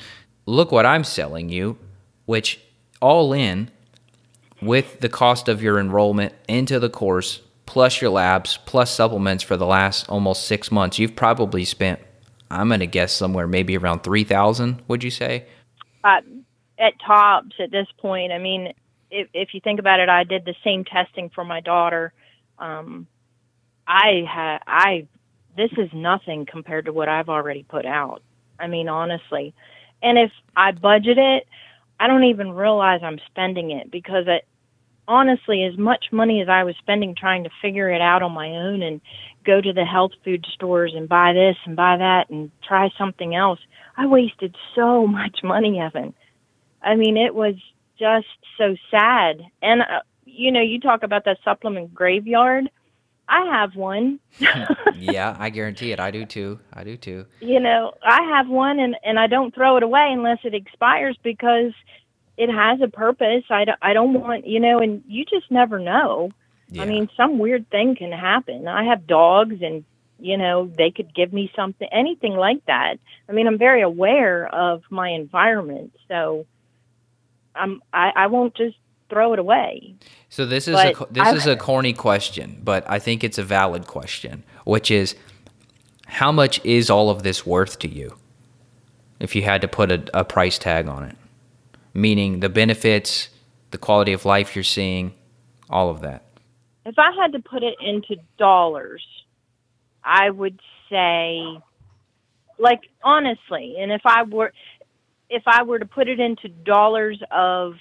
look 0.47 0.71
what 0.71 0.85
I'm 0.85 1.03
selling 1.03 1.49
you 1.49 1.77
which 2.25 2.59
all 3.01 3.33
in 3.33 3.69
with 4.61 4.99
the 5.01 5.09
cost 5.09 5.47
of 5.49 5.61
your 5.61 5.79
enrollment 5.79 6.33
into 6.47 6.79
the 6.79 6.89
course 6.89 7.41
plus 7.67 8.01
your 8.01 8.09
labs 8.09 8.57
plus 8.65 8.89
supplements 8.89 9.43
for 9.43 9.55
the 9.55 9.67
last 9.67 10.09
almost 10.09 10.47
6 10.47 10.71
months 10.71 10.97
you've 10.97 11.15
probably 11.15 11.63
spent 11.63 11.99
I'm 12.49 12.69
going 12.69 12.79
to 12.79 12.87
guess 12.87 13.13
somewhere 13.13 13.45
maybe 13.45 13.77
around 13.77 14.03
3000 14.03 14.81
would 14.87 15.03
you 15.03 15.11
say 15.11 15.45
uh, 16.03 16.21
at 16.79 16.93
tops 17.05 17.55
at 17.59 17.71
this 17.71 17.87
point. 17.97 18.31
I 18.31 18.37
mean, 18.37 18.73
if 19.11 19.27
if 19.33 19.49
you 19.53 19.61
think 19.61 19.79
about 19.79 19.99
it, 19.99 20.09
I 20.09 20.23
did 20.23 20.45
the 20.45 20.55
same 20.63 20.83
testing 20.83 21.29
for 21.29 21.43
my 21.43 21.59
daughter. 21.59 22.13
Um, 22.59 23.07
I 23.87 24.23
had 24.27 24.59
I 24.67 25.07
this 25.55 25.71
is 25.77 25.89
nothing 25.93 26.45
compared 26.45 26.85
to 26.85 26.93
what 26.93 27.09
I've 27.09 27.29
already 27.29 27.63
put 27.63 27.85
out. 27.85 28.21
I 28.59 28.67
mean, 28.67 28.87
honestly, 28.89 29.53
and 30.01 30.17
if 30.17 30.31
I 30.55 30.71
budget 30.71 31.17
it, 31.17 31.47
I 31.99 32.07
don't 32.07 32.25
even 32.25 32.51
realize 32.51 33.01
I'm 33.03 33.19
spending 33.27 33.71
it 33.71 33.91
because 33.91 34.25
it 34.27 34.45
honestly 35.07 35.63
as 35.63 35.77
much 35.77 36.05
money 36.11 36.41
as 36.41 36.49
I 36.49 36.63
was 36.63 36.75
spending 36.79 37.15
trying 37.15 37.43
to 37.45 37.49
figure 37.61 37.89
it 37.89 38.01
out 38.01 38.23
on 38.23 38.31
my 38.33 38.49
own 38.49 38.81
and 38.81 39.01
go 39.45 39.61
to 39.61 39.73
the 39.73 39.85
health 39.85 40.11
food 40.23 40.45
stores 40.53 40.93
and 40.95 41.07
buy 41.07 41.33
this 41.33 41.55
and 41.65 41.75
buy 41.75 41.97
that 41.97 42.29
and 42.29 42.51
try 42.67 42.89
something 42.97 43.35
else. 43.35 43.59
I 43.95 44.05
wasted 44.07 44.55
so 44.75 45.07
much 45.07 45.39
money, 45.43 45.79
Evan. 45.79 46.13
I 46.81 46.95
mean, 46.95 47.17
it 47.17 47.33
was 47.33 47.55
just 47.97 48.27
so 48.57 48.75
sad. 48.91 49.41
And, 49.61 49.81
uh, 49.81 50.01
you 50.25 50.51
know, 50.51 50.61
you 50.61 50.79
talk 50.79 51.03
about 51.03 51.25
that 51.25 51.37
supplement 51.43 51.93
graveyard. 51.93 52.69
I 53.29 53.45
have 53.45 53.75
one. 53.75 54.19
yeah 54.95 55.35
I 55.39 55.49
guarantee 55.49 55.91
it 55.91 55.99
I 55.99 56.11
do 56.11 56.25
too 56.25 56.59
I 56.73 56.83
do 56.83 56.97
too 56.97 57.25
you 57.39 57.59
know, 57.59 57.93
I 58.03 58.21
have 58.35 58.47
one 58.47 58.79
and, 58.79 58.95
and 59.03 59.19
I 59.19 59.27
don't 59.27 59.53
throw 59.53 59.77
it 59.77 59.83
away 59.83 60.09
unless 60.11 60.39
it 60.43 60.53
expires 60.53 61.17
because 61.23 61.73
it 62.37 62.49
has 62.49 62.79
a 62.81 62.87
purpose. 62.87 63.43
I 63.49 63.65
don't, 63.65 63.79
I 63.81 63.93
don't 63.93 64.13
want, 64.13 64.45
you 64.47 64.59
know, 64.59 64.79
and 64.79 65.03
you 65.07 65.25
just 65.25 65.49
never 65.51 65.79
know. 65.79 66.31
yeah. 66.69 66.83
I 66.83 66.85
mean, 66.85 67.09
some 67.17 67.39
weird 67.39 67.69
thing 67.69 67.95
can 67.95 68.11
happen. 68.11 68.67
I 68.67 68.83
have 68.85 69.07
dogs 69.07 69.55
and, 69.61 69.83
you 70.19 70.37
know, 70.37 70.71
they 70.77 70.91
could 70.91 71.13
give 71.15 71.33
me 71.33 71.51
something, 71.55 71.87
anything 71.91 72.33
like 72.33 72.65
that. 72.67 72.97
I 73.27 73.31
mean, 73.31 73.47
I'm 73.47 73.57
very 73.57 73.81
aware 73.81 74.47
of 74.47 74.83
my 74.89 75.09
environment. 75.09 75.93
So 76.07 76.45
I'm, 77.55 77.81
I, 77.91 78.11
I 78.15 78.27
won't 78.27 78.55
just 78.55 78.77
throw 79.09 79.33
it 79.33 79.39
away. 79.39 79.95
So 80.29 80.45
this 80.45 80.67
is 80.67 80.75
a 80.75 80.83
But 80.83 80.95
co- 80.95 81.07
this 81.09 81.27
I- 81.27 81.35
is 81.35 81.47
a 81.47 81.55
corny 81.55 81.93
question, 81.93 82.61
but 82.63 82.87
I 82.89 82.99
think 82.99 83.23
it's 83.23 83.37
a 83.37 83.43
valid 83.43 83.87
question, 83.87 84.43
which 84.65 84.91
is 84.91 85.15
how 86.05 86.31
much 86.31 86.63
is 86.63 86.89
all 86.89 87.09
of 87.09 87.23
this 87.23 87.45
worth 87.45 87.79
to 87.79 87.87
you? 87.87 88.15
If 89.19 89.35
you 89.35 89.41
had 89.43 89.61
to 89.61 89.67
put 89.67 89.91
a, 89.91 90.03
a 90.13 90.23
price 90.23 90.59
tag 90.59 90.87
on 90.87 91.03
it, 91.03 91.15
meaning 91.97 92.41
the 92.41 92.49
benefits, 92.49 93.29
the 93.71 93.77
quality 93.77 94.13
of 94.13 94.23
life 94.23 94.55
you're 94.55 94.63
seeing, 94.63 95.13
all 95.67 95.89
of 95.89 96.01
that. 96.01 96.23
If 96.85 96.95
I 96.99 97.11
had 97.19 97.33
to 97.33 97.39
put 97.39 97.63
it 97.63 97.73
into 97.81 98.21
dollars, 98.37 99.03
I 100.03 100.29
would 100.29 100.59
say, 100.91 101.41
like 102.59 102.81
honestly, 103.03 103.77
and 103.79 103.91
if 103.91 104.01
I 104.05 104.23
were, 104.23 104.53
if 105.29 105.41
I 105.47 105.63
were 105.63 105.79
to 105.79 105.87
put 105.87 106.07
it 106.07 106.19
into 106.19 106.47
dollars 106.47 107.19
of 107.31 107.73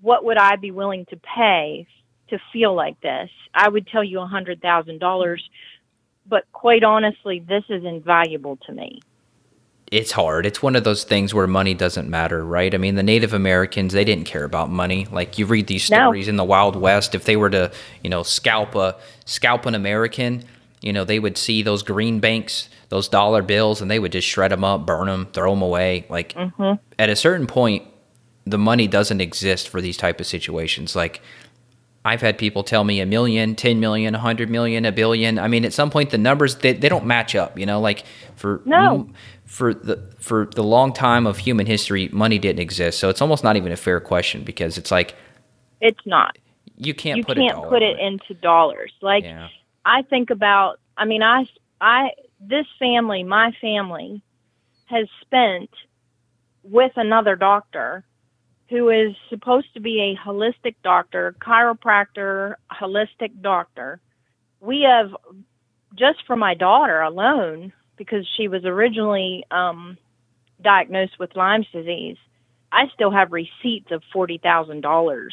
what 0.00 0.24
would 0.24 0.38
I 0.38 0.54
be 0.54 0.70
willing 0.70 1.04
to 1.06 1.16
pay 1.16 1.88
to 2.30 2.38
feel 2.52 2.74
like 2.74 3.00
this, 3.00 3.28
I 3.52 3.68
would 3.68 3.88
tell 3.88 4.04
you 4.04 4.20
a 4.20 4.26
hundred 4.26 4.62
thousand 4.62 5.00
dollars. 5.00 5.42
But 6.26 6.44
quite 6.52 6.84
honestly, 6.84 7.40
this 7.40 7.64
is 7.68 7.84
invaluable 7.84 8.56
to 8.66 8.72
me. 8.72 9.00
It's 9.90 10.12
hard. 10.12 10.44
It's 10.44 10.62
one 10.62 10.76
of 10.76 10.84
those 10.84 11.04
things 11.04 11.32
where 11.32 11.46
money 11.46 11.72
doesn't 11.72 12.10
matter, 12.10 12.44
right? 12.44 12.74
I 12.74 12.78
mean, 12.78 12.94
the 12.94 13.02
Native 13.02 13.32
Americans, 13.32 13.92
they 13.92 14.04
didn't 14.04 14.26
care 14.26 14.44
about 14.44 14.70
money. 14.70 15.06
Like 15.10 15.38
you 15.38 15.46
read 15.46 15.66
these 15.66 15.90
No. 15.90 15.96
stories 15.96 16.28
in 16.28 16.36
the 16.36 16.44
Wild 16.44 16.76
West, 16.76 17.14
if 17.14 17.24
they 17.24 17.36
were 17.36 17.50
to, 17.50 17.70
you 18.02 18.10
know, 18.10 18.22
scalp 18.22 18.74
a 18.74 18.96
scalp 19.24 19.64
an 19.66 19.74
American, 19.74 20.44
you 20.82 20.92
know, 20.92 21.04
they 21.04 21.18
would 21.18 21.38
see 21.38 21.62
those 21.62 21.82
green 21.82 22.20
banks, 22.20 22.68
those 22.90 23.08
dollar 23.08 23.42
bills, 23.42 23.80
and 23.80 23.90
they 23.90 23.98
would 23.98 24.12
just 24.12 24.28
shred 24.28 24.50
them 24.50 24.62
up, 24.64 24.84
burn 24.84 25.06
them, 25.06 25.28
throw 25.32 25.52
them 25.52 25.62
away. 25.62 26.04
Like 26.08 26.34
mm-hmm. 26.34 26.74
at 26.98 27.08
a 27.08 27.16
certain 27.16 27.46
point, 27.46 27.84
the 28.44 28.58
money 28.58 28.86
doesn't 28.86 29.20
exist 29.20 29.68
for 29.68 29.80
these 29.80 29.96
type 29.96 30.20
of 30.20 30.26
situations. 30.26 30.94
Like 30.94 31.20
I've 32.04 32.20
had 32.20 32.38
people 32.38 32.62
tell 32.62 32.84
me 32.84 33.00
a 33.00 33.06
million, 33.06 33.54
10 33.54 33.80
million, 33.80 34.14
a 34.14 34.18
hundred 34.18 34.50
million, 34.50 34.84
a 34.84 34.92
billion. 34.92 35.38
I 35.38 35.48
mean, 35.48 35.64
at 35.64 35.72
some 35.72 35.90
point 35.90 36.10
the 36.10 36.18
numbers 36.18 36.56
they, 36.56 36.72
they 36.72 36.88
don't 36.88 37.06
match 37.06 37.34
up, 37.34 37.58
you 37.58 37.66
know, 37.66 37.80
like 37.80 38.04
for 38.36 38.62
No. 38.64 39.08
For 39.48 39.72
the 39.72 39.96
for 40.20 40.46
the 40.54 40.62
long 40.62 40.92
time 40.92 41.26
of 41.26 41.38
human 41.38 41.66
history, 41.66 42.08
money 42.12 42.38
didn't 42.38 42.60
exist. 42.60 42.98
So 42.98 43.08
it's 43.08 43.22
almost 43.22 43.42
not 43.42 43.56
even 43.56 43.72
a 43.72 43.76
fair 43.76 43.98
question 43.98 44.44
because 44.44 44.76
it's 44.76 44.90
like 44.90 45.16
It's 45.80 46.04
not. 46.04 46.36
you 46.76 46.94
can't 46.94 47.16
you 47.16 47.24
put 47.24 47.38
can't 47.38 47.56
put 47.64 47.82
on 47.82 47.82
it 47.82 47.98
into 47.98 48.34
dollars. 48.34 48.92
Like 49.00 49.24
Yeah. 49.24 49.48
I 49.86 50.02
think 50.02 50.28
about 50.30 50.78
I 50.98 51.06
mean 51.06 51.22
I 51.22 51.48
I 51.80 52.10
this 52.40 52.66
family, 52.78 53.24
my 53.24 53.52
family 53.60 54.22
has 54.84 55.08
spent 55.22 55.70
with 56.62 56.92
another 56.96 57.34
doctor 57.34 58.04
who 58.68 58.90
is 58.90 59.16
supposed 59.30 59.72
to 59.72 59.80
be 59.80 60.00
a 60.12 60.28
holistic 60.28 60.74
doctor, 60.84 61.34
chiropractor, 61.40 62.56
holistic 62.70 63.40
doctor. 63.40 63.98
We 64.60 64.82
have 64.82 65.16
just 65.94 66.18
for 66.26 66.36
my 66.36 66.52
daughter 66.52 67.00
alone 67.00 67.72
because 67.98 68.26
she 68.36 68.48
was 68.48 68.64
originally 68.64 69.44
um 69.50 69.98
diagnosed 70.62 71.18
with 71.18 71.36
Lyme's 71.36 71.66
disease. 71.72 72.16
I 72.72 72.84
still 72.94 73.10
have 73.10 73.32
receipts 73.32 73.90
of 73.90 74.02
$40,000 74.14 75.28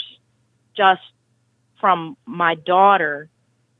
just 0.77 1.01
from 1.81 2.17
my 2.25 2.55
daughter 2.55 3.29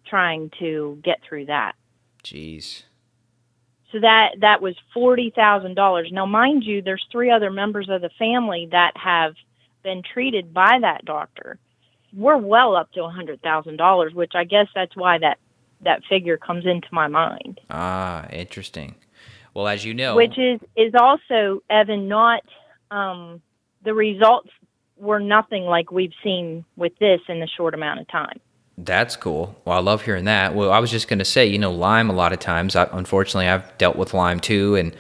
trying 0.08 0.52
to 0.60 1.00
get 1.04 1.20
through 1.28 1.46
that. 1.46 1.74
Jeez. 2.24 2.84
So 3.92 4.00
that 4.02 4.36
that 4.42 4.62
was 4.62 4.76
forty 4.94 5.32
thousand 5.34 5.76
dollars. 5.76 6.10
Now, 6.12 6.26
mind 6.26 6.64
you, 6.66 6.82
there's 6.82 7.06
three 7.12 7.32
other 7.32 7.50
members 7.50 7.88
of 7.90 8.02
the 8.02 8.10
family 8.20 8.68
that 8.72 8.92
have 8.96 9.36
been 9.84 10.02
treated 10.14 10.54
by 10.54 10.80
that 10.82 11.06
doctor. 11.06 11.58
We're 12.12 12.38
well 12.38 12.76
up 12.76 12.92
to 12.94 13.04
a 13.04 13.10
hundred 13.10 13.42
thousand 13.42 13.78
dollars, 13.78 14.14
which 14.14 14.34
I 14.36 14.44
guess 14.44 14.68
that's 14.76 14.96
why 14.96 15.20
that 15.20 15.38
that 15.86 16.04
figure 16.10 16.38
comes 16.38 16.66
into 16.66 16.88
my 16.92 17.08
mind. 17.08 17.62
Ah, 17.70 18.28
interesting. 18.30 18.96
Well, 19.54 19.68
as 19.68 19.86
you 19.86 19.94
know, 19.94 20.16
Which 20.16 20.38
is 20.38 20.60
is 20.76 20.94
also 21.00 21.64
Evan 21.70 22.10
not 22.10 22.44
um, 22.92 23.42
the 23.84 23.94
results 23.94 24.50
were 24.98 25.20
nothing 25.20 25.64
like 25.64 25.92
we've 25.92 26.14
seen 26.24 26.66
with 26.76 26.98
this 27.00 27.22
in 27.30 27.40
the 27.40 27.48
short 27.48 27.74
amount 27.74 28.02
of 28.02 28.08
time. 28.10 28.40
That's 28.78 29.16
cool. 29.16 29.56
Well, 29.64 29.78
I 29.78 29.82
love 29.82 30.02
hearing 30.02 30.26
that. 30.26 30.54
Well, 30.54 30.72
I 30.72 30.80
was 30.80 30.92
just 30.92 31.08
going 31.08 31.20
to 31.20 31.26
say, 31.26 31.46
you 31.46 31.58
know, 31.58 31.72
Lyme, 31.72 32.10
a 32.10 32.14
lot 32.14 32.34
of 32.34 32.40
times, 32.40 32.76
I, 32.76 32.90
unfortunately, 32.92 33.48
I've 33.48 33.78
dealt 33.78 33.96
with 33.96 34.14
Lyme 34.14 34.42
too. 34.42 34.76
And 34.76 34.96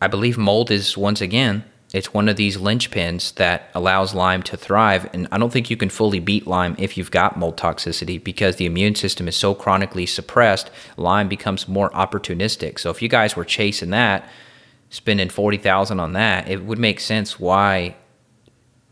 I 0.00 0.06
believe 0.06 0.38
mold 0.38 0.70
is, 0.70 0.96
once 0.96 1.20
again, 1.20 1.64
it's 1.94 2.12
one 2.12 2.28
of 2.28 2.34
these 2.34 2.56
linchpins 2.56 3.32
that 3.36 3.70
allows 3.72 4.14
Lyme 4.14 4.42
to 4.42 4.56
thrive. 4.56 5.08
And 5.14 5.28
I 5.30 5.38
don't 5.38 5.52
think 5.52 5.70
you 5.70 5.76
can 5.76 5.88
fully 5.88 6.18
beat 6.18 6.44
Lyme 6.44 6.74
if 6.76 6.98
you've 6.98 7.12
got 7.12 7.38
mold 7.38 7.56
toxicity 7.56 8.22
because 8.22 8.56
the 8.56 8.66
immune 8.66 8.96
system 8.96 9.28
is 9.28 9.36
so 9.36 9.54
chronically 9.54 10.04
suppressed, 10.04 10.72
Lyme 10.96 11.28
becomes 11.28 11.68
more 11.68 11.90
opportunistic. 11.90 12.80
So 12.80 12.90
if 12.90 13.00
you 13.00 13.08
guys 13.08 13.36
were 13.36 13.44
chasing 13.44 13.90
that, 13.90 14.28
spending 14.90 15.28
40000 15.28 16.00
on 16.00 16.14
that, 16.14 16.48
it 16.48 16.64
would 16.64 16.80
make 16.80 16.98
sense 16.98 17.38
why 17.38 17.94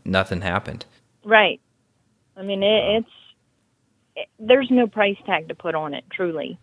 nothing 0.05 0.39
happened. 0.39 0.85
Right. 1.25 1.59
I 2.37 2.43
mean, 2.43 2.63
it, 2.63 2.99
it's 2.99 3.11
it, 4.15 4.29
there's 4.39 4.71
no 4.71 4.87
price 4.87 5.17
tag 5.25 5.49
to 5.49 5.55
put 5.55 5.75
on 5.75 5.93
it, 5.93 6.05
truly. 6.09 6.57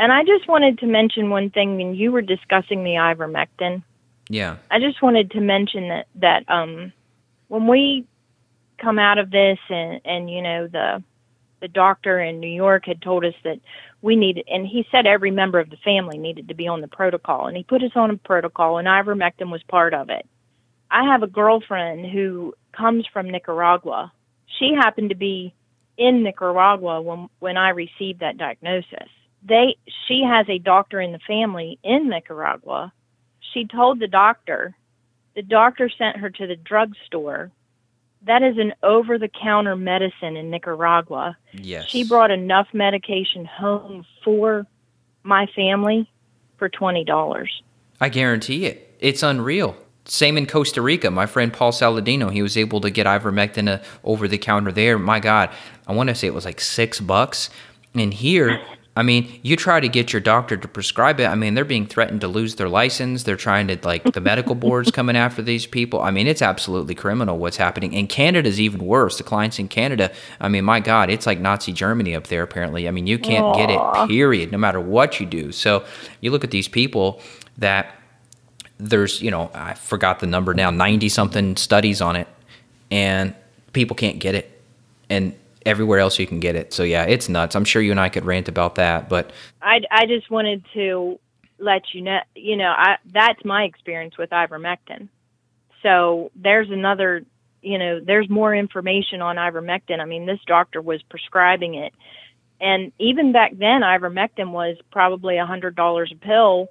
And 0.00 0.10
I 0.12 0.24
just 0.24 0.48
wanted 0.48 0.78
to 0.78 0.86
mention 0.86 1.30
one 1.30 1.50
thing 1.50 1.76
when 1.76 1.94
you 1.94 2.10
were 2.10 2.22
discussing 2.22 2.82
the 2.82 2.96
ivermectin. 2.98 3.84
Yeah. 4.28 4.56
I 4.70 4.78
just 4.80 5.02
wanted 5.02 5.30
to 5.32 5.40
mention 5.40 5.88
that 5.88 6.06
that 6.16 6.48
um, 6.48 6.92
when 7.48 7.66
we 7.66 8.06
come 8.78 8.98
out 8.98 9.18
of 9.18 9.30
this 9.30 9.58
and 9.68 10.00
and 10.04 10.30
you 10.30 10.42
know 10.42 10.66
the 10.66 11.02
the 11.60 11.68
doctor 11.68 12.20
in 12.20 12.38
New 12.38 12.48
York 12.48 12.84
had 12.86 13.00
told 13.00 13.24
us 13.24 13.34
that 13.42 13.58
we 14.02 14.14
needed, 14.14 14.46
and 14.48 14.66
he 14.66 14.86
said 14.90 15.06
every 15.06 15.30
member 15.30 15.58
of 15.58 15.70
the 15.70 15.78
family 15.78 16.18
needed 16.18 16.48
to 16.48 16.54
be 16.54 16.68
on 16.68 16.82
the 16.82 16.88
protocol, 16.88 17.46
and 17.46 17.56
he 17.56 17.62
put 17.62 17.82
us 17.82 17.92
on 17.94 18.10
a 18.10 18.16
protocol, 18.16 18.78
and 18.78 18.86
ivermectin 18.86 19.50
was 19.50 19.62
part 19.64 19.94
of 19.94 20.10
it. 20.10 20.26
I 20.90 21.04
have 21.10 21.22
a 21.22 21.26
girlfriend 21.26 22.06
who 22.06 22.54
comes 22.76 23.06
from 23.12 23.30
Nicaragua. 23.30 24.12
She 24.58 24.74
happened 24.74 25.10
to 25.10 25.16
be 25.16 25.54
in 25.96 26.22
Nicaragua 26.22 27.00
when 27.00 27.28
when 27.38 27.56
I 27.56 27.70
received 27.70 28.20
that 28.20 28.38
diagnosis. 28.38 29.08
They 29.42 29.76
she 30.06 30.22
has 30.26 30.46
a 30.48 30.58
doctor 30.58 31.00
in 31.00 31.12
the 31.12 31.20
family 31.26 31.78
in 31.82 32.08
Nicaragua. 32.08 32.92
She 33.52 33.66
told 33.66 34.00
the 34.00 34.08
doctor, 34.08 34.74
the 35.34 35.42
doctor 35.42 35.90
sent 35.90 36.16
her 36.18 36.30
to 36.30 36.46
the 36.46 36.56
drugstore 36.56 37.50
that 38.26 38.42
is 38.42 38.58
an 38.58 38.74
over 38.82 39.18
the 39.18 39.28
counter 39.28 39.76
medicine 39.76 40.36
in 40.36 40.50
Nicaragua. 40.50 41.36
Yes. 41.52 41.86
She 41.88 42.04
brought 42.04 42.30
enough 42.30 42.68
medication 42.72 43.44
home 43.44 44.04
for 44.24 44.66
my 45.22 45.46
family 45.54 46.10
for 46.58 46.68
$20. 46.68 47.46
I 48.00 48.08
guarantee 48.08 48.66
it. 48.66 48.94
It's 48.98 49.22
unreal. 49.22 49.76
Same 50.04 50.36
in 50.36 50.46
Costa 50.46 50.82
Rica. 50.82 51.10
My 51.10 51.26
friend 51.26 51.52
Paul 51.52 51.72
Saladino, 51.72 52.32
he 52.32 52.42
was 52.42 52.56
able 52.56 52.80
to 52.80 52.90
get 52.90 53.06
ivermectin 53.06 53.68
uh, 53.68 53.82
over 54.04 54.28
the 54.28 54.38
counter 54.38 54.72
there. 54.72 54.98
My 54.98 55.20
God, 55.20 55.50
I 55.86 55.92
want 55.92 56.08
to 56.08 56.14
say 56.14 56.26
it 56.26 56.34
was 56.34 56.44
like 56.44 56.60
six 56.60 57.00
bucks. 57.00 57.50
And 57.94 58.12
here, 58.12 58.60
I 58.96 59.02
mean, 59.02 59.40
you 59.42 59.56
try 59.56 59.78
to 59.78 59.88
get 59.88 60.14
your 60.14 60.20
doctor 60.20 60.56
to 60.56 60.66
prescribe 60.66 61.20
it. 61.20 61.26
I 61.26 61.34
mean, 61.34 61.52
they're 61.52 61.66
being 61.66 61.86
threatened 61.86 62.22
to 62.22 62.28
lose 62.28 62.54
their 62.54 62.68
license. 62.68 63.24
They're 63.24 63.36
trying 63.36 63.68
to, 63.68 63.78
like, 63.82 64.02
the 64.14 64.22
medical 64.22 64.54
board's 64.66 64.90
coming 64.90 65.16
after 65.16 65.42
these 65.42 65.66
people. 65.66 66.00
I 66.00 66.10
mean, 66.10 66.26
it's 66.26 66.40
absolutely 66.40 66.94
criminal 66.94 67.38
what's 67.38 67.58
happening. 67.58 67.94
And 67.94 68.08
Canada's 68.08 68.58
even 68.58 68.80
worse. 68.80 69.18
The 69.18 69.24
clients 69.24 69.58
in 69.58 69.68
Canada, 69.68 70.10
I 70.40 70.48
mean, 70.48 70.64
my 70.64 70.80
God, 70.80 71.10
it's 71.10 71.26
like 71.26 71.38
Nazi 71.38 71.72
Germany 71.72 72.14
up 72.14 72.28
there, 72.28 72.42
apparently. 72.42 72.88
I 72.88 72.90
mean, 72.90 73.06
you 73.06 73.18
can't 73.18 73.44
Aww. 73.44 73.56
get 73.56 73.70
it, 73.70 74.08
period, 74.08 74.50
no 74.50 74.56
matter 74.56 74.80
what 74.80 75.20
you 75.20 75.26
do. 75.26 75.52
So 75.52 75.84
you 76.22 76.30
look 76.30 76.42
at 76.42 76.50
these 76.50 76.68
people 76.68 77.20
that 77.58 77.94
there's, 78.78 79.20
you 79.20 79.30
know, 79.30 79.50
I 79.52 79.74
forgot 79.74 80.20
the 80.20 80.26
number 80.26 80.54
now, 80.54 80.70
90 80.70 81.10
something 81.10 81.56
studies 81.56 82.00
on 82.00 82.16
it, 82.16 82.28
and 82.90 83.34
people 83.74 83.94
can't 83.94 84.18
get 84.18 84.34
it. 84.34 84.62
And 85.10 85.34
everywhere 85.66 85.98
else 85.98 86.18
you 86.18 86.26
can 86.26 86.40
get 86.40 86.56
it. 86.56 86.72
So 86.72 86.82
yeah, 86.82 87.04
it's 87.04 87.28
nuts. 87.28 87.54
I'm 87.54 87.64
sure 87.64 87.82
you 87.82 87.90
and 87.90 88.00
I 88.00 88.08
could 88.08 88.24
rant 88.24 88.48
about 88.48 88.76
that, 88.76 89.08
but 89.08 89.32
I 89.60 89.80
I 89.90 90.06
just 90.06 90.30
wanted 90.30 90.64
to 90.74 91.18
let 91.58 91.82
you 91.92 92.02
know, 92.02 92.20
you 92.34 92.56
know, 92.56 92.72
I 92.76 92.96
that's 93.12 93.44
my 93.44 93.64
experience 93.64 94.16
with 94.16 94.30
ivermectin. 94.30 95.08
So 95.82 96.30
there's 96.34 96.70
another, 96.70 97.24
you 97.62 97.78
know, 97.78 98.00
there's 98.00 98.28
more 98.28 98.54
information 98.54 99.22
on 99.22 99.36
ivermectin. 99.36 100.00
I 100.00 100.04
mean, 100.04 100.26
this 100.26 100.40
doctor 100.46 100.80
was 100.80 101.02
prescribing 101.02 101.74
it. 101.74 101.92
And 102.60 102.92
even 102.98 103.32
back 103.32 103.52
then 103.52 103.82
ivermectin 103.82 104.50
was 104.50 104.76
probably 104.90 105.36
a 105.36 105.46
hundred 105.46 105.76
dollars 105.76 106.12
a 106.12 106.16
pill 106.16 106.68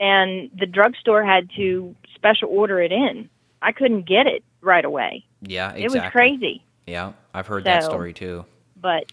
and 0.00 0.50
the 0.56 0.66
drugstore 0.66 1.24
had 1.24 1.50
to 1.56 1.94
special 2.14 2.48
order 2.50 2.80
it 2.80 2.92
in. 2.92 3.28
I 3.62 3.72
couldn't 3.72 4.06
get 4.06 4.26
it 4.26 4.44
right 4.60 4.84
away. 4.84 5.24
Yeah, 5.42 5.72
exactly. 5.72 5.84
It 5.84 6.02
was 6.02 6.10
crazy. 6.12 6.64
Yeah, 6.88 7.12
I've 7.34 7.46
heard 7.46 7.64
so, 7.64 7.70
that 7.70 7.84
story 7.84 8.12
too. 8.12 8.44
But 8.80 9.04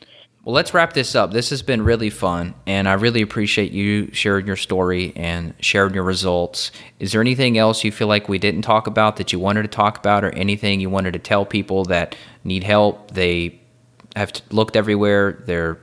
well, 0.45 0.53
let's 0.53 0.75
wrap 0.75 0.93
this 0.93 1.15
up. 1.15 1.31
This 1.31 1.49
has 1.49 1.63
been 1.63 1.83
really 1.83 2.11
fun, 2.11 2.53
and 2.67 2.87
I 2.87 2.93
really 2.93 3.23
appreciate 3.23 3.71
you 3.71 4.11
sharing 4.13 4.45
your 4.45 4.55
story 4.55 5.11
and 5.15 5.55
sharing 5.59 5.95
your 5.95 6.03
results. 6.03 6.71
Is 6.99 7.11
there 7.11 7.21
anything 7.21 7.57
else 7.57 7.83
you 7.83 7.91
feel 7.91 8.07
like 8.07 8.29
we 8.29 8.37
didn't 8.37 8.61
talk 8.61 8.85
about 8.85 9.17
that 9.17 9.33
you 9.33 9.39
wanted 9.39 9.63
to 9.63 9.67
talk 9.67 9.97
about, 9.97 10.23
or 10.23 10.29
anything 10.31 10.79
you 10.79 10.89
wanted 10.89 11.13
to 11.13 11.19
tell 11.19 11.45
people 11.45 11.83
that 11.85 12.15
need 12.43 12.63
help? 12.63 13.11
They 13.11 13.59
have 14.15 14.31
looked 14.51 14.75
everywhere. 14.75 15.43
They're 15.45 15.79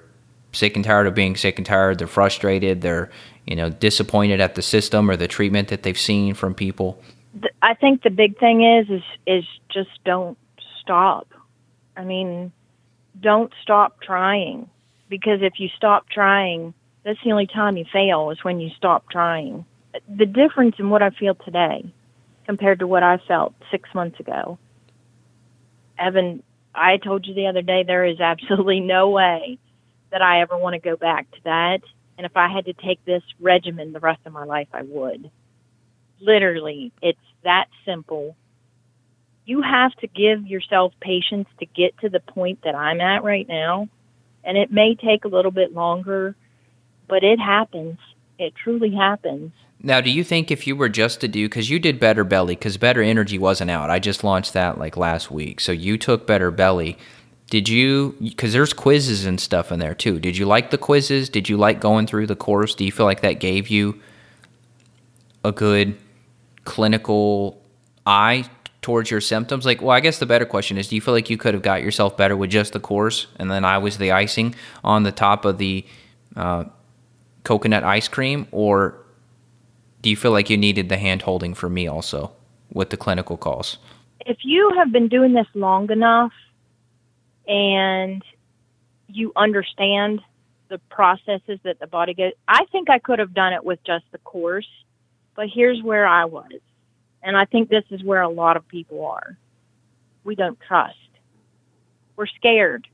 sick 0.53 0.76
and 0.76 0.84
tired 0.84 1.09
of 1.09 1.14
being 1.14 1.34
sick 1.34 1.59
and 1.59 1.66
tired. 1.66 1.99
They're 1.99 2.07
frustrated. 2.07 2.82
They're 2.82 3.11
you 3.47 3.57
know 3.57 3.68
disappointed 3.68 4.40
at 4.40 4.55
the 4.55 4.62
system 4.62 5.11
or 5.11 5.16
the 5.16 5.28
treatment 5.28 5.68
that 5.68 5.82
they've 5.82 5.99
seen 5.99 6.34
from 6.34 6.55
people. 6.55 7.03
I 7.62 7.74
think 7.74 8.05
the 8.05 8.11
big 8.11 8.38
thing 8.38 8.62
is 8.62 8.88
is 8.88 9.03
is 9.26 9.45
just 9.68 9.90
don't 10.05 10.38
stop 10.80 11.26
I 11.97 12.05
mean, 12.05 12.53
don't 13.20 13.53
stop 13.62 14.01
trying 14.03 14.68
because 15.09 15.40
if 15.43 15.55
you 15.59 15.68
stop 15.76 16.09
trying, 16.09 16.74
that's 17.05 17.18
the 17.24 17.32
only 17.32 17.47
time 17.47 17.76
you 17.76 17.84
fail 17.93 18.30
is 18.30 18.43
when 18.43 18.61
you 18.61 18.70
stop 18.76 19.09
trying. 19.11 19.64
The 20.09 20.26
difference 20.26 20.76
in 20.78 20.88
what 20.88 21.03
I 21.03 21.11
feel 21.11 21.34
today 21.34 21.93
compared 22.47 22.78
to 22.78 22.86
what 22.86 23.03
I 23.03 23.18
felt 23.28 23.55
six 23.70 23.88
months 23.95 24.18
ago. 24.20 24.59
Evan, 25.99 26.43
I 26.74 26.97
told 26.97 27.26
you 27.26 27.34
the 27.34 27.47
other 27.47 27.62
day 27.62 27.84
there 27.86 28.05
is 28.05 28.20
absolutely 28.20 28.80
no 28.80 29.11
way 29.11 29.59
that 30.11 30.22
I 30.22 30.40
ever 30.40 30.57
want 30.57 30.74
to 30.74 30.80
go 30.80 30.97
back 30.97 31.30
to 31.32 31.38
that. 31.45 31.80
And 32.16 32.26
if 32.26 32.36
I 32.36 32.49
had 32.49 32.66
to 32.66 32.72
take 32.72 33.05
this 33.05 33.22
regimen 33.40 33.93
the 33.93 34.01
rest 34.01 34.20
of 34.26 34.32
my 34.32 34.45
life, 34.45 34.68
I 34.72 34.82
would. 34.82 35.30
Literally, 36.20 36.93
it's 37.03 37.18
that 37.45 37.66
simple 37.84 38.36
you 39.45 39.62
have 39.62 39.93
to 39.97 40.07
give 40.07 40.47
yourself 40.47 40.93
patience 41.01 41.49
to 41.59 41.66
get 41.66 41.99
to 41.99 42.09
the 42.09 42.20
point 42.20 42.61
that 42.64 42.74
I'm 42.74 43.01
at 43.01 43.24
right 43.24 43.47
now. 43.49 43.88
And 44.45 44.57
it 44.57 44.72
may 44.72 44.95
take 44.95 45.24
a 45.24 45.28
little 45.28 45.51
bit 45.51 45.72
longer, 45.72 46.34
but 47.09 47.22
it 47.22 47.38
happens. 47.38 47.99
It 48.38 48.55
truly 48.55 48.95
happens. 48.95 49.53
Now, 49.84 50.01
do 50.01 50.11
you 50.11 50.22
think 50.22 50.51
if 50.51 50.66
you 50.66 50.76
were 50.76 50.88
just 50.88 51.20
to 51.20 51.28
do, 51.28 51.49
because 51.49 51.68
you 51.68 51.80
did 51.80 51.99
Better 51.99 52.22
Belly, 52.22 52.55
because 52.55 52.76
Better 52.76 53.03
Energy 53.03 53.38
wasn't 53.38 53.70
out. 53.70 53.90
I 53.90 53.99
just 53.99 54.22
launched 54.22 54.53
that 54.53 54.78
like 54.78 54.97
last 54.97 55.30
week. 55.30 55.61
So 55.61 55.72
you 55.72 55.99
took 55.99 56.26
Better 56.26 56.53
Belly. 56.53 56.97
Did 57.51 57.68
you, 57.68 58.16
because 58.20 58.53
there's 58.53 58.72
quizzes 58.72 59.26
and 59.26 59.40
stuff 59.40 59.72
in 59.72 59.80
there 59.80 59.95
too. 59.95 60.20
Did 60.20 60.36
you 60.36 60.47
like 60.47 60.70
the 60.70 60.78
quizzes? 60.78 61.28
Did 61.28 61.49
you 61.49 61.57
like 61.57 61.80
going 61.80 62.07
through 62.07 62.28
the 62.28 62.36
course? 62.36 62.76
Do 62.76 62.84
you 62.84 62.93
feel 62.93 63.07
like 63.07 63.22
that 63.22 63.40
gave 63.40 63.68
you 63.68 64.01
a 65.45 65.51
good 65.51 65.99
clinical 66.64 67.61
eye 68.07 68.45
towards 68.82 69.10
your 69.10 69.20
symptoms? 69.20 69.64
Like, 69.64 69.80
well, 69.80 69.92
I 69.92 70.00
guess 70.00 70.18
the 70.18 70.26
better 70.26 70.44
question 70.44 70.76
is 70.76 70.88
do 70.88 70.96
you 70.96 71.00
feel 71.00 71.14
like 71.14 71.30
you 71.30 71.38
could 71.38 71.54
have 71.54 71.62
got 71.62 71.82
yourself 71.82 72.16
better 72.16 72.36
with 72.36 72.50
just 72.50 72.72
the 72.72 72.80
course 72.80 73.28
and 73.38 73.50
then 73.50 73.64
I 73.64 73.78
was 73.78 73.96
the 73.96 74.12
icing 74.12 74.54
on 74.84 75.04
the 75.04 75.12
top 75.12 75.44
of 75.44 75.58
the 75.58 75.86
uh, 76.36 76.64
coconut 77.44 77.84
ice 77.84 78.08
cream? 78.08 78.48
Or 78.50 78.96
do 80.02 80.10
you 80.10 80.16
feel 80.16 80.32
like 80.32 80.50
you 80.50 80.56
needed 80.56 80.88
the 80.88 80.98
hand 80.98 81.22
holding 81.22 81.54
for 81.54 81.68
me 81.68 81.86
also 81.86 82.32
with 82.72 82.90
the 82.90 82.96
clinical 82.96 83.36
calls? 83.36 83.78
If 84.26 84.38
you 84.42 84.72
have 84.76 84.92
been 84.92 85.08
doing 85.08 85.32
this 85.32 85.46
long 85.54 85.90
enough 85.90 86.32
and 87.46 88.22
you 89.08 89.32
understand 89.36 90.20
the 90.68 90.78
processes 90.90 91.58
that 91.64 91.78
the 91.78 91.86
body 91.86 92.14
goes, 92.14 92.32
I 92.48 92.64
think 92.72 92.90
I 92.90 92.98
could 92.98 93.18
have 93.18 93.34
done 93.34 93.52
it 93.52 93.64
with 93.64 93.82
just 93.84 94.04
the 94.10 94.18
course. 94.18 94.68
But 95.34 95.46
here's 95.52 95.82
where 95.82 96.06
I 96.06 96.24
was 96.24 96.60
and 97.22 97.36
I 97.36 97.44
think 97.44 97.68
this 97.68 97.84
is 97.90 98.02
where 98.02 98.22
a 98.22 98.28
lot 98.28 98.56
of 98.56 98.66
people 98.66 99.04
are. 99.06 99.36
We 100.24 100.34
don't 100.34 100.58
trust. 100.66 100.96
We're 102.16 102.26
scared. 102.26 102.86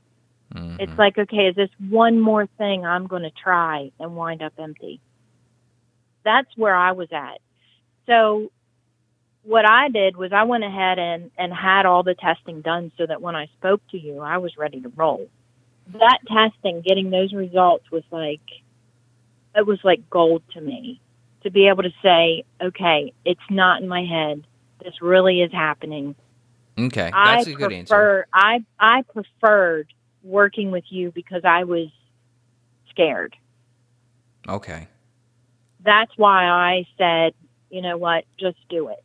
Mm-hmm. 0.53 0.77
It's 0.79 0.97
like, 0.97 1.17
okay, 1.17 1.47
is 1.47 1.55
this 1.55 1.69
one 1.89 2.19
more 2.19 2.47
thing 2.57 2.85
I'm 2.85 3.07
going 3.07 3.23
to 3.23 3.31
try 3.31 3.91
and 3.99 4.15
wind 4.15 4.41
up 4.41 4.53
empty? 4.57 4.99
That's 6.23 6.49
where 6.55 6.75
I 6.75 6.91
was 6.93 7.09
at. 7.11 7.39
So, 8.05 8.51
what 9.43 9.65
I 9.67 9.89
did 9.89 10.17
was 10.17 10.31
I 10.33 10.43
went 10.43 10.63
ahead 10.63 10.99
and, 10.99 11.31
and 11.37 11.53
had 11.53 11.85
all 11.85 12.03
the 12.03 12.13
testing 12.13 12.61
done 12.61 12.91
so 12.97 13.05
that 13.05 13.21
when 13.21 13.35
I 13.35 13.47
spoke 13.57 13.81
to 13.91 13.97
you, 13.97 14.19
I 14.19 14.37
was 14.37 14.57
ready 14.57 14.81
to 14.81 14.89
roll. 14.89 15.29
That 15.93 16.19
testing, 16.27 16.81
getting 16.81 17.09
those 17.09 17.33
results 17.33 17.89
was 17.91 18.03
like, 18.11 18.41
it 19.55 19.65
was 19.65 19.79
like 19.83 20.09
gold 20.09 20.43
to 20.53 20.61
me 20.61 20.99
to 21.43 21.51
be 21.51 21.67
able 21.67 21.83
to 21.83 21.93
say, 22.01 22.43
okay, 22.61 23.13
it's 23.25 23.39
not 23.49 23.81
in 23.81 23.87
my 23.87 24.03
head. 24.03 24.45
This 24.83 25.01
really 25.01 25.41
is 25.41 25.51
happening. 25.51 26.15
Okay, 26.77 27.09
that's 27.11 27.47
I 27.47 27.51
a 27.51 27.53
good 27.53 27.69
prefer, 27.69 28.19
answer. 28.19 28.27
I 28.33 28.63
I 28.79 29.01
preferred 29.01 29.93
working 30.23 30.71
with 30.71 30.85
you 30.89 31.11
because 31.11 31.41
I 31.43 31.63
was 31.65 31.89
scared. 32.89 33.35
Okay. 34.47 34.87
That's 35.83 36.11
why 36.17 36.45
I 36.45 36.85
said, 36.97 37.33
you 37.69 37.81
know 37.81 37.97
what, 37.97 38.25
just 38.37 38.57
do 38.69 38.89
it. 38.89 39.03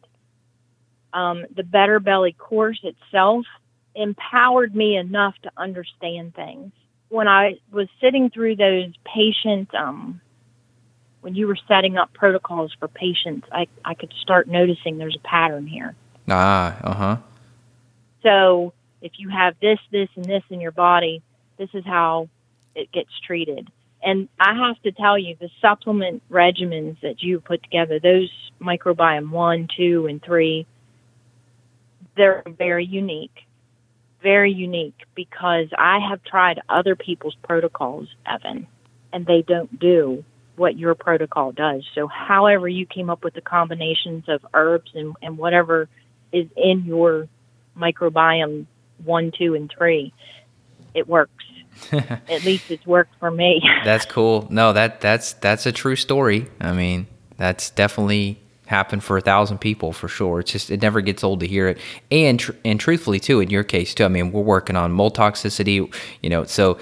Um, 1.12 1.44
the 1.54 1.62
Better 1.62 2.00
Belly 2.00 2.32
course 2.32 2.80
itself 2.82 3.46
empowered 3.94 4.74
me 4.74 4.96
enough 4.96 5.34
to 5.42 5.50
understand 5.56 6.34
things. 6.34 6.72
When 7.08 7.28
I 7.28 7.58
was 7.70 7.88
sitting 8.00 8.30
through 8.30 8.56
those 8.56 8.92
patient 9.04 9.72
um, 9.74 10.20
when 11.24 11.34
you 11.34 11.46
were 11.46 11.56
setting 11.66 11.96
up 11.96 12.12
protocols 12.12 12.76
for 12.78 12.86
patients, 12.86 13.48
I, 13.50 13.66
I 13.82 13.94
could 13.94 14.12
start 14.20 14.46
noticing 14.46 14.98
there's 14.98 15.16
a 15.16 15.26
pattern 15.26 15.66
here. 15.66 15.94
Ah, 16.28 16.76
uh 16.84 16.94
huh. 16.94 17.16
So 18.22 18.74
if 19.00 19.12
you 19.16 19.30
have 19.30 19.54
this, 19.58 19.78
this, 19.90 20.10
and 20.16 20.26
this 20.26 20.42
in 20.50 20.60
your 20.60 20.70
body, 20.70 21.22
this 21.56 21.70
is 21.72 21.82
how 21.86 22.28
it 22.74 22.92
gets 22.92 23.08
treated. 23.26 23.70
And 24.02 24.28
I 24.38 24.52
have 24.54 24.82
to 24.82 24.92
tell 24.92 25.16
you, 25.16 25.34
the 25.40 25.48
supplement 25.62 26.22
regimens 26.30 27.00
that 27.00 27.22
you 27.22 27.40
put 27.40 27.62
together, 27.62 27.98
those 27.98 28.30
microbiome 28.60 29.30
one, 29.30 29.66
two, 29.74 30.06
and 30.06 30.22
three, 30.22 30.66
they're 32.18 32.42
very 32.46 32.84
unique, 32.84 33.46
very 34.22 34.52
unique 34.52 35.04
because 35.14 35.68
I 35.78 36.00
have 36.06 36.22
tried 36.22 36.60
other 36.68 36.94
people's 36.94 37.36
protocols, 37.42 38.08
Evan, 38.26 38.66
and 39.10 39.24
they 39.24 39.40
don't 39.40 39.78
do 39.78 40.22
what 40.56 40.78
your 40.78 40.94
protocol 40.94 41.52
does. 41.52 41.84
So, 41.94 42.06
however, 42.06 42.68
you 42.68 42.86
came 42.86 43.10
up 43.10 43.24
with 43.24 43.34
the 43.34 43.40
combinations 43.40 44.28
of 44.28 44.44
herbs 44.54 44.90
and, 44.94 45.14
and 45.22 45.36
whatever 45.36 45.88
is 46.32 46.46
in 46.56 46.84
your 46.84 47.28
microbiome 47.76 48.66
one, 49.04 49.32
two, 49.36 49.54
and 49.54 49.72
three, 49.76 50.12
it 50.94 51.08
works. 51.08 51.32
At 51.92 52.44
least 52.44 52.70
it's 52.70 52.86
worked 52.86 53.14
for 53.18 53.30
me. 53.30 53.62
that's 53.84 54.06
cool. 54.06 54.46
No, 54.50 54.72
that 54.72 55.00
that's 55.00 55.32
that's 55.34 55.66
a 55.66 55.72
true 55.72 55.96
story. 55.96 56.46
I 56.60 56.72
mean, 56.72 57.08
that's 57.36 57.70
definitely 57.70 58.38
happened 58.66 59.04
for 59.04 59.16
a 59.16 59.20
thousand 59.20 59.58
people 59.58 59.92
for 59.92 60.08
sure. 60.08 60.40
It's 60.40 60.52
just 60.52 60.70
it 60.70 60.80
never 60.80 61.00
gets 61.00 61.24
old 61.24 61.40
to 61.40 61.46
hear 61.46 61.68
it. 61.68 61.78
And 62.10 62.38
tr- 62.38 62.52
and 62.64 62.78
truthfully 62.78 63.18
too, 63.18 63.40
in 63.40 63.50
your 63.50 63.64
case 63.64 63.92
too. 63.92 64.04
I 64.04 64.08
mean, 64.08 64.30
we're 64.30 64.42
working 64.42 64.76
on 64.76 64.92
mold 64.92 65.16
toxicity. 65.16 65.92
You 66.22 66.30
know, 66.30 66.44
so 66.44 66.78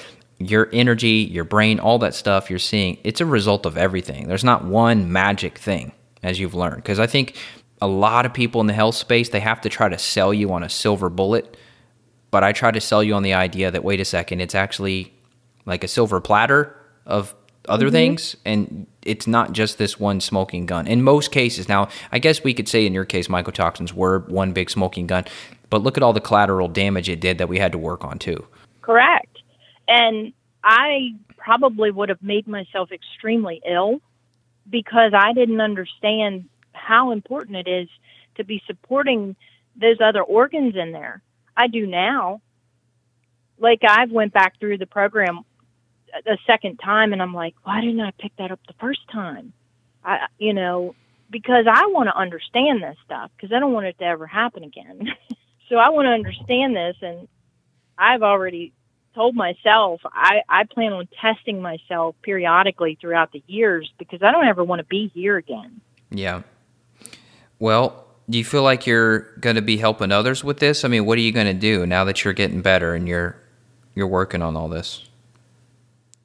your 0.49 0.69
energy, 0.73 1.29
your 1.31 1.45
brain, 1.45 1.81
all 1.81 1.99
that 1.99 2.15
stuff 2.15 2.51
you're 2.51 2.59
seeing, 2.59 2.99
it's 3.05 3.21
a 3.21 3.27
result 3.27 3.67
of 3.67 3.77
everything. 3.77 4.29
There's 4.29 4.45
not 4.45 4.65
one 4.65 5.13
magic 5.13 5.59
thing 5.59 5.93
as 6.23 6.39
you've 6.39 6.55
learned. 6.55 6.77
Because 6.77 6.99
I 7.01 7.07
think 7.07 7.37
a 7.81 7.87
lot 7.87 8.27
of 8.27 8.33
people 8.33 8.61
in 8.61 8.67
the 8.67 8.73
health 8.73 8.95
space, 8.95 9.31
they 9.31 9.41
have 9.41 9.61
to 9.63 9.69
try 9.69 9.89
to 9.89 9.99
sell 9.99 10.33
you 10.33 10.53
on 10.53 10.63
a 10.63 10.69
silver 10.69 11.09
bullet. 11.09 11.57
But 12.31 12.45
I 12.45 12.53
try 12.53 12.71
to 12.71 12.81
sell 12.81 13.03
you 13.03 13.15
on 13.15 13.23
the 13.23 13.35
idea 13.35 13.71
that, 13.71 13.85
wait 13.85 14.01
a 14.01 14.05
second, 14.05 14.41
it's 14.41 14.55
actually 14.55 15.13
like 15.67 15.85
a 15.85 15.89
silver 15.89 16.21
platter 16.21 16.75
of 17.05 17.35
other 17.69 17.87
mm-hmm. 17.87 17.93
things. 17.93 18.37
And 18.45 18.87
it's 19.03 19.27
not 19.27 19.53
just 19.53 19.79
this 19.79 19.99
one 19.99 20.21
smoking 20.21 20.65
gun. 20.65 20.87
In 20.87 21.03
most 21.03 21.33
cases, 21.33 21.69
now, 21.69 21.89
I 22.11 22.19
guess 22.19 22.43
we 22.43 22.55
could 22.55 22.69
say 22.69 22.87
in 22.87 22.95
your 22.95 23.05
case, 23.05 23.29
mycotoxins 23.29 23.93
were 23.93 24.21
one 24.21 24.53
big 24.53 24.71
smoking 24.71 25.07
gun. 25.07 25.25
But 25.69 25.83
look 25.83 25.97
at 25.97 26.03
all 26.03 26.13
the 26.13 26.21
collateral 26.21 26.69
damage 26.69 27.09
it 27.09 27.21
did 27.21 27.39
that 27.39 27.49
we 27.49 27.59
had 27.59 27.73
to 27.73 27.79
work 27.79 28.05
on 28.05 28.19
too. 28.19 28.47
Correct. 28.81 29.32
And 29.93 30.33
I 30.65 31.17
probably 31.37 31.91
would 31.91 32.09
have 32.09 32.23
made 32.23 32.49
myself 32.49 32.91
extremely 32.93 33.61
ill 33.69 34.01
because 34.71 35.13
I 35.15 35.35
didn't 35.35 35.61
understand 35.61 36.49
how 36.73 37.11
important 37.11 37.57
it 37.57 37.69
is 37.69 37.89
to 38.37 38.45
be 38.45 38.63
supporting 38.67 39.37
those 39.77 39.99
other 40.03 40.23
organs 40.23 40.77
in 40.77 40.93
there. 40.93 41.21
I 41.55 41.67
do 41.67 41.87
now. 41.87 42.41
Like 43.59 43.83
I've 43.87 44.11
went 44.11 44.33
back 44.33 44.59
through 44.59 44.79
the 44.79 44.87
program 44.87 45.41
a 46.27 46.39
second 46.47 46.79
time 46.79 47.13
and 47.13 47.21
I'm 47.21 47.35
like, 47.35 47.55
why 47.63 47.83
didn't 47.83 48.01
I 48.01 48.13
pick 48.13 48.33
that 48.39 48.51
up 48.51 48.61
the 48.67 48.75
first 48.81 49.01
time? 49.13 49.53
I 50.03 50.27
you 50.39 50.55
know, 50.55 50.95
because 51.31 51.67
I 51.71 51.87
want 51.89 52.09
to 52.09 52.17
understand 52.17 52.83
this 52.83 52.97
stuff 53.05 53.31
because 53.37 53.55
I 53.55 53.61
don't 53.61 53.75
want 53.75 53.87
it 53.87 53.99
to 53.99 54.05
ever 54.05 54.27
happen 54.27 54.65
again. 54.65 55.11
so 55.69 55.77
I 55.77 55.91
want 55.91 56.07
to 56.07 56.13
understand 56.13 56.75
this 56.75 56.97
and 57.03 57.29
I've 57.99 58.23
already 58.23 58.73
told 59.15 59.35
myself 59.35 60.01
I, 60.05 60.43
I 60.49 60.65
plan 60.65 60.93
on 60.93 61.09
testing 61.21 61.61
myself 61.61 62.15
periodically 62.23 62.99
throughout 63.01 63.33
the 63.33 63.43
years 63.47 63.91
because 63.99 64.23
I 64.23 64.33
don't 64.33 64.47
ever 64.47 64.65
want 64.65 64.81
to 64.81 64.85
be 64.85 65.11
here 65.15 65.37
again. 65.37 65.81
Yeah. 66.11 66.43
Well, 67.59 68.07
do 68.29 68.39
you 68.39 68.45
feel 68.45 68.63
like 68.63 68.87
you're 68.87 69.37
going 69.39 69.57
to 69.57 69.63
be 69.63 69.77
helping 69.77 70.13
others 70.13 70.43
with 70.43 70.59
this? 70.59 70.85
I 70.85 70.89
mean, 70.89 71.05
what 71.05 71.19
are 71.19 71.23
you 71.23 71.33
going 71.33 71.47
to 71.47 71.55
do 71.55 71.87
now 71.87 72.05
that 72.05 72.25
you're 72.25 72.35
getting 72.35 72.63
better 72.63 72.95
and 72.95 73.07
you're 73.09 73.37
you're 73.95 74.07
working 74.07 74.43
on 74.43 74.57
all 74.57 74.69
this? 74.69 75.09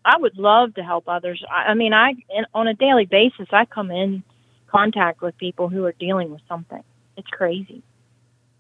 I 0.06 0.18
would 0.18 0.38
love 0.38 0.74
to 0.76 0.84
help 0.84 1.06
others. 1.08 1.44
I, 1.52 1.72
I 1.72 1.74
mean, 1.74 1.94
I 1.94 2.14
on 2.54 2.68
a 2.68 2.74
daily 2.74 3.06
basis 3.06 3.48
I 3.52 3.66
come 3.66 3.92
in 3.92 4.24
contact 4.68 5.22
with 5.22 5.38
people 5.38 5.70
who 5.70 5.86
are 5.86 5.94
dealing 5.94 6.32
with 6.32 6.42
something. 6.48 6.84
It's 7.18 7.28
crazy. 7.28 7.82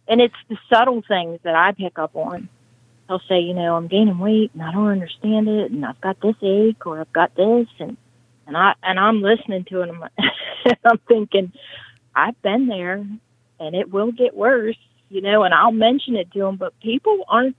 And 0.08 0.22
it's 0.22 0.36
the 0.50 0.58
subtle 0.70 1.04
things 1.08 1.40
that 1.44 1.56
I 1.56 1.74
pick 1.74 2.00
up 2.00 2.16
on 2.16 2.50
he'll 3.08 3.22
say, 3.28 3.39
you 3.39 3.53
know, 3.53 3.76
I'm 3.76 3.88
gaining 3.88 4.20
weight 4.20 4.51
and 4.53 4.64
I 4.64 4.72
don't 4.72 4.88
understand 4.88 5.47
it, 5.47 5.72
and 5.72 5.86
I've 5.86 6.01
got 6.01 6.20
this 6.22 6.36
ache 6.41 6.86
or 6.86 6.99
I've 6.99 7.14
got 7.14 7.36
this, 7.36 7.68
and 7.80 7.97
and 8.45 8.55
I 8.55 8.74
and 8.84 8.99
I'm 8.99 9.22
listening 9.22 9.66
to 9.66 9.82
it, 9.82 9.89
and 9.89 10.78
I'm, 10.86 10.97
thinking, 11.08 11.51
I've 12.16 12.41
been 12.41 12.68
there, 12.68 13.05
and 13.60 13.76
it 13.76 13.91
will 13.91 14.12
get 14.12 14.36
worse, 14.36 14.78
you 15.10 15.22
know, 15.22 15.43
and 15.43 15.53
I'll 15.53 15.72
mention 15.72 16.16
it 16.16 16.32
to 16.34 16.39
them, 16.39 16.55
but 16.58 16.80
people 16.80 17.26
aren't 17.28 17.55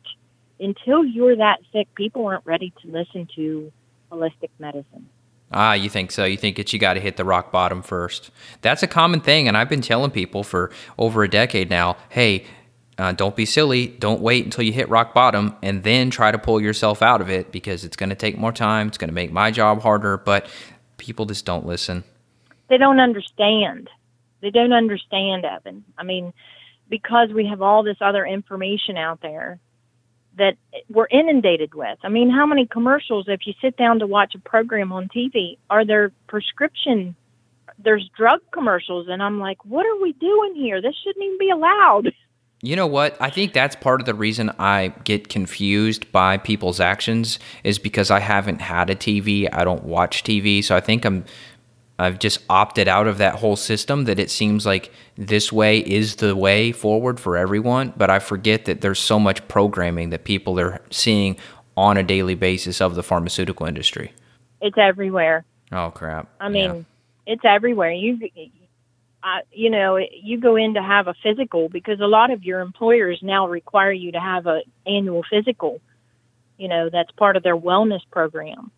until 0.60 1.04
you're 1.04 1.36
that 1.36 1.60
sick, 1.72 1.94
people 1.94 2.26
aren't 2.26 2.44
ready 2.44 2.72
to 2.82 2.90
listen 2.90 3.28
to 3.36 3.72
holistic 4.10 4.50
medicine. 4.58 5.08
Ah, 5.50 5.72
you 5.72 5.88
think 5.88 6.10
so? 6.10 6.24
You 6.24 6.36
think 6.36 6.58
it's 6.58 6.72
you 6.72 6.78
got 6.78 6.94
to 6.94 7.00
hit 7.00 7.16
the 7.16 7.24
rock 7.24 7.50
bottom 7.50 7.80
first. 7.80 8.30
That's 8.60 8.82
a 8.82 8.86
common 8.86 9.20
thing, 9.20 9.48
and 9.48 9.56
I've 9.56 9.68
been 9.68 9.80
telling 9.80 10.10
people 10.10 10.42
for 10.42 10.70
over 10.98 11.22
a 11.22 11.28
decade 11.28 11.70
now. 11.70 11.96
Hey, 12.10 12.44
uh, 12.98 13.12
don't 13.12 13.36
be 13.36 13.46
silly. 13.46 13.86
Don't 13.86 14.20
wait 14.20 14.44
until 14.44 14.64
you 14.64 14.72
hit 14.72 14.88
rock 14.88 15.14
bottom 15.14 15.56
and 15.62 15.84
then 15.84 16.10
try 16.10 16.32
to 16.32 16.38
pull 16.38 16.60
yourself 16.60 17.00
out 17.00 17.20
of 17.20 17.30
it 17.30 17.52
because 17.52 17.84
it's 17.84 17.96
going 17.96 18.10
to 18.10 18.16
take 18.16 18.36
more 18.36 18.52
time. 18.52 18.88
It's 18.88 18.98
going 18.98 19.08
to 19.08 19.14
make 19.14 19.30
my 19.30 19.52
job 19.52 19.82
harder, 19.82 20.16
but 20.16 20.48
people 20.96 21.24
just 21.24 21.44
don't 21.44 21.64
listen. 21.64 22.02
They 22.68 22.76
don't 22.76 22.98
understand. 22.98 23.88
They 24.40 24.50
don't 24.50 24.72
understand, 24.72 25.44
Evan. 25.44 25.84
I 25.96 26.02
mean, 26.02 26.32
because 26.88 27.30
we 27.32 27.46
have 27.46 27.62
all 27.62 27.84
this 27.84 27.98
other 28.00 28.26
information 28.26 28.96
out 28.96 29.20
there 29.22 29.60
that 30.36 30.56
we're 30.88 31.08
inundated 31.10 31.74
with. 31.74 31.98
I 32.02 32.08
mean, 32.08 32.30
how 32.30 32.46
many 32.46 32.66
commercials, 32.66 33.26
if 33.28 33.46
you 33.46 33.54
sit 33.60 33.76
down 33.76 34.00
to 34.00 34.06
watch 34.06 34.34
a 34.34 34.38
program 34.40 34.92
on 34.92 35.08
TV, 35.08 35.58
are 35.70 35.84
there 35.84 36.12
prescription? 36.26 37.14
There's 37.78 38.08
drug 38.16 38.40
commercials, 38.52 39.06
and 39.08 39.22
I'm 39.22 39.38
like, 39.38 39.64
what 39.64 39.86
are 39.86 40.00
we 40.00 40.12
doing 40.12 40.54
here? 40.54 40.80
This 40.80 40.94
shouldn't 41.04 41.24
even 41.24 41.38
be 41.38 41.50
allowed. 41.50 42.12
You 42.60 42.74
know 42.74 42.86
what? 42.88 43.16
I 43.20 43.30
think 43.30 43.52
that's 43.52 43.76
part 43.76 44.00
of 44.00 44.06
the 44.06 44.14
reason 44.14 44.50
I 44.58 44.92
get 45.04 45.28
confused 45.28 46.10
by 46.10 46.38
people's 46.38 46.80
actions 46.80 47.38
is 47.62 47.78
because 47.78 48.10
I 48.10 48.18
haven't 48.18 48.60
had 48.60 48.90
a 48.90 48.96
TV. 48.96 49.48
I 49.52 49.62
don't 49.62 49.84
watch 49.84 50.24
TV, 50.24 50.64
so 50.64 50.74
I 50.74 50.80
think 50.80 51.04
I'm 51.04 51.24
I've 52.00 52.18
just 52.18 52.40
opted 52.48 52.86
out 52.86 53.08
of 53.08 53.18
that 53.18 53.34
whole 53.34 53.56
system 53.56 54.04
that 54.04 54.20
it 54.20 54.30
seems 54.30 54.64
like 54.64 54.92
this 55.16 55.52
way 55.52 55.78
is 55.80 56.16
the 56.16 56.36
way 56.36 56.70
forward 56.70 57.18
for 57.18 57.36
everyone, 57.36 57.92
but 57.96 58.08
I 58.08 58.20
forget 58.20 58.66
that 58.66 58.80
there's 58.80 59.00
so 59.00 59.18
much 59.18 59.46
programming 59.48 60.10
that 60.10 60.22
people 60.22 60.60
are 60.60 60.80
seeing 60.90 61.36
on 61.76 61.96
a 61.96 62.04
daily 62.04 62.36
basis 62.36 62.80
of 62.80 62.94
the 62.94 63.02
pharmaceutical 63.02 63.66
industry. 63.66 64.12
It's 64.60 64.78
everywhere. 64.78 65.44
Oh 65.72 65.90
crap. 65.90 66.28
I 66.40 66.48
mean, 66.48 66.86
yeah. 67.26 67.34
it's 67.34 67.44
everywhere. 67.44 67.92
You 67.92 68.18
uh, 69.22 69.40
you 69.50 69.70
know, 69.70 69.98
you 69.98 70.40
go 70.40 70.56
in 70.56 70.74
to 70.74 70.82
have 70.82 71.08
a 71.08 71.14
physical 71.22 71.68
because 71.68 72.00
a 72.00 72.06
lot 72.06 72.30
of 72.30 72.44
your 72.44 72.60
employers 72.60 73.18
now 73.22 73.48
require 73.48 73.92
you 73.92 74.12
to 74.12 74.20
have 74.20 74.46
a 74.46 74.60
annual 74.86 75.22
physical. 75.28 75.80
You 76.56 76.68
know, 76.68 76.88
that's 76.90 77.10
part 77.12 77.36
of 77.36 77.42
their 77.42 77.56
wellness 77.56 78.00
program. 78.10 78.70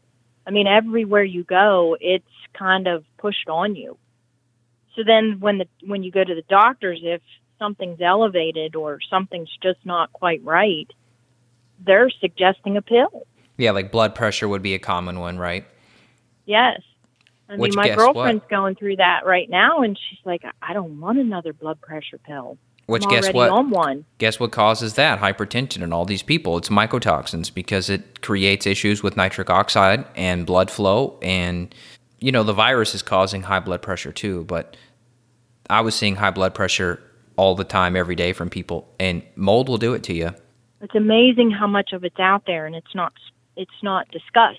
I 0.47 0.51
mean, 0.51 0.66
everywhere 0.66 1.22
you 1.22 1.45
go, 1.45 1.97
it's 2.01 2.24
kind 2.59 2.86
of 2.86 3.05
pushed 3.18 3.49
on 3.49 3.76
you. 3.76 3.99
So 4.97 5.03
then, 5.07 5.38
when 5.41 5.59
the 5.59 5.66
when 5.86 6.03
you 6.03 6.11
go 6.11 6.24
to 6.24 6.34
the 6.34 6.45
doctors, 6.49 7.01
if 7.03 7.22
something's 7.59 8.01
elevated 8.01 8.74
or 8.74 8.99
something's 9.09 9.51
just 9.62 9.78
not 9.84 10.12
quite 10.12 10.43
right, 10.43 10.91
they're 11.84 12.11
suggesting 12.11 12.76
a 12.76 12.82
pill. 12.82 13.26
Yeah, 13.57 13.70
like 13.72 13.93
blood 13.93 14.14
pressure 14.14 14.49
would 14.49 14.62
be 14.62 14.74
a 14.74 14.78
common 14.78 15.20
one, 15.20 15.38
right? 15.38 15.64
Yes. 16.47 16.80
I 17.51 17.57
Which 17.57 17.74
mean, 17.74 17.90
my 17.90 17.96
girlfriend's 17.96 18.42
what? 18.42 18.48
going 18.48 18.74
through 18.76 18.96
that 18.96 19.26
right 19.26 19.51
now, 19.51 19.80
and 19.82 19.98
she's 19.98 20.20
like, 20.24 20.42
I 20.62 20.72
don't 20.72 21.01
want 21.01 21.18
another 21.18 21.53
blood 21.53 21.80
pressure 21.80 22.18
pill. 22.18 22.57
Which 22.86 23.05
I'm 23.05 23.11
guess 23.11 23.32
what? 23.32 23.51
On 23.51 23.70
one. 23.70 24.05
Guess 24.18 24.38
what 24.38 24.53
causes 24.53 24.94
that 24.94 25.20
hypertension 25.20 25.82
in 25.82 25.92
all 25.92 26.05
these 26.05 26.22
people? 26.22 26.57
It's 26.59 26.68
mycotoxins 26.68 27.53
because 27.53 27.90
it 27.90 28.22
creates 28.22 28.66
issues 28.66 29.03
with 29.03 29.16
nitric 29.16 29.51
oxide 29.51 30.05
and 30.14 30.46
blood 30.46 30.70
flow, 30.70 31.18
and 31.22 31.74
you 32.20 32.30
know 32.30 32.42
the 32.44 32.53
virus 32.53 32.94
is 32.94 33.03
causing 33.03 33.42
high 33.42 33.61
blood 33.61 33.82
pressure 33.82 34.12
too. 34.12 34.44
But 34.44 34.76
I 35.68 35.80
was 35.80 35.94
seeing 35.94 36.16
high 36.16 36.30
blood 36.30 36.55
pressure 36.55 37.03
all 37.36 37.55
the 37.55 37.64
time, 37.64 37.96
every 37.96 38.14
day 38.14 38.32
from 38.32 38.51
people, 38.51 38.92
and 38.98 39.22
mold 39.34 39.68
will 39.68 39.78
do 39.78 39.94
it 39.94 40.03
to 40.05 40.12
you. 40.12 40.34
It's 40.80 40.94
amazing 40.94 41.51
how 41.51 41.66
much 41.66 41.92
of 41.92 42.05
it's 42.05 42.18
out 42.18 42.44
there, 42.46 42.66
and 42.66 42.74
it's 42.74 42.94
not 42.94 43.12
it's 43.57 43.82
not 43.82 44.09
discussed. 44.11 44.59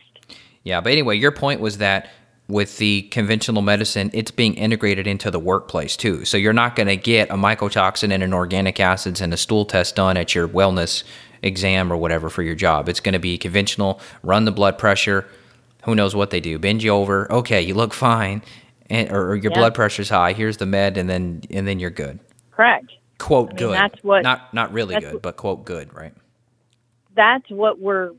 Yeah, 0.63 0.79
but 0.79 0.91
anyway, 0.91 1.17
your 1.17 1.31
point 1.31 1.59
was 1.59 1.79
that 1.79 2.09
with 2.51 2.77
the 2.77 3.03
conventional 3.03 3.61
medicine, 3.61 4.11
it's 4.13 4.31
being 4.31 4.53
integrated 4.55 5.07
into 5.07 5.31
the 5.31 5.39
workplace 5.39 5.95
too. 5.95 6.25
So 6.25 6.37
you're 6.37 6.53
not 6.53 6.75
going 6.75 6.87
to 6.87 6.97
get 6.97 7.29
a 7.29 7.35
mycotoxin 7.35 8.11
and 8.11 8.21
an 8.21 8.33
organic 8.33 8.79
acids 8.79 9.21
and 9.21 9.33
a 9.33 9.37
stool 9.37 9.65
test 9.65 9.95
done 9.95 10.17
at 10.17 10.35
your 10.35 10.47
wellness 10.47 11.03
exam 11.41 11.91
or 11.91 11.97
whatever 11.97 12.29
for 12.29 12.43
your 12.43 12.55
job. 12.55 12.89
It's 12.89 12.99
going 12.99 13.13
to 13.13 13.19
be 13.19 13.37
conventional, 13.37 13.99
run 14.23 14.45
the 14.45 14.51
blood 14.51 14.77
pressure. 14.77 15.27
Who 15.83 15.95
knows 15.95 16.15
what 16.15 16.29
they 16.29 16.39
do? 16.39 16.59
Bend 16.59 16.83
you 16.83 16.91
over. 16.91 17.31
Okay, 17.31 17.61
you 17.61 17.73
look 17.73 17.93
fine, 17.93 18.43
and, 18.89 19.11
or, 19.11 19.31
or 19.31 19.35
your 19.35 19.51
blood 19.51 19.73
pressure's 19.73 20.09
high. 20.09 20.33
Here's 20.33 20.57
the 20.57 20.67
med, 20.67 20.97
and 20.97 21.09
then 21.09 21.41
and 21.49 21.67
then 21.67 21.79
you're 21.79 21.89
good. 21.89 22.19
Correct. 22.51 22.91
Quote 23.17 23.47
I 23.47 23.51
mean, 23.51 23.57
good. 23.57 23.73
That's 23.73 24.03
what. 24.03 24.21
Not 24.21 24.53
not 24.53 24.71
really 24.73 24.99
good, 24.99 25.13
what, 25.13 25.21
but 25.23 25.37
quote 25.37 25.65
good, 25.65 25.91
right? 25.95 26.13
That's 27.15 27.49
what 27.49 27.79
we're 27.79 28.11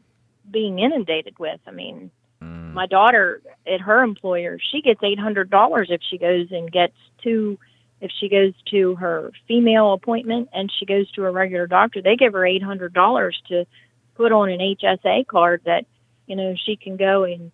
being 0.51 0.81
inundated 0.81 1.39
with. 1.39 1.61
I 1.69 1.71
mean, 1.71 2.11
Mm. 2.43 2.73
My 2.75 2.87
daughter 2.87 3.41
at 3.67 3.81
her 3.81 4.03
employer, 4.03 4.59
she 4.71 4.83
gets 4.83 5.01
eight 5.03 5.19
hundred 5.19 5.51
dollars 5.51 5.89
if 5.91 6.01
she 6.09 6.19
goes 6.19 6.49
and 6.51 6.71
gets 6.71 6.95
two 7.23 7.59
if 8.01 8.11
she 8.19 8.29
goes 8.29 8.53
to 8.71 8.97
her 8.97 9.31
female 9.47 9.93
appointment 9.93 10.49
and 10.53 10.73
she 10.77 10.85
goes 10.85 11.11
to 11.13 11.25
a 11.25 11.31
regular 11.31 11.69
doctor, 11.69 12.03
they 12.03 12.17
give 12.17 12.33
her 12.33 12.45
eight 12.45 12.63
hundred 12.63 12.93
dollars 12.93 13.41
to 13.49 13.65
put 14.17 14.33
on 14.33 14.51
an 14.51 14.59
HSA 14.59 15.27
card 15.27 15.63
that 15.65 15.87
you 16.27 16.37
know 16.37 16.55
she 16.67 16.77
can 16.77 16.97
go 16.97 17.25
and 17.25 17.53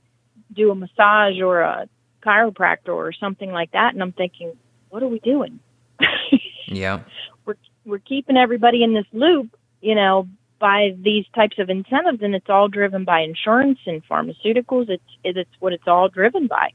do 0.52 0.70
a 0.70 0.74
massage 0.74 1.38
or 1.40 1.60
a 1.60 1.88
chiropractor 2.24 2.94
or 2.94 3.12
something 3.12 3.52
like 3.52 3.72
that. 3.72 3.92
And 3.92 4.02
I'm 4.02 4.12
thinking, 4.12 4.52
what 4.88 5.02
are 5.02 5.08
we 5.08 5.18
doing? 5.20 5.60
yeah, 6.66 7.00
we're 7.44 7.56
we're 7.84 7.98
keeping 7.98 8.36
everybody 8.36 8.82
in 8.82 8.94
this 8.94 9.06
loop, 9.12 9.54
you 9.80 9.94
know, 9.94 10.28
by 10.58 10.96
these 11.02 11.24
types 11.34 11.58
of 11.58 11.70
incentives, 11.70 12.22
and 12.22 12.34
it's 12.34 12.48
all 12.48 12.68
driven 12.68 13.04
by 13.04 13.20
insurance 13.20 13.78
and 13.86 14.02
pharmaceuticals. 14.08 14.88
It's 14.88 15.02
it's 15.24 15.50
what 15.60 15.72
it's 15.72 15.86
all 15.86 16.08
driven 16.08 16.46
by. 16.46 16.72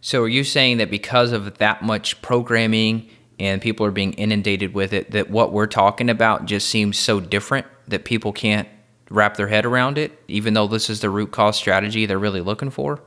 So 0.00 0.22
are 0.22 0.28
you 0.28 0.44
saying 0.44 0.78
that 0.78 0.90
because 0.90 1.32
of 1.32 1.58
that 1.58 1.82
much 1.82 2.20
programming 2.22 3.08
and 3.38 3.62
people 3.62 3.86
are 3.86 3.92
being 3.92 4.12
inundated 4.14 4.74
with 4.74 4.92
it, 4.92 5.12
that 5.12 5.30
what 5.30 5.52
we're 5.52 5.66
talking 5.66 6.10
about 6.10 6.46
just 6.46 6.68
seems 6.68 6.98
so 6.98 7.20
different 7.20 7.66
that 7.88 8.04
people 8.04 8.32
can't 8.32 8.68
wrap 9.10 9.36
their 9.36 9.48
head 9.48 9.64
around 9.64 9.98
it, 9.98 10.12
even 10.26 10.54
though 10.54 10.66
this 10.66 10.90
is 10.90 11.00
the 11.00 11.10
root 11.10 11.30
cause 11.30 11.56
strategy 11.56 12.06
they're 12.06 12.18
really 12.18 12.40
looking 12.40 12.70
for? 12.70 13.00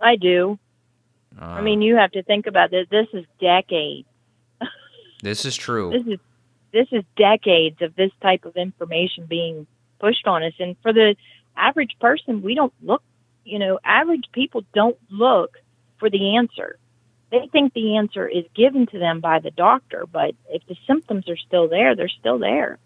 I 0.00 0.16
do. 0.16 0.58
Uh, 1.40 1.44
I 1.44 1.60
mean, 1.60 1.82
you 1.82 1.96
have 1.96 2.12
to 2.12 2.22
think 2.22 2.46
about 2.46 2.70
this. 2.70 2.86
This 2.90 3.08
is 3.12 3.24
decades. 3.40 4.06
this 5.22 5.44
is 5.44 5.56
true. 5.56 5.90
This 5.90 6.14
is 6.14 6.20
this 6.74 6.88
is 6.90 7.04
decades 7.16 7.80
of 7.80 7.94
this 7.94 8.10
type 8.20 8.44
of 8.44 8.56
information 8.56 9.26
being 9.26 9.66
pushed 10.00 10.26
on 10.26 10.42
us, 10.42 10.52
and 10.58 10.76
for 10.82 10.92
the 10.92 11.14
average 11.56 11.96
person, 12.00 12.42
we 12.42 12.54
don't 12.54 12.74
look. 12.82 13.02
You 13.44 13.60
know, 13.60 13.78
average 13.84 14.24
people 14.32 14.64
don't 14.74 14.98
look 15.08 15.56
for 15.98 16.10
the 16.10 16.36
answer. 16.36 16.78
They 17.30 17.48
think 17.52 17.72
the 17.72 17.96
answer 17.96 18.26
is 18.26 18.44
given 18.54 18.86
to 18.88 18.98
them 18.98 19.20
by 19.20 19.38
the 19.38 19.52
doctor, 19.52 20.04
but 20.10 20.34
if 20.50 20.66
the 20.66 20.76
symptoms 20.86 21.28
are 21.28 21.36
still 21.36 21.68
there, 21.68 21.94
they're 21.94 22.08
still 22.08 22.38
there. 22.38 22.78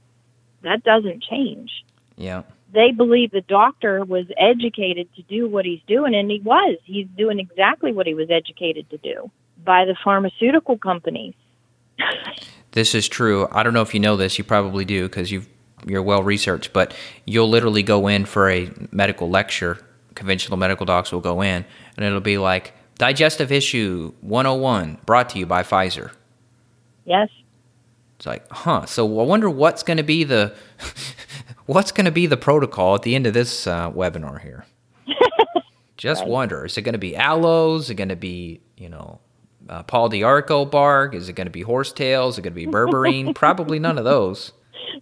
That 0.63 0.85
doesn't 0.85 1.23
change. 1.23 1.71
Yeah. 2.17 2.43
They 2.73 2.91
believe 2.91 3.31
the 3.31 3.41
doctor 3.41 4.05
was 4.05 4.27
educated 4.37 5.09
to 5.17 5.23
do 5.23 5.49
what 5.49 5.65
he's 5.65 5.81
doing, 5.87 6.15
and 6.15 6.31
he 6.31 6.41
was. 6.41 6.79
He's 6.85 7.07
doing 7.17 7.39
exactly 7.39 7.93
what 7.93 8.07
he 8.07 8.15
was 8.15 8.31
educated 8.31 8.91
to 8.91 8.99
do 8.99 9.31
by 9.65 9.87
the 9.87 9.97
pharmaceutical 10.05 10.77
companies. 10.77 11.35
this 12.73 12.95
is 12.95 13.09
true. 13.09 13.49
I 13.51 13.63
don't 13.63 13.75
know 13.75 13.83
if 13.83 13.95
you 13.95 14.01
know 14.01 14.17
this. 14.17 14.39
You 14.39 14.45
probably 14.45 14.85
do 14.85 15.05
because 15.05 15.31
you've 15.31 15.49
you're 15.87 16.03
well 16.03 16.23
researched, 16.23 16.73
but 16.73 16.95
you'll 17.25 17.49
literally 17.49 17.83
go 17.83 18.09
in 18.09 18.25
for 18.25 18.51
a 18.51 18.71
medical 18.91 19.31
lecture. 19.31 19.85
Conventional 20.15 20.57
medical 20.57 20.85
docs 20.85 21.13
will 21.13 21.21
go 21.21 21.41
in, 21.43 21.65
and 21.97 22.05
it'll 22.05 22.21
be 22.21 22.39
like, 22.39 22.73
Digestive 22.97 23.53
Issue 23.53 24.13
101, 24.23 24.99
brought 25.07 25.31
to 25.31 25.39
you 25.39 25.47
by 25.47 25.63
Pfizer. 25.63 26.11
Yes. 27.05 27.29
It's 28.17 28.27
like, 28.27 28.51
huh. 28.51 28.87
So 28.87 29.05
I 29.21 29.23
wonder 29.23 29.49
what's 29.49 29.85
going 29.85 29.99
to 29.99 30.03
be 30.03 30.25
the 30.25 30.53
what's 31.67 31.93
going 31.93 32.07
to 32.07 32.11
be 32.11 32.27
the 32.27 32.37
protocol 32.37 32.97
at 32.97 33.03
the 33.03 33.15
end 33.15 33.29
of 33.29 33.35
this 33.35 33.67
uh, 33.69 33.91
webinar 33.93 34.41
here. 34.43 34.67
Just 35.97 36.23
right. 36.23 36.29
wonder. 36.29 36.67
Is 36.67 36.77
it 36.77 36.83
going 36.83 36.95
to 36.95 36.99
be 36.99 37.15
aloes? 37.15 37.85
Is 37.85 37.91
it 37.91 37.95
going 37.95 38.09
to 38.09 38.17
be 38.17 38.61
you 38.77 38.89
know 38.89 39.21
uh, 39.69 39.83
pau 39.83 40.09
d'arco 40.09 40.65
bark? 40.65 41.15
Is 41.15 41.29
it 41.29 41.35
going 41.35 41.47
to 41.47 41.53
be 41.53 41.63
horsetail? 41.63 42.29
Is 42.29 42.39
it 42.39 42.43
going 42.43 42.55
to 42.55 42.61
be 42.61 42.67
berberine? 42.67 43.35
Probably 43.35 43.79
none 43.79 43.99
of 43.99 44.05
those. 44.05 44.53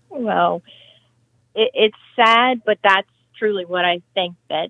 Well, 0.08 0.62
it, 1.54 1.70
it's 1.74 1.96
sad, 2.14 2.62
but 2.64 2.78
that's 2.82 3.08
truly 3.38 3.64
what 3.64 3.84
I 3.84 4.02
think 4.14 4.36
that 4.48 4.68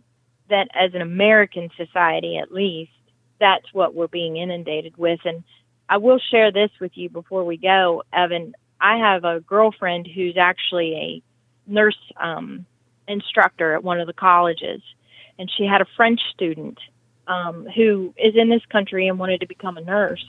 that 0.49 0.69
as 0.75 0.95
an 0.95 1.03
American 1.03 1.71
society, 1.77 2.39
at 2.39 2.53
least, 2.53 2.93
that's 3.41 3.67
what 3.73 3.95
we're 3.95 4.07
being 4.07 4.37
inundated 4.37 4.97
with. 4.97 5.19
And 5.25 5.43
I 5.89 5.97
will 5.97 6.21
share 6.31 6.53
this 6.53 6.71
with 6.81 6.93
you 6.95 7.09
before 7.09 7.45
we 7.45 7.57
go, 7.57 8.05
Evan. 8.13 8.55
I 8.81 8.99
have 8.99 9.25
a 9.25 9.41
girlfriend 9.41 10.07
who's 10.07 10.37
actually 10.37 10.95
a 10.95 11.71
nurse 11.71 11.99
um, 12.17 12.67
instructor 13.09 13.75
at 13.75 13.83
one 13.83 14.01
of 14.01 14.07
the 14.07 14.13
colleges, 14.13 14.83
and 15.39 15.51
she 15.57 15.65
had 15.67 15.81
a 15.81 15.87
French 15.97 16.21
student 16.33 16.79
um, 17.27 17.67
who 17.75 18.15
is 18.17 18.35
in 18.37 18.49
this 18.49 18.65
country 18.71 19.09
and 19.09 19.19
wanted 19.19 19.41
to 19.41 19.47
become 19.47 19.77
a 19.77 19.81
nurse. 19.81 20.25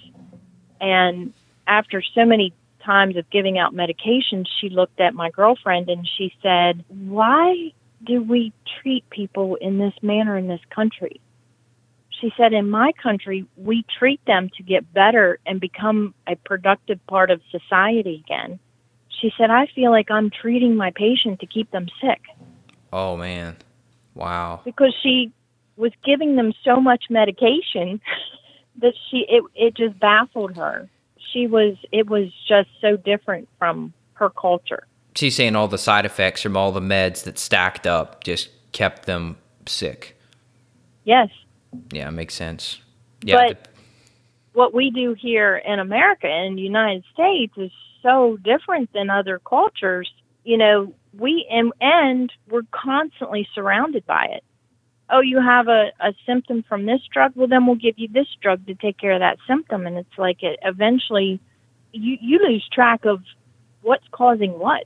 And 0.79 1.33
after 1.65 2.01
so 2.15 2.25
many 2.25 2.53
times 2.83 3.17
of 3.17 3.29
giving 3.29 3.57
out 3.57 3.73
medication, 3.73 4.45
she 4.59 4.69
looked 4.69 4.99
at 4.99 5.13
my 5.13 5.29
girlfriend 5.29 5.89
and 5.89 6.07
she 6.17 6.33
said, 6.41 6.83
Why 6.89 7.71
do 8.03 8.21
we 8.21 8.53
treat 8.81 9.09
people 9.09 9.55
in 9.55 9.77
this 9.77 9.93
manner 10.01 10.37
in 10.37 10.47
this 10.47 10.61
country? 10.69 11.19
she 12.19 12.31
said, 12.37 12.53
in 12.53 12.69
my 12.69 12.91
country, 13.01 13.45
we 13.55 13.85
treat 13.99 14.23
them 14.25 14.49
to 14.57 14.63
get 14.63 14.93
better 14.93 15.39
and 15.45 15.59
become 15.59 16.13
a 16.27 16.35
productive 16.35 17.05
part 17.07 17.31
of 17.31 17.41
society 17.51 18.23
again. 18.25 18.59
She 19.21 19.31
said, 19.37 19.49
I 19.49 19.67
feel 19.67 19.91
like 19.91 20.11
I'm 20.11 20.29
treating 20.29 20.75
my 20.75 20.91
patient 20.91 21.39
to 21.39 21.45
keep 21.45 21.71
them 21.71 21.87
sick. 22.01 22.21
Oh, 22.91 23.17
man. 23.17 23.57
Wow. 24.13 24.61
Because 24.63 24.95
she 25.03 25.31
was 25.77 25.91
giving 26.03 26.35
them 26.35 26.53
so 26.63 26.81
much 26.81 27.05
medication 27.09 28.01
that 28.81 28.93
she 29.09 29.25
it 29.29 29.43
it 29.55 29.75
just 29.75 29.99
baffled 29.99 30.55
her. 30.57 30.89
She 31.31 31.47
was 31.47 31.75
it 31.91 32.09
was 32.09 32.29
just 32.47 32.69
so 32.81 32.97
different 32.97 33.47
from 33.57 33.93
her 34.13 34.29
culture. 34.29 34.87
She's 35.15 35.35
saying 35.35 35.55
all 35.55 35.67
the 35.67 35.77
side 35.77 36.05
effects 36.05 36.41
from 36.41 36.55
all 36.55 36.71
the 36.71 36.79
meds 36.79 37.23
that 37.23 37.39
stacked 37.39 37.87
up 37.87 38.23
just 38.23 38.49
kept 38.71 39.05
them 39.05 39.37
sick. 39.65 40.19
Yes, 41.05 41.29
yeah, 41.91 42.09
makes 42.09 42.33
sense. 42.33 42.79
Yeah. 43.21 43.47
But 43.47 43.63
the, 43.63 43.69
what 44.53 44.73
we 44.73 44.91
do 44.91 45.13
here 45.13 45.57
in 45.57 45.79
America 45.79 46.27
and 46.27 46.57
the 46.57 46.61
United 46.61 47.03
States 47.13 47.53
is 47.57 47.71
so 48.01 48.37
different 48.43 48.91
than 48.93 49.09
other 49.09 49.39
cultures. 49.39 50.11
You 50.43 50.57
know, 50.57 50.93
we 51.17 51.45
and, 51.49 51.73
and 51.81 52.31
we're 52.49 52.63
constantly 52.71 53.47
surrounded 53.53 54.05
by 54.05 54.27
it. 54.31 54.43
Oh, 55.09 55.21
you 55.21 55.41
have 55.41 55.67
a, 55.67 55.91
a 55.99 56.13
symptom 56.25 56.63
from 56.67 56.85
this 56.85 57.01
drug? 57.13 57.31
Well, 57.35 57.47
then 57.47 57.65
we'll 57.65 57.75
give 57.75 57.97
you 57.97 58.09
this 58.11 58.27
drug 58.41 58.65
to 58.67 58.75
take 58.75 58.97
care 58.97 59.13
of 59.13 59.21
that 59.21 59.37
symptom. 59.47 59.87
And 59.87 59.97
it's 59.97 60.17
like 60.17 60.43
it 60.43 60.59
eventually 60.63 61.39
you, 61.91 62.17
you 62.21 62.39
lose 62.39 62.67
track 62.71 63.05
of 63.05 63.21
what's 63.81 64.05
causing 64.11 64.59
what. 64.59 64.85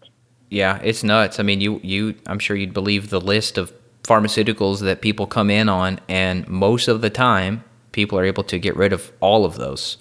Yeah, 0.50 0.80
it's 0.84 1.04
nuts. 1.04 1.40
I 1.40 1.44
mean, 1.44 1.62
you, 1.62 1.80
you, 1.84 2.16
I'm 2.28 2.40
sure 2.40 2.56
you'd 2.56 2.74
believe 2.74 3.10
the 3.10 3.22
list 3.22 3.58
of 3.58 3.74
pharmaceuticals 4.04 4.82
that 4.82 5.02
people 5.02 5.26
come 5.26 5.50
in 5.50 5.70
on, 5.70 6.00
and 6.10 6.48
most 6.48 6.88
of 6.88 7.02
the 7.02 7.10
time, 7.10 7.64
people 7.92 8.20
are 8.20 8.26
able 8.26 8.44
to 8.44 8.60
get 8.60 8.76
rid 8.76 8.92
of 8.94 9.12
all 9.22 9.46
of 9.46 9.56
those. 9.56 9.98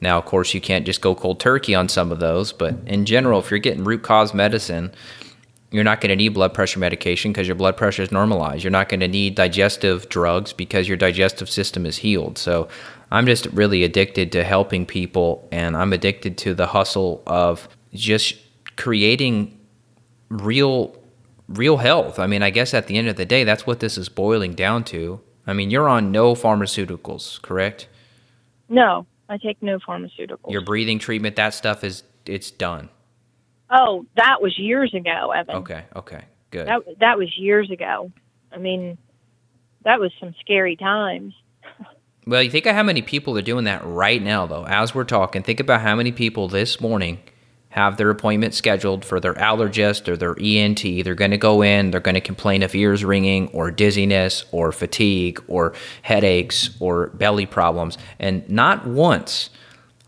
Now, 0.00 0.18
of 0.18 0.26
course, 0.26 0.54
you 0.54 0.60
can't 0.60 0.86
just 0.86 1.00
go 1.00 1.14
cold 1.14 1.40
turkey 1.40 1.74
on 1.74 1.88
some 1.88 2.12
of 2.12 2.20
those, 2.20 2.52
but 2.52 2.76
in 2.86 3.04
general, 3.04 3.40
if 3.40 3.50
you're 3.50 3.58
getting 3.58 3.82
root 3.82 4.02
cause 4.02 4.32
medicine, 4.32 4.92
you're 5.70 5.84
not 5.84 6.00
going 6.00 6.10
to 6.10 6.16
need 6.16 6.30
blood 6.30 6.54
pressure 6.54 6.78
medication 6.78 7.32
because 7.32 7.46
your 7.46 7.56
blood 7.56 7.76
pressure 7.76 8.02
is 8.02 8.10
normalized. 8.10 8.64
You're 8.64 8.70
not 8.70 8.88
going 8.88 9.00
to 9.00 9.08
need 9.08 9.34
digestive 9.34 10.08
drugs 10.08 10.52
because 10.52 10.88
your 10.88 10.96
digestive 10.96 11.50
system 11.50 11.84
is 11.84 11.98
healed. 11.98 12.38
So, 12.38 12.68
I'm 13.10 13.26
just 13.26 13.46
really 13.46 13.84
addicted 13.84 14.32
to 14.32 14.44
helping 14.44 14.84
people, 14.84 15.48
and 15.50 15.76
I'm 15.76 15.92
addicted 15.92 16.36
to 16.38 16.54
the 16.54 16.66
hustle 16.66 17.22
of 17.26 17.68
just 17.94 18.36
creating 18.76 19.58
real 20.28 20.94
real 21.48 21.78
health. 21.78 22.18
I 22.18 22.26
mean, 22.26 22.42
I 22.42 22.50
guess 22.50 22.74
at 22.74 22.86
the 22.86 22.98
end 22.98 23.08
of 23.08 23.16
the 23.16 23.24
day, 23.24 23.44
that's 23.44 23.66
what 23.66 23.80
this 23.80 23.96
is 23.96 24.10
boiling 24.10 24.52
down 24.52 24.84
to. 24.84 25.20
I 25.46 25.54
mean, 25.54 25.70
you're 25.70 25.88
on 25.88 26.12
no 26.12 26.34
pharmaceuticals, 26.34 27.40
correct? 27.40 27.88
No, 28.68 29.06
I 29.30 29.38
take 29.38 29.62
no 29.62 29.78
pharmaceuticals. 29.78 30.50
Your 30.50 30.60
breathing 30.60 30.98
treatment, 30.98 31.36
that 31.36 31.54
stuff 31.54 31.84
is 31.84 32.02
it's 32.26 32.50
done. 32.50 32.90
Oh, 33.70 34.06
that 34.16 34.40
was 34.40 34.58
years 34.58 34.94
ago, 34.94 35.32
Evan. 35.32 35.56
Okay, 35.56 35.84
okay, 35.94 36.24
good. 36.50 36.66
That 36.66 36.80
that 37.00 37.18
was 37.18 37.28
years 37.36 37.70
ago. 37.70 38.10
I 38.52 38.58
mean, 38.58 38.96
that 39.84 40.00
was 40.00 40.10
some 40.18 40.34
scary 40.40 40.76
times. 40.76 41.34
well, 42.26 42.42
you 42.42 42.50
think 42.50 42.66
of 42.66 42.74
how 42.74 42.82
many 42.82 43.02
people 43.02 43.36
are 43.36 43.42
doing 43.42 43.64
that 43.64 43.84
right 43.84 44.22
now, 44.22 44.46
though. 44.46 44.64
As 44.66 44.94
we're 44.94 45.04
talking, 45.04 45.42
think 45.42 45.60
about 45.60 45.82
how 45.82 45.94
many 45.94 46.12
people 46.12 46.48
this 46.48 46.80
morning 46.80 47.20
have 47.70 47.96
their 47.98 48.10
appointment 48.10 48.54
scheduled 48.54 49.04
for 49.04 49.20
their 49.20 49.34
allergist 49.34 50.08
or 50.08 50.16
their 50.16 50.34
ENT. 50.40 50.82
They're 51.04 51.14
going 51.14 51.30
to 51.32 51.36
go 51.38 51.62
in, 51.62 51.90
they're 51.90 52.00
going 52.00 52.14
to 52.14 52.20
complain 52.20 52.62
of 52.62 52.74
ears 52.74 53.04
ringing 53.04 53.48
or 53.48 53.70
dizziness 53.70 54.44
or 54.52 54.72
fatigue 54.72 55.42
or 55.48 55.74
headaches 56.02 56.70
or 56.80 57.08
belly 57.08 57.46
problems. 57.46 57.98
And 58.18 58.48
not 58.48 58.86
once 58.86 59.50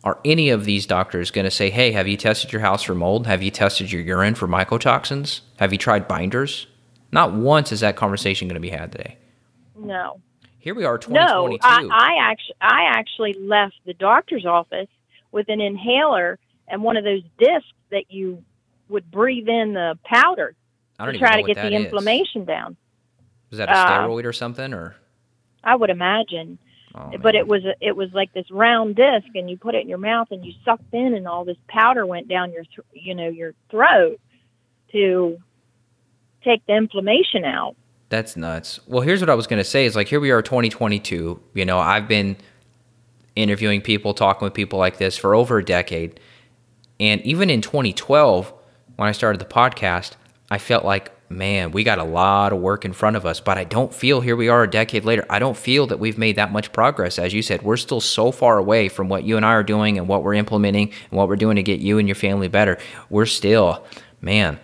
are 0.05 0.19
any 0.25 0.51
of 0.51 0.65
these 0.65 0.87
doctors 0.87 1.31
going 1.31 1.45
to 1.45 1.51
say, 1.51 1.71
Hey, 1.71 1.93
have 1.93 2.09
you 2.09 2.17
tested 2.17 2.53
your 2.53 2.63
house 2.63 2.83
for 2.83 2.95
mold? 2.95 3.27
Have 3.27 3.43
you 3.43 3.51
tested 3.51 3.93
your 3.93 4.03
urine 4.03 4.35
for 4.35 4.49
mycotoxins? 4.49 5.41
Have 5.59 5.73
you 5.73 5.79
tried 5.79 6.09
binders? 6.09 6.67
Not 7.13 7.33
once 7.33 7.73
is 7.73 7.81
that 7.81 7.97
conversation 7.97 8.49
going 8.49 8.55
to 8.55 8.61
be 8.61 8.71
had 8.71 8.93
today. 8.93 9.19
No. 9.77 10.21
Here 10.59 10.75
we 10.75 10.85
are, 10.85 10.99
2022. 10.99 11.59
No, 11.63 11.95
I, 11.95 12.13
I 12.13 12.31
actually, 12.31 12.57
I 12.61 12.83
actually 12.93 13.33
left 13.41 13.75
the 13.87 13.95
doctor's 13.95 14.47
office 14.47 14.89
with 15.33 15.49
an 15.49 15.61
inhaler 15.61 16.39
and 16.69 16.83
one 16.83 16.97
of 16.97 17.05
those 17.05 17.23
discs 17.39 17.73
that 17.91 18.11
you 18.11 18.45
would 18.89 19.11
breathe 19.11 19.49
in 19.49 19.73
the 19.73 19.99
powder 20.05 20.55
to 20.99 21.19
try 21.19 21.41
to 21.41 21.47
get 21.47 21.57
the 21.57 21.73
inflammation 21.73 22.43
is. 22.43 22.47
down. 22.47 22.77
Is 23.51 23.59
that 23.59 23.69
a 23.69 23.73
uh, 23.73 24.07
steroid 24.07 24.25
or 24.25 24.33
something, 24.33 24.73
or? 24.73 24.97
I 25.65 25.75
would 25.75 25.91
imagine. 25.91 26.59
Oh, 26.95 27.13
but 27.23 27.35
it 27.35 27.47
was 27.47 27.63
it 27.81 27.95
was 27.97 28.11
like 28.13 28.33
this 28.33 28.51
round 28.51 28.97
disc 28.97 29.29
and 29.35 29.49
you 29.49 29.57
put 29.57 29.75
it 29.75 29.83
in 29.83 29.89
your 29.89 29.99
mouth 29.99 30.29
and 30.31 30.45
you 30.45 30.53
sucked 30.65 30.93
in 30.93 31.15
and 31.15 31.29
all 31.29 31.45
this 31.45 31.57
powder 31.69 32.05
went 32.05 32.27
down 32.29 32.53
your 32.53 32.65
th- 32.65 32.87
you 32.93 33.15
know 33.15 33.29
your 33.29 33.55
throat 33.71 34.21
to 34.93 35.39
take 36.43 36.65
the 36.67 36.77
inflammation 36.77 37.45
out 37.45 37.77
That's 38.09 38.37
nuts. 38.37 38.81
Well, 38.89 39.03
here's 39.03 39.21
what 39.21 39.31
I 39.31 39.35
was 39.35 39.47
going 39.47 39.63
to 39.63 39.69
say 39.69 39.85
is 39.87 39.95
like 39.95 40.09
here 40.09 40.19
we 40.21 40.31
are 40.31 40.43
2022, 40.43 41.41
you 41.55 41.65
know, 41.65 41.79
I've 41.79 42.09
been 42.09 42.37
interviewing 43.37 43.81
people, 43.81 44.13
talking 44.15 44.45
with 44.45 44.55
people 44.55 44.79
like 44.79 44.99
this 44.99 45.17
for 45.17 45.35
over 45.35 45.59
a 45.59 45.65
decade. 45.65 46.19
And 46.99 47.21
even 47.23 47.51
in 47.51 47.61
2012 47.61 48.53
when 48.97 49.09
I 49.09 49.13
started 49.13 49.41
the 49.41 49.47
podcast, 49.47 50.13
I 50.51 50.59
felt 50.59 50.85
like, 50.85 51.13
man, 51.31 51.71
we 51.71 51.85
got 51.85 52.01
a 52.01 52.05
lot 52.05 52.53
of 52.53 52.59
work 52.59 52.85
in 52.85 52.93
front 52.93 53.17
of 53.17 53.25
us, 53.25 53.39
but 53.39 53.57
I 53.57 53.63
don't 53.63 53.95
feel 53.95 54.21
here 54.21 54.35
we 54.35 54.49
are 54.49 54.65
a 54.65 54.71
decade 54.71 55.05
later. 55.05 55.25
I 55.31 55.39
don't 55.39 55.57
feel 55.57 55.87
that 55.87 56.01
we've 56.01 56.19
made 56.19 56.37
that 56.37 56.51
much 56.51 56.73
progress 56.73 57.19
as 57.19 57.33
you 57.33 57.41
said. 57.41 57.63
We're 57.63 57.77
still 57.77 58.01
so 58.01 58.33
far 58.33 58.59
away 58.59 58.89
from 58.89 59.09
what 59.09 59.23
you 59.23 59.37
and 59.37 59.47
I 59.47 59.53
are 59.53 59.63
doing 59.63 59.97
and 59.97 60.09
what 60.09 60.25
we're 60.25 60.35
implementing 60.35 60.89
and 60.89 61.13
what 61.13 61.29
we're 61.29 61.37
doing 61.37 61.57
to 61.57 61.63
get 61.63 61.79
you 61.79 61.99
and 61.99 62.09
your 62.09 62.17
family 62.17 62.49
better. 62.49 62.79
We're 63.09 63.27
still, 63.27 63.85
man, 64.21 64.59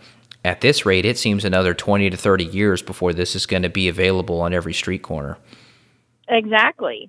at 0.45 0.61
this 0.61 0.85
rate, 0.85 1.05
it 1.05 1.17
seems 1.17 1.45
another 1.45 1.73
20 1.73 2.11
to 2.11 2.17
30 2.17 2.45
years 2.45 2.83
before 2.83 3.13
this 3.13 3.37
is 3.37 3.47
going 3.47 3.63
to 3.63 3.69
be 3.69 3.89
available 3.89 4.41
on 4.41 4.53
every 4.53 4.75
street 4.75 5.03
corner. 5.03 5.39
exactly 6.29 7.09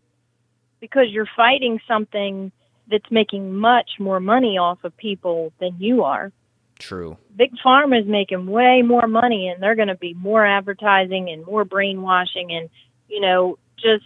because 0.79 1.07
you're 1.09 1.29
fighting 1.35 1.79
something 1.87 2.51
that's 2.89 3.09
making 3.09 3.55
much 3.55 3.89
more 3.99 4.19
money 4.19 4.59
off 4.59 4.77
of 4.83 4.95
people 4.95 5.51
than 5.59 5.75
you 5.79 6.03
are 6.03 6.31
True. 6.79 7.17
big 7.35 7.51
pharma 7.63 8.01
is 8.01 8.07
making 8.07 8.45
way 8.45 8.81
more 8.81 9.07
money 9.07 9.47
and 9.49 9.61
they're 9.61 9.75
going 9.75 9.87
to 9.87 9.95
be 9.95 10.13
more 10.13 10.45
advertising 10.45 11.29
and 11.29 11.45
more 11.45 11.65
brainwashing 11.65 12.51
and 12.51 12.69
you 13.07 13.19
know 13.19 13.57
just 13.77 14.05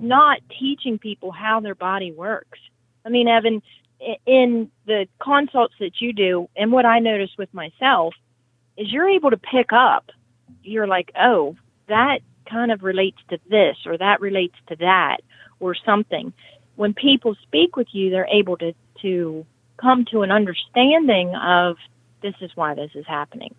not 0.00 0.40
teaching 0.58 0.98
people 0.98 1.32
how 1.32 1.60
their 1.60 1.74
body 1.74 2.12
works 2.12 2.58
i 3.04 3.08
mean 3.08 3.28
evan 3.28 3.62
in 4.26 4.70
the 4.86 5.06
consults 5.22 5.74
that 5.80 6.00
you 6.00 6.12
do 6.12 6.48
and 6.56 6.72
what 6.72 6.84
i 6.84 6.98
notice 6.98 7.30
with 7.38 7.52
myself 7.52 8.14
is 8.76 8.92
you're 8.92 9.08
able 9.08 9.30
to 9.30 9.36
pick 9.36 9.72
up 9.72 10.10
you're 10.62 10.86
like 10.86 11.10
oh 11.20 11.56
that 11.88 12.20
kind 12.48 12.72
of 12.72 12.82
relates 12.82 13.18
to 13.28 13.38
this 13.48 13.76
or 13.86 13.96
that 13.96 14.20
relates 14.20 14.56
to 14.68 14.76
that 14.76 15.18
or 15.60 15.74
something 15.74 16.32
when 16.76 16.94
people 16.94 17.34
speak 17.42 17.76
with 17.76 17.88
you 17.92 18.10
they're 18.10 18.28
able 18.32 18.56
to 18.56 18.72
to 19.00 19.44
come 19.80 20.04
to 20.10 20.22
an 20.22 20.30
understanding 20.30 21.34
of 21.34 21.76
this 22.22 22.34
is 22.40 22.50
why 22.54 22.74
this 22.74 22.90
is 22.94 23.06
happening. 23.06 23.54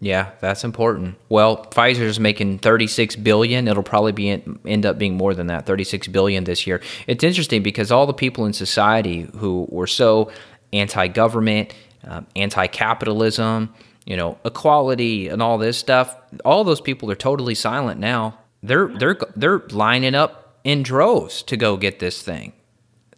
Yeah, 0.00 0.30
that's 0.40 0.62
important. 0.62 1.16
Well, 1.28 1.66
Pfizer's 1.66 2.20
making 2.20 2.60
36 2.60 3.16
billion. 3.16 3.66
It'll 3.66 3.82
probably 3.82 4.12
be 4.12 4.42
end 4.64 4.86
up 4.86 4.96
being 4.96 5.16
more 5.16 5.34
than 5.34 5.48
that, 5.48 5.66
36 5.66 6.06
billion 6.08 6.44
this 6.44 6.66
year. 6.66 6.80
It's 7.08 7.24
interesting 7.24 7.62
because 7.62 7.90
all 7.90 8.06
the 8.06 8.12
people 8.14 8.46
in 8.46 8.52
society 8.52 9.28
who 9.36 9.66
were 9.70 9.88
so 9.88 10.30
anti-government, 10.72 11.74
um, 12.04 12.26
anti-capitalism, 12.36 13.74
you 14.06 14.16
know, 14.16 14.38
equality 14.44 15.28
and 15.28 15.42
all 15.42 15.58
this 15.58 15.76
stuff, 15.76 16.14
all 16.44 16.62
those 16.62 16.80
people 16.80 17.10
are 17.10 17.16
totally 17.16 17.56
silent 17.56 17.98
now. 17.98 18.38
They're 18.62 18.88
they're 18.88 19.18
they're 19.36 19.62
lining 19.70 20.14
up 20.14 20.60
in 20.64 20.82
droves 20.82 21.42
to 21.42 21.56
go 21.56 21.76
get 21.76 21.98
this 21.98 22.22
thing. 22.22 22.52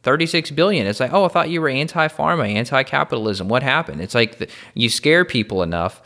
36 0.02 0.50
billion. 0.52 0.86
It's 0.86 1.00
like, 1.00 1.12
oh, 1.12 1.24
I 1.24 1.28
thought 1.28 1.50
you 1.50 1.60
were 1.60 1.68
anti-pharma, 1.68 2.48
anti-capitalism. 2.54 3.48
What 3.48 3.62
happened? 3.62 4.00
It's 4.00 4.14
like 4.14 4.38
the, 4.38 4.48
you 4.74 4.88
scare 4.88 5.24
people 5.24 5.62
enough, 5.62 6.02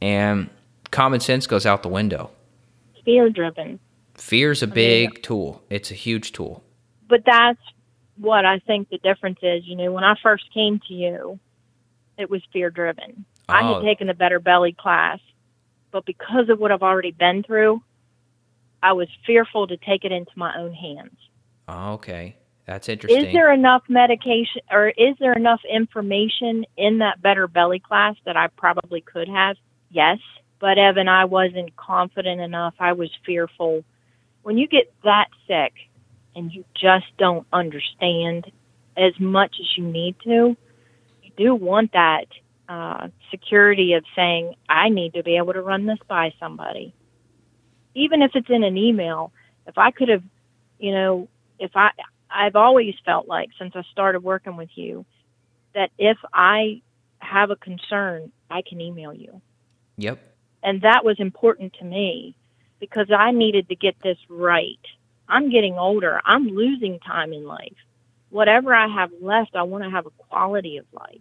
and 0.00 0.48
common 0.90 1.20
sense 1.20 1.46
goes 1.46 1.66
out 1.66 1.82
the 1.82 1.88
window. 1.88 2.30
Fear 3.04 3.30
driven. 3.30 3.78
Fear's 4.14 4.62
a 4.62 4.66
big 4.66 5.22
tool. 5.22 5.62
It's 5.68 5.90
a 5.90 5.94
huge 5.94 6.32
tool. 6.32 6.62
But 7.08 7.22
that's 7.26 7.60
what 8.16 8.44
I 8.46 8.60
think 8.60 8.88
the 8.88 8.98
difference 8.98 9.38
is. 9.42 9.66
You 9.66 9.76
know, 9.76 9.92
when 9.92 10.04
I 10.04 10.14
first 10.22 10.44
came 10.54 10.80
to 10.88 10.94
you, 10.94 11.38
it 12.16 12.30
was 12.30 12.40
fear 12.52 12.70
driven. 12.70 13.24
I 13.48 13.60
Oh. 13.62 13.74
had 13.74 13.82
taken 13.84 14.06
the 14.06 14.14
Better 14.14 14.40
Belly 14.40 14.72
class, 14.72 15.18
but 15.90 16.06
because 16.06 16.48
of 16.48 16.58
what 16.60 16.72
I've 16.72 16.82
already 16.82 17.10
been 17.10 17.42
through, 17.42 17.82
I 18.82 18.92
was 18.92 19.08
fearful 19.26 19.66
to 19.66 19.76
take 19.76 20.04
it 20.04 20.12
into 20.12 20.30
my 20.36 20.56
own 20.56 20.72
hands. 20.72 21.16
Oh, 21.68 21.94
okay, 21.94 22.36
that's 22.66 22.88
interesting. 22.88 23.26
Is 23.26 23.32
there 23.32 23.52
enough 23.52 23.82
medication 23.88 24.62
or 24.70 24.88
is 24.88 25.16
there 25.20 25.34
enough 25.34 25.60
information 25.70 26.64
in 26.76 26.98
that 26.98 27.20
Better 27.20 27.46
Belly 27.46 27.78
class 27.78 28.16
that 28.24 28.36
I 28.36 28.48
probably 28.48 29.00
could 29.00 29.28
have? 29.28 29.56
Yes. 29.90 30.18
But 30.60 30.78
Evan, 30.78 31.08
I 31.08 31.26
wasn't 31.26 31.76
confident 31.76 32.40
enough. 32.40 32.74
I 32.80 32.92
was 32.92 33.10
fearful. 33.26 33.84
When 34.42 34.56
you 34.56 34.66
get 34.66 34.92
that 35.04 35.26
sick 35.46 35.74
and 36.34 36.52
you 36.52 36.64
just 36.74 37.06
don't 37.18 37.46
understand 37.52 38.50
as 38.96 39.12
much 39.18 39.56
as 39.60 39.66
you 39.76 39.84
need 39.84 40.16
to, 40.24 40.56
you 41.22 41.30
do 41.36 41.54
want 41.54 41.92
that 41.92 42.26
uh, 42.68 43.08
security 43.30 43.92
of 43.92 44.04
saying, 44.16 44.54
I 44.68 44.88
need 44.88 45.14
to 45.14 45.22
be 45.22 45.36
able 45.36 45.52
to 45.52 45.60
run 45.60 45.84
this 45.84 45.98
by 46.08 46.32
somebody. 46.40 46.94
Even 47.94 48.22
if 48.22 48.30
it's 48.34 48.48
in 48.48 48.64
an 48.64 48.78
email, 48.78 49.32
if 49.66 49.76
I 49.76 49.90
could 49.90 50.08
have, 50.08 50.22
you 50.78 50.92
know, 50.92 51.28
if 51.58 51.72
I, 51.74 51.90
I've 52.34 52.56
always 52.56 52.94
felt 53.04 53.28
like 53.28 53.50
since 53.58 53.74
I 53.76 53.82
started 53.92 54.24
working 54.24 54.56
with 54.56 54.70
you 54.74 55.06
that 55.74 55.90
if 55.98 56.18
I 56.32 56.82
have 57.18 57.50
a 57.50 57.56
concern, 57.56 58.32
I 58.50 58.62
can 58.68 58.80
email 58.80 59.14
you. 59.14 59.40
Yep. 59.96 60.20
And 60.62 60.82
that 60.82 61.04
was 61.04 61.16
important 61.20 61.74
to 61.74 61.84
me 61.84 62.34
because 62.80 63.10
I 63.16 63.30
needed 63.30 63.68
to 63.68 63.76
get 63.76 63.94
this 64.02 64.18
right. 64.28 64.80
I'm 65.28 65.50
getting 65.50 65.78
older. 65.78 66.20
I'm 66.24 66.48
losing 66.48 66.98
time 67.00 67.32
in 67.32 67.44
life. 67.44 67.76
Whatever 68.30 68.74
I 68.74 68.88
have 68.88 69.10
left, 69.20 69.54
I 69.54 69.62
want 69.62 69.84
to 69.84 69.90
have 69.90 70.06
a 70.06 70.10
quality 70.10 70.78
of 70.78 70.86
life. 70.92 71.20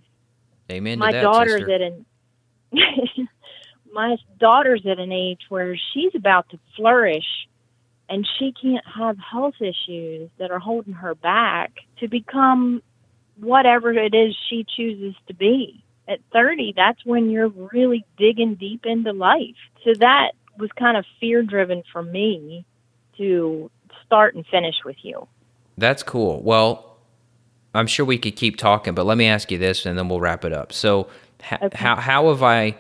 Amen. 0.71 0.97
my 0.97 1.11
to 1.11 1.17
that, 1.17 1.21
daughter's 1.21 1.61
sister. 1.61 1.75
at 1.75 1.81
an 1.81 2.05
my 3.93 4.17
daughter's 4.39 4.85
at 4.89 4.97
an 4.97 5.11
age 5.11 5.41
where 5.49 5.77
she's 5.93 6.11
about 6.15 6.49
to 6.49 6.59
flourish 6.75 7.25
and 8.13 8.27
she 8.37 8.53
can't 8.53 8.85
have 8.85 9.17
health 9.17 9.55
issues 9.59 10.29
that 10.37 10.51
are 10.51 10.59
holding 10.59 10.93
her 10.93 11.15
back 11.15 11.71
to 11.99 12.07
become 12.07 12.83
whatever 13.39 13.91
it 13.91 14.13
is 14.13 14.37
she 14.49 14.63
chooses 14.77 15.15
to 15.27 15.33
be. 15.33 15.83
At 16.07 16.19
30, 16.31 16.73
that's 16.75 17.03
when 17.05 17.31
you're 17.31 17.47
really 17.47 18.05
digging 18.15 18.53
deep 18.53 18.85
into 18.85 19.13
life. 19.13 19.55
So 19.83 19.93
that 19.99 20.33
was 20.59 20.69
kind 20.77 20.95
of 20.95 21.05
fear 21.19 21.41
driven 21.41 21.81
for 21.91 22.03
me 22.03 22.65
to 23.17 23.71
start 24.05 24.35
and 24.35 24.45
finish 24.45 24.75
with 24.85 24.97
you. 25.01 25.27
That's 25.79 26.03
cool. 26.03 26.39
Well, 26.43 26.95
I'm 27.73 27.87
sure 27.87 28.05
we 28.05 28.19
could 28.19 28.35
keep 28.35 28.57
talking, 28.57 28.93
but 28.93 29.07
let 29.07 29.17
me 29.17 29.25
ask 29.25 29.49
you 29.49 29.57
this, 29.57 29.87
and 29.87 29.97
then 29.97 30.07
we'll 30.07 30.19
wrap 30.19 30.45
it 30.45 30.53
up. 30.53 30.71
So, 30.71 31.07
ha- 31.41 31.57
Okay. 31.63 31.77
how 31.79 31.95
how 31.95 32.29
have 32.29 32.43
I? 32.43 32.75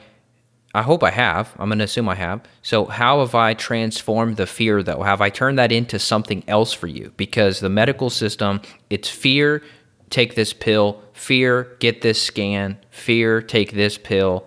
I 0.75 0.81
hope 0.81 1.03
I 1.03 1.11
have. 1.11 1.53
I'm 1.59 1.69
going 1.69 1.77
to 1.79 1.85
assume 1.85 2.09
I 2.09 2.15
have. 2.15 2.41
So, 2.63 2.85
how 2.85 3.19
have 3.19 3.35
I 3.35 3.53
transformed 3.53 4.37
the 4.37 4.47
fear, 4.47 4.81
though? 4.81 5.03
Have 5.03 5.21
I 5.21 5.29
turned 5.29 5.59
that 5.59 5.71
into 5.71 5.99
something 5.99 6.43
else 6.47 6.73
for 6.73 6.87
you? 6.87 7.13
Because 7.15 7.59
the 7.59 7.69
medical 7.69 8.09
system, 8.09 8.61
it's 8.89 9.07
fear, 9.07 9.61
take 10.09 10.33
this 10.35 10.51
pill, 10.51 11.01
fear, 11.13 11.75
get 11.79 12.01
this 12.01 12.21
scan, 12.21 12.77
fear, 12.89 13.41
take 13.41 13.73
this 13.73 13.97
pill, 13.99 14.45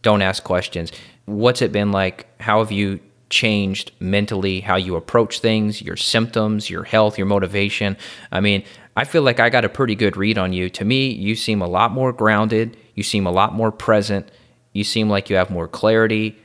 don't 0.00 0.22
ask 0.22 0.44
questions. 0.44 0.92
What's 1.26 1.60
it 1.60 1.72
been 1.72 1.92
like? 1.92 2.26
How 2.40 2.60
have 2.60 2.72
you 2.72 3.00
changed 3.28 3.92
mentally, 3.98 4.60
how 4.60 4.76
you 4.76 4.96
approach 4.96 5.40
things, 5.40 5.82
your 5.82 5.96
symptoms, 5.96 6.70
your 6.70 6.84
health, 6.84 7.18
your 7.18 7.26
motivation? 7.26 7.98
I 8.32 8.40
mean, 8.40 8.62
I 8.96 9.04
feel 9.04 9.22
like 9.22 9.40
I 9.40 9.50
got 9.50 9.64
a 9.64 9.68
pretty 9.68 9.94
good 9.94 10.16
read 10.16 10.38
on 10.38 10.54
you. 10.54 10.70
To 10.70 10.84
me, 10.84 11.08
you 11.08 11.34
seem 11.34 11.60
a 11.60 11.66
lot 11.66 11.92
more 11.92 12.12
grounded, 12.12 12.78
you 12.94 13.02
seem 13.02 13.26
a 13.26 13.30
lot 13.30 13.52
more 13.52 13.70
present, 13.70 14.30
you 14.76 14.84
seem 14.84 15.08
like 15.08 15.30
you 15.30 15.36
have 15.36 15.50
more 15.50 15.66
clarity. 15.68 16.36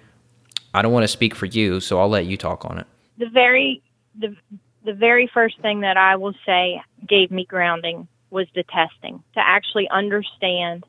I 0.74 0.82
don't 0.82 0.94
want 0.94 1.04
to 1.04 1.10
speak 1.10 1.36
for 1.36 1.46
you, 1.46 1.80
so 1.82 2.00
I'll 2.00 2.10
let 2.10 2.26
you 2.26 2.38
talk 2.38 2.66
on 2.66 2.78
it. 2.80 2.88
the 3.18 3.30
very 3.30 3.82
the 4.18 4.36
the 4.84 4.94
very 4.94 5.30
first 5.34 5.60
thing 5.62 5.82
that 5.82 5.98
I 5.98 6.16
will 6.16 6.34
say 6.46 6.82
gave 7.08 7.30
me 7.32 7.46
grounding 7.46 8.08
was 8.30 8.48
the 8.56 8.64
testing 8.64 9.24
to 9.34 9.40
actually 9.40 9.88
understand 9.90 10.86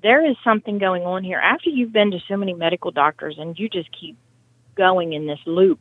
there 0.00 0.24
is 0.28 0.36
something 0.44 0.78
going 0.78 1.02
on 1.02 1.24
here 1.24 1.38
after 1.38 1.70
you've 1.70 1.92
been 1.92 2.10
to 2.12 2.18
so 2.28 2.36
many 2.36 2.54
medical 2.54 2.90
doctors 2.90 3.36
and 3.38 3.58
you 3.58 3.68
just 3.68 3.88
keep 3.98 4.16
going 4.76 5.12
in 5.12 5.26
this 5.26 5.40
loop 5.46 5.80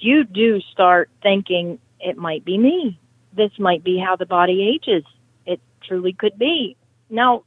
you 0.00 0.24
do 0.24 0.60
start 0.72 1.10
thinking 1.22 1.78
it 2.00 2.16
might 2.16 2.44
be 2.44 2.58
me 2.58 2.98
this 3.36 3.50
might 3.58 3.82
be 3.84 3.98
how 3.98 4.16
the 4.16 4.26
body 4.26 4.58
ages 4.74 5.04
it 5.46 5.60
truly 5.82 6.12
could 6.12 6.38
be 6.38 6.76
now 7.10 7.44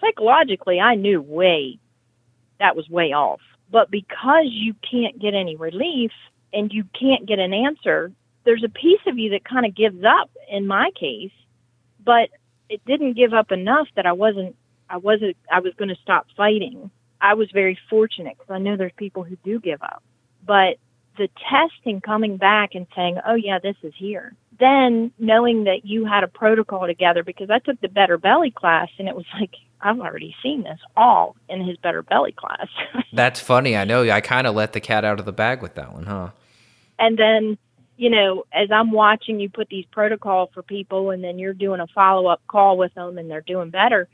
psychologically 0.00 0.80
I 0.80 0.94
knew 0.94 1.20
way 1.20 1.78
that 2.58 2.76
was 2.76 2.88
way 2.88 3.12
off 3.12 3.40
but 3.70 3.90
because 3.90 4.46
you 4.46 4.74
can't 4.88 5.18
get 5.18 5.34
any 5.34 5.56
relief 5.56 6.10
and 6.52 6.72
you 6.72 6.84
can't 6.98 7.26
get 7.26 7.38
an 7.38 7.54
answer, 7.54 8.12
there's 8.44 8.64
a 8.64 8.68
piece 8.68 9.00
of 9.06 9.18
you 9.18 9.30
that 9.30 9.44
kind 9.44 9.64
of 9.64 9.74
gives 9.74 10.04
up 10.04 10.30
in 10.50 10.66
my 10.66 10.90
case, 10.98 11.32
but 12.04 12.30
it 12.68 12.84
didn't 12.84 13.14
give 13.14 13.32
up 13.32 13.52
enough 13.52 13.88
that 13.96 14.06
I 14.06 14.12
wasn't 14.12 14.56
I 14.88 14.96
wasn't 14.96 15.36
I 15.50 15.60
was 15.60 15.72
going 15.74 15.88
to 15.88 16.00
stop 16.02 16.26
fighting. 16.36 16.90
I 17.20 17.34
was 17.34 17.50
very 17.52 17.78
fortunate 17.88 18.36
because 18.38 18.52
I 18.52 18.58
know 18.58 18.76
there's 18.76 18.92
people 18.96 19.22
who 19.22 19.36
do 19.44 19.60
give 19.60 19.82
up. 19.82 20.02
But 20.44 20.78
the 21.16 21.28
testing 21.48 22.00
coming 22.00 22.38
back 22.38 22.74
and 22.74 22.86
saying, 22.96 23.18
oh, 23.26 23.34
yeah, 23.34 23.58
this 23.58 23.76
is 23.82 23.92
here. 23.96 24.34
Then 24.58 25.12
knowing 25.18 25.64
that 25.64 25.84
you 25.84 26.06
had 26.06 26.24
a 26.24 26.28
protocol 26.28 26.86
together 26.86 27.22
because 27.22 27.50
I 27.50 27.58
took 27.58 27.80
the 27.80 27.88
Better 27.88 28.16
Belly 28.16 28.50
class 28.50 28.88
and 28.98 29.06
it 29.06 29.14
was 29.14 29.26
like, 29.38 29.54
I've 29.82 30.00
already 30.00 30.34
seen 30.42 30.62
this 30.62 30.78
all 30.96 31.36
in 31.48 31.64
his 31.64 31.76
Better 31.78 32.02
Belly 32.02 32.32
class. 32.32 32.68
That's 33.12 33.40
funny. 33.40 33.76
I 33.76 33.84
know. 33.84 34.08
I 34.08 34.20
kind 34.20 34.46
of 34.46 34.54
let 34.54 34.72
the 34.72 34.80
cat 34.80 35.04
out 35.04 35.18
of 35.18 35.26
the 35.26 35.32
bag 35.32 35.62
with 35.62 35.74
that 35.76 35.92
one, 35.92 36.04
huh? 36.04 36.30
And 36.98 37.18
then, 37.18 37.56
you 37.96 38.10
know, 38.10 38.44
as 38.52 38.70
I'm 38.70 38.92
watching 38.92 39.40
you 39.40 39.48
put 39.48 39.68
these 39.68 39.86
protocol 39.90 40.50
for 40.52 40.62
people 40.62 41.10
and 41.10 41.24
then 41.24 41.38
you're 41.38 41.54
doing 41.54 41.80
a 41.80 41.86
follow 41.86 42.26
up 42.26 42.42
call 42.46 42.76
with 42.76 42.92
them 42.94 43.16
and 43.16 43.30
they're 43.30 43.40
doing 43.40 43.70
better, 43.70 44.08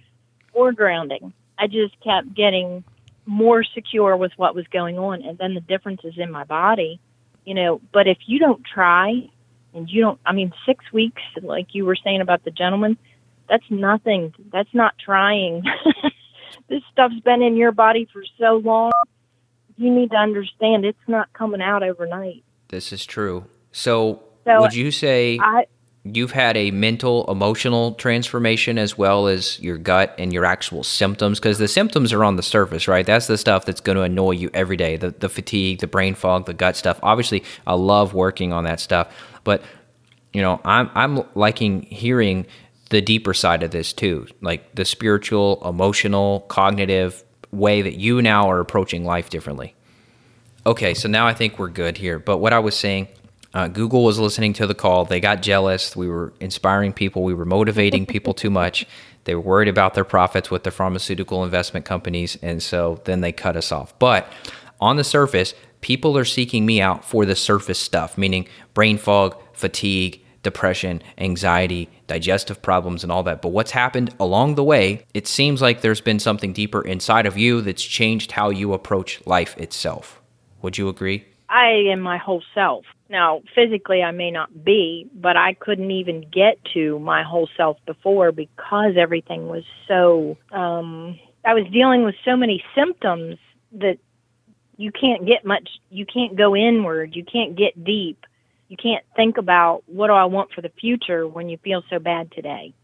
or 0.57 0.73
grounding. 0.73 1.33
I 1.59 1.67
just 1.67 2.01
kept 2.03 2.35
getting 2.35 2.83
more 3.27 3.63
secure 3.63 4.17
with 4.17 4.33
what 4.37 4.55
was 4.55 4.67
going 4.69 4.99
on 4.99 5.23
and 5.23 5.37
then 5.39 5.55
the 5.55 5.61
differences 5.61 6.15
in 6.17 6.31
my 6.31 6.45
body, 6.45 6.99
you 7.45 7.55
know, 7.55 7.81
but 7.93 8.09
if 8.09 8.19
you 8.27 8.39
don't 8.39 8.63
try 8.65 9.29
and 9.75 9.91
you 9.91 10.01
don't 10.01 10.19
I 10.25 10.33
mean 10.33 10.53
6 10.65 10.85
weeks 10.93 11.23
like 11.43 11.75
you 11.75 11.85
were 11.85 11.97
saying 11.97 12.21
about 12.21 12.45
the 12.45 12.51
gentleman, 12.51 12.97
that's 13.49 13.65
nothing. 13.71 14.35
That's 14.53 14.73
not 14.73 14.95
trying. 14.99 15.63
this 16.69 16.83
stuff's 16.93 17.21
been 17.21 17.43
in 17.43 17.57
your 17.57 17.73
body 17.73 18.09
for 18.13 18.25
so 18.39 18.61
long. 18.65 18.93
You 19.77 19.93
need 19.93 20.11
to 20.11 20.17
understand 20.17 20.85
it's 20.85 20.99
not 21.07 21.33
coming 21.33 21.61
out 21.61 21.83
overnight. 21.83 22.43
This 22.69 22.93
is 22.93 23.05
true. 23.05 23.45
So, 23.73 24.23
so 24.45 24.61
would 24.61 24.75
you 24.75 24.91
say 24.91 25.39
I, 25.41 25.67
you've 26.15 26.33
had 26.33 26.57
a 26.57 26.71
mental, 26.71 27.31
emotional 27.31 27.93
transformation 27.95 28.79
as 28.79 28.97
well 28.97 29.27
as 29.27 29.61
your 29.61 29.77
gut 29.77 30.15
and 30.19 30.33
your 30.33 30.45
actual 30.45 30.83
symptoms? 30.83 31.39
Because 31.39 31.59
the 31.59 31.69
symptoms 31.69 32.13
are 32.13 32.25
on 32.25 32.37
the 32.37 32.43
surface, 32.43 32.89
right? 32.89 33.05
That's 33.05 33.27
the 33.27 33.39
stuff 33.39 33.65
that's 33.65 33.81
going 33.81 33.97
to 33.97 34.03
annoy 34.03 34.33
you 34.33 34.51
every 34.55 34.77
day 34.77 34.97
the, 34.97 35.11
the 35.11 35.29
fatigue, 35.29 35.81
the 35.81 35.87
brain 35.87 36.15
fog, 36.15 36.47
the 36.47 36.55
gut 36.55 36.77
stuff. 36.77 36.99
Obviously, 37.03 37.45
I 37.67 37.75
love 37.75 38.15
working 38.15 38.53
on 38.53 38.65
that 38.65 38.81
stuff. 38.81 39.15
But, 39.45 39.63
you 40.33 40.43
know, 40.43 40.61
I'm, 40.65 40.91
I'm 40.95 41.23
liking 41.35 41.83
hearing 41.83 42.47
the 42.91 43.01
deeper 43.01 43.35
side 43.35 43.63
of 43.63 43.71
this 43.71 43.93
too, 43.93 44.27
like 44.41 44.75
the 44.75 44.85
spiritual, 44.85 45.63
emotional, 45.65 46.41
cognitive 46.49 47.25
way 47.51 47.83
that 47.83 47.95
you 47.95 48.23
now 48.23 48.51
are 48.51 48.61
approaching 48.61 49.05
life 49.05 49.31
differently. 49.31 49.75
Okay, 50.65 50.95
so 50.95 51.09
now 51.09 51.27
I 51.27 51.35
think 51.35 51.59
we're 51.59 51.69
good 51.69 51.99
here. 51.99 52.19
But 52.19 52.39
what 52.39 52.53
I 52.53 52.59
was 52.59 52.77
saying, 52.77 53.09
uh, 53.55 53.69
Google 53.69 54.05
was 54.05 54.19
listening 54.19 54.53
to 54.55 54.67
the 54.67 54.75
call. 54.75 55.05
They 55.05 55.21
got 55.21 55.43
jealous. 55.43 55.97
We 55.97 56.09
were 56.09 56.33
inspiring 56.41 56.93
people. 56.93 57.23
We 57.23 57.35
were 57.35 57.45
motivating 57.45 58.05
people 58.15 58.35
too 58.35 58.51
much. 58.51 58.87
They 59.25 59.35
were 59.35 59.41
worried 59.41 59.69
about 59.69 59.95
their 59.95 60.05
profits 60.05 60.51
with 60.51 60.65
the 60.65 60.71
pharmaceutical 60.71 61.45
investment 61.45 61.85
companies. 61.85 62.37
And 62.43 62.63
so 62.63 63.01
then 63.05 63.21
they 63.21 63.33
cut 63.33 63.57
us 63.57 63.73
off. 63.73 63.97
But 63.99 64.31
on 64.81 64.97
the 64.97 65.05
surface, 65.05 65.55
people 65.81 66.19
are 66.19 66.25
seeking 66.25 66.67
me 66.67 66.81
out 66.81 67.05
for 67.05 67.25
the 67.25 67.37
surface 67.37 67.79
stuff, 67.79 68.19
meaning 68.19 68.49
brain 68.75 68.99
fog, 68.99 69.37
fatigue, 69.53 70.21
depression, 70.47 71.03
anxiety, 71.19 71.91
digestive 72.07 72.63
problems, 72.63 73.03
and 73.03 73.11
all 73.11 73.25
that. 73.25 73.43
But 73.43 73.49
what's 73.49 73.73
happened 73.73 74.15
along 74.21 74.55
the 74.55 74.63
way, 74.63 75.05
it 75.13 75.27
seems 75.27 75.61
like 75.61 75.81
there's 75.81 76.01
been 76.01 76.21
something 76.21 76.53
deeper 76.53 76.83
inside 76.83 77.27
of 77.27 77.37
you 77.37 77.61
that's 77.63 77.83
changed 77.83 78.31
how 78.31 78.51
you 78.51 78.73
approach 78.73 79.27
life 79.27 79.57
itself. 79.59 80.23
Would 80.63 80.79
you 80.79 80.89
agree? 80.89 81.25
I 81.49 81.91
am 81.93 82.01
my 82.01 82.17
whole 82.17 82.45
self. 82.55 82.85
Now, 83.11 83.43
physically, 83.57 84.05
I 84.05 84.13
may 84.13 84.31
not 84.31 84.65
be, 84.65 85.11
but 85.13 85.37
I 85.37 85.55
couldn't 85.55 85.91
even 85.91 86.21
get 86.33 86.59
to 86.75 87.01
my 87.01 87.25
whole 87.25 87.49
self 87.57 87.77
before 87.85 88.31
because 88.31 88.95
everything 88.97 89.49
was 89.49 89.65
so. 89.89 90.39
Um, 90.53 91.19
I 91.45 91.55
was 91.55 91.65
dealing 91.73 92.05
with 92.05 92.15
so 92.25 92.37
many 92.37 92.63
symptoms 92.77 93.37
that 93.73 93.99
you 94.77 94.93
can't 94.93 95.27
get 95.27 95.45
much, 95.45 95.69
you 95.91 96.07
can't 96.07 96.37
go 96.37 96.55
inward, 96.55 97.17
you 97.17 97.25
can't 97.25 97.57
get 97.57 97.83
deep 97.83 98.25
you 98.69 98.77
can't 98.77 99.05
think 99.15 99.39
about 99.39 99.83
what 99.87 100.09
do 100.09 100.13
I 100.13 100.25
want 100.25 100.53
for 100.53 100.61
the 100.61 100.71
future 100.81 101.27
when 101.27 101.49
you 101.49 101.59
feel 101.59 101.83
so 101.89 101.99
bad 101.99 102.33
today. 102.33 102.75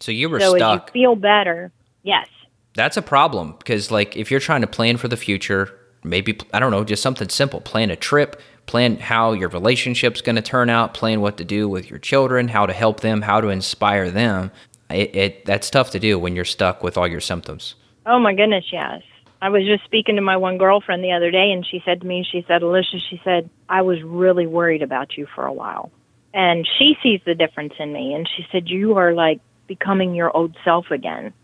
So 0.00 0.12
you 0.12 0.28
were 0.28 0.40
so 0.40 0.56
stuck. 0.56 0.82
As 0.82 0.94
you 0.94 1.02
feel 1.02 1.16
better. 1.16 1.72
Yes. 2.02 2.28
That's 2.74 2.96
a 2.96 3.02
problem 3.02 3.54
because 3.58 3.90
like 3.90 4.16
if 4.16 4.30
you're 4.30 4.40
trying 4.40 4.62
to 4.62 4.66
plan 4.66 4.96
for 4.96 5.08
the 5.08 5.16
future, 5.16 5.78
maybe 6.04 6.38
I 6.52 6.58
don't 6.58 6.70
know, 6.70 6.84
just 6.84 7.02
something 7.02 7.28
simple, 7.28 7.60
plan 7.60 7.90
a 7.90 7.96
trip, 7.96 8.40
plan 8.66 8.96
how 8.96 9.32
your 9.32 9.48
relationship's 9.48 10.22
going 10.22 10.36
to 10.36 10.42
turn 10.42 10.70
out, 10.70 10.94
plan 10.94 11.20
what 11.20 11.36
to 11.38 11.44
do 11.44 11.68
with 11.68 11.90
your 11.90 11.98
children, 11.98 12.48
how 12.48 12.66
to 12.66 12.72
help 12.72 13.00
them, 13.00 13.22
how 13.22 13.40
to 13.40 13.48
inspire 13.48 14.10
them. 14.10 14.50
It, 14.90 15.14
it 15.14 15.44
that's 15.44 15.70
tough 15.70 15.90
to 15.90 15.98
do 15.98 16.18
when 16.18 16.34
you're 16.34 16.44
stuck 16.44 16.82
with 16.82 16.96
all 16.96 17.06
your 17.06 17.20
symptoms. 17.20 17.74
Oh 18.06 18.18
my 18.18 18.34
goodness, 18.34 18.64
yes. 18.72 19.02
I 19.42 19.48
was 19.48 19.64
just 19.64 19.82
speaking 19.82 20.14
to 20.16 20.22
my 20.22 20.36
one 20.36 20.56
girlfriend 20.56 21.02
the 21.02 21.10
other 21.10 21.32
day, 21.32 21.50
and 21.50 21.66
she 21.66 21.82
said 21.84 22.02
to 22.02 22.06
me, 22.06 22.24
she 22.30 22.44
said, 22.46 22.62
Alicia, 22.62 23.00
she 23.10 23.20
said, 23.24 23.50
I 23.68 23.82
was 23.82 24.00
really 24.00 24.46
worried 24.46 24.82
about 24.82 25.18
you 25.18 25.26
for 25.34 25.44
a 25.44 25.52
while. 25.52 25.90
And 26.32 26.66
she 26.78 26.96
sees 27.02 27.20
the 27.26 27.34
difference 27.34 27.74
in 27.80 27.92
me. 27.92 28.14
And 28.14 28.28
she 28.28 28.46
said, 28.52 28.68
You 28.68 28.96
are 28.98 29.12
like 29.12 29.40
becoming 29.66 30.14
your 30.14 30.34
old 30.34 30.56
self 30.64 30.92
again. 30.92 31.34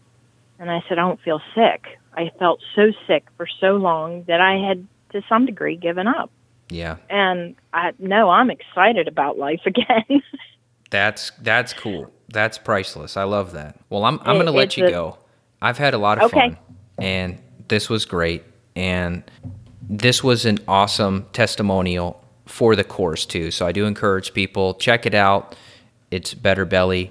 And 0.61 0.71
I 0.71 0.81
said, 0.89 0.99
I 0.99 1.09
don't 1.09 1.21
feel 1.21 1.41
sick. 1.57 1.87
I 2.15 2.31
felt 2.39 2.61
so 2.77 2.93
sick 3.09 3.27
for 3.37 3.49
so 3.61 3.73
long 3.73 4.23
that 4.29 4.41
I 4.41 4.55
had, 4.55 4.87
to 5.11 5.23
some 5.29 5.45
degree, 5.45 5.77
given 5.77 6.07
up. 6.07 6.31
Yeah. 6.71 6.99
And 7.11 7.57
I 7.73 7.95
no, 7.99 8.31
I'm 8.31 8.51
excited 8.51 9.09
about 9.09 9.39
life 9.39 9.63
again. 9.67 10.23
that's 10.91 11.33
that's 11.41 11.73
cool. 11.73 12.13
That's 12.29 12.59
priceless. 12.59 13.17
I 13.17 13.25
love 13.25 13.53
that. 13.55 13.81
Well, 13.91 14.05
I'm 14.05 14.21
I'm 14.21 14.37
going 14.37 14.47
to 14.47 14.53
let 14.53 14.77
you 14.77 14.87
a, 14.87 14.91
go. 14.91 15.19
I've 15.61 15.79
had 15.79 15.95
a 15.95 15.99
lot 15.99 16.19
of 16.19 16.33
okay. 16.33 16.51
fun. 16.51 16.59
And 16.99 17.39
this 17.69 17.89
was 17.89 18.05
great. 18.05 18.45
And 18.77 19.23
this 19.83 20.23
was 20.23 20.45
an 20.45 20.59
awesome 20.69 21.27
testimonial 21.33 22.23
for 22.47 22.77
the 22.77 22.85
course, 22.85 23.27
too. 23.27 23.51
So 23.51 23.67
I 23.67 23.73
do 23.73 23.87
encourage 23.87 24.35
people, 24.35 24.75
check 24.75 25.07
it 25.07 25.15
out. 25.15 25.55
It's 26.11 26.35
Better 26.35 26.65
Belly. 26.65 27.11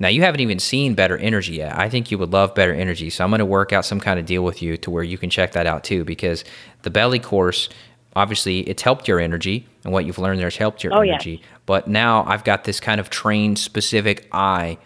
Now, 0.00 0.08
you 0.08 0.22
haven't 0.22 0.40
even 0.40 0.58
seen 0.58 0.94
Better 0.94 1.18
Energy 1.18 1.54
yet. 1.54 1.76
I 1.76 1.88
think 1.88 2.10
you 2.10 2.18
would 2.18 2.32
love 2.32 2.54
Better 2.54 2.72
Energy. 2.72 3.10
So 3.10 3.24
I'm 3.24 3.30
going 3.30 3.40
to 3.40 3.46
work 3.46 3.72
out 3.72 3.84
some 3.84 4.00
kind 4.00 4.20
of 4.20 4.26
deal 4.26 4.42
with 4.44 4.62
you 4.62 4.76
to 4.78 4.90
where 4.90 5.02
you 5.02 5.18
can 5.18 5.28
check 5.28 5.52
that 5.52 5.66
out, 5.66 5.84
too, 5.84 6.04
because 6.04 6.44
the 6.82 6.90
Belly 6.90 7.18
course 7.18 7.68
obviously 8.16 8.60
it's 8.60 8.82
helped 8.82 9.06
your 9.06 9.20
energy 9.20 9.66
and 9.84 9.92
what 9.92 10.04
you've 10.04 10.18
learned 10.18 10.40
there's 10.40 10.56
helped 10.56 10.82
your 10.82 10.94
oh, 10.94 11.00
energy. 11.00 11.40
Yeah. 11.40 11.46
But 11.66 11.88
now 11.88 12.24
I've 12.26 12.44
got 12.44 12.64
this 12.64 12.80
kind 12.80 13.00
of 13.00 13.10
trained 13.10 13.58
specific 13.58 14.28
eye 14.32 14.78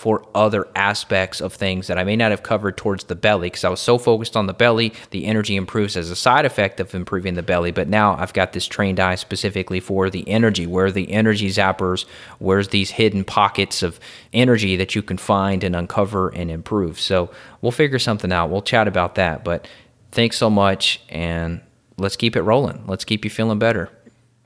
for 0.00 0.24
other 0.34 0.66
aspects 0.74 1.42
of 1.42 1.52
things 1.52 1.86
that 1.86 1.98
I 1.98 2.04
may 2.04 2.16
not 2.16 2.30
have 2.30 2.42
covered 2.42 2.78
towards 2.78 3.04
the 3.04 3.14
belly 3.14 3.48
because 3.50 3.64
I 3.64 3.68
was 3.68 3.80
so 3.80 3.98
focused 3.98 4.34
on 4.34 4.46
the 4.46 4.54
belly. 4.54 4.94
The 5.10 5.26
energy 5.26 5.56
improves 5.56 5.94
as 5.94 6.08
a 6.10 6.16
side 6.16 6.46
effect 6.46 6.80
of 6.80 6.94
improving 6.94 7.34
the 7.34 7.42
belly, 7.42 7.70
but 7.70 7.86
now 7.86 8.16
I've 8.16 8.32
got 8.32 8.54
this 8.54 8.64
trained 8.66 8.98
eye 8.98 9.16
specifically 9.16 9.78
for 9.78 10.08
the 10.08 10.26
energy. 10.26 10.66
Where 10.66 10.86
are 10.86 10.90
the 10.90 11.12
energy 11.12 11.48
zappers? 11.48 12.06
Where's 12.38 12.68
these 12.68 12.92
hidden 12.92 13.24
pockets 13.24 13.82
of 13.82 14.00
energy 14.32 14.74
that 14.76 14.94
you 14.94 15.02
can 15.02 15.18
find 15.18 15.62
and 15.62 15.76
uncover 15.76 16.30
and 16.30 16.50
improve? 16.50 16.98
So 16.98 17.30
we'll 17.60 17.70
figure 17.70 17.98
something 17.98 18.32
out. 18.32 18.48
We'll 18.48 18.62
chat 18.62 18.88
about 18.88 19.16
that. 19.16 19.44
But 19.44 19.68
thanks 20.12 20.38
so 20.38 20.48
much, 20.48 21.02
and 21.10 21.60
let's 21.98 22.16
keep 22.16 22.36
it 22.36 22.42
rolling. 22.42 22.84
Let's 22.86 23.04
keep 23.04 23.22
you 23.22 23.30
feeling 23.30 23.58
better. 23.58 23.90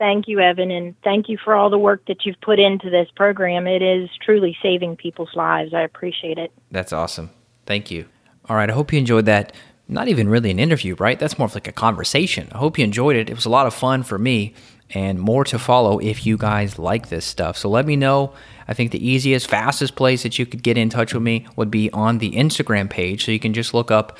Thank 0.05 0.27
you, 0.27 0.39
Evan, 0.39 0.69
and 0.69 0.93
thank 1.03 1.29
you 1.29 1.37
for 1.43 1.55
all 1.55 1.71
the 1.71 1.79
work 1.79 2.05
that 2.05 2.27
you've 2.27 2.39
put 2.39 2.59
into 2.59 2.91
this 2.91 3.09
program. 3.15 3.65
It 3.65 3.81
is 3.81 4.07
truly 4.23 4.55
saving 4.61 4.97
people's 4.97 5.33
lives. 5.33 5.73
I 5.73 5.81
appreciate 5.81 6.37
it. 6.37 6.51
That's 6.69 6.93
awesome. 6.93 7.31
Thank 7.65 7.89
you. 7.89 8.05
All 8.47 8.55
right, 8.55 8.69
I 8.69 8.73
hope 8.73 8.93
you 8.93 8.99
enjoyed 8.99 9.25
that. 9.25 9.53
Not 9.87 10.07
even 10.07 10.29
really 10.29 10.51
an 10.51 10.59
interview, 10.59 10.93
right? 10.99 11.17
That's 11.17 11.39
more 11.39 11.47
of 11.47 11.55
like 11.55 11.67
a 11.67 11.71
conversation. 11.71 12.49
I 12.51 12.59
hope 12.59 12.77
you 12.77 12.83
enjoyed 12.83 13.15
it. 13.15 13.31
It 13.31 13.35
was 13.35 13.45
a 13.45 13.49
lot 13.49 13.65
of 13.65 13.73
fun 13.73 14.03
for 14.03 14.19
me 14.19 14.53
and 14.91 15.19
more 15.19 15.43
to 15.45 15.57
follow 15.57 15.97
if 15.97 16.23
you 16.23 16.37
guys 16.37 16.77
like 16.77 17.09
this 17.09 17.25
stuff. 17.25 17.57
So 17.57 17.67
let 17.67 17.87
me 17.87 17.95
know. 17.95 18.31
I 18.67 18.75
think 18.75 18.91
the 18.91 19.03
easiest, 19.03 19.49
fastest 19.49 19.95
place 19.95 20.21
that 20.21 20.37
you 20.37 20.45
could 20.45 20.61
get 20.61 20.77
in 20.77 20.91
touch 20.91 21.15
with 21.15 21.23
me 21.23 21.47
would 21.55 21.71
be 21.71 21.89
on 21.93 22.19
the 22.19 22.33
Instagram 22.33 22.91
page. 22.91 23.25
So 23.25 23.31
you 23.31 23.39
can 23.39 23.55
just 23.55 23.73
look 23.73 23.89
up 23.89 24.19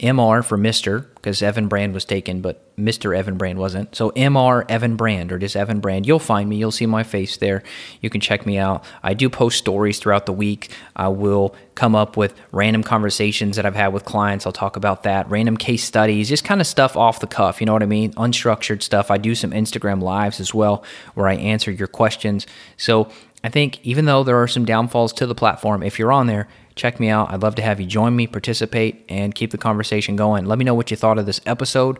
MR 0.00 0.44
for 0.44 0.58
Mr. 0.58 1.06
because 1.14 1.40
Evan 1.40 1.68
Brand 1.68 1.94
was 1.94 2.04
taken, 2.04 2.40
but 2.40 2.60
Mr. 2.76 3.16
Evan 3.16 3.36
Brand 3.36 3.58
wasn't. 3.58 3.94
So 3.94 4.10
MR 4.10 4.64
Evan 4.68 4.96
Brand 4.96 5.30
or 5.30 5.38
just 5.38 5.54
Evan 5.54 5.78
Brand. 5.78 6.06
You'll 6.06 6.18
find 6.18 6.48
me. 6.48 6.56
You'll 6.56 6.72
see 6.72 6.86
my 6.86 7.04
face 7.04 7.36
there. 7.36 7.62
You 8.00 8.10
can 8.10 8.20
check 8.20 8.44
me 8.44 8.58
out. 8.58 8.84
I 9.02 9.14
do 9.14 9.30
post 9.30 9.58
stories 9.58 10.00
throughout 10.00 10.26
the 10.26 10.32
week. 10.32 10.72
I 10.96 11.08
will 11.08 11.54
come 11.76 11.94
up 11.94 12.16
with 12.16 12.34
random 12.50 12.82
conversations 12.82 13.56
that 13.56 13.64
I've 13.64 13.76
had 13.76 13.92
with 13.92 14.04
clients. 14.04 14.46
I'll 14.46 14.52
talk 14.52 14.76
about 14.76 15.04
that. 15.04 15.30
Random 15.30 15.56
case 15.56 15.84
studies, 15.84 16.28
just 16.28 16.44
kind 16.44 16.60
of 16.60 16.66
stuff 16.66 16.96
off 16.96 17.20
the 17.20 17.26
cuff. 17.28 17.60
You 17.60 17.66
know 17.66 17.72
what 17.72 17.82
I 17.82 17.86
mean? 17.86 18.12
Unstructured 18.14 18.82
stuff. 18.82 19.10
I 19.10 19.18
do 19.18 19.34
some 19.34 19.52
Instagram 19.52 20.02
lives 20.02 20.40
as 20.40 20.52
well 20.52 20.84
where 21.14 21.28
I 21.28 21.34
answer 21.34 21.70
your 21.70 21.88
questions. 21.88 22.46
So 22.76 23.08
I 23.44 23.50
think 23.50 23.78
even 23.84 24.06
though 24.06 24.24
there 24.24 24.42
are 24.42 24.48
some 24.48 24.64
downfalls 24.64 25.12
to 25.14 25.26
the 25.26 25.34
platform, 25.34 25.82
if 25.82 25.98
you're 25.98 26.12
on 26.12 26.26
there, 26.26 26.48
check 26.76 26.98
me 27.00 27.08
out. 27.08 27.32
I'd 27.32 27.42
love 27.42 27.54
to 27.56 27.62
have 27.62 27.80
you 27.80 27.86
join 27.86 28.14
me, 28.16 28.26
participate, 28.26 29.04
and 29.08 29.34
keep 29.34 29.50
the 29.50 29.58
conversation 29.58 30.16
going. 30.16 30.46
Let 30.46 30.58
me 30.58 30.64
know 30.64 30.74
what 30.74 30.90
you 30.90 30.96
thought 30.96 31.18
of 31.18 31.26
this 31.26 31.40
episode. 31.46 31.98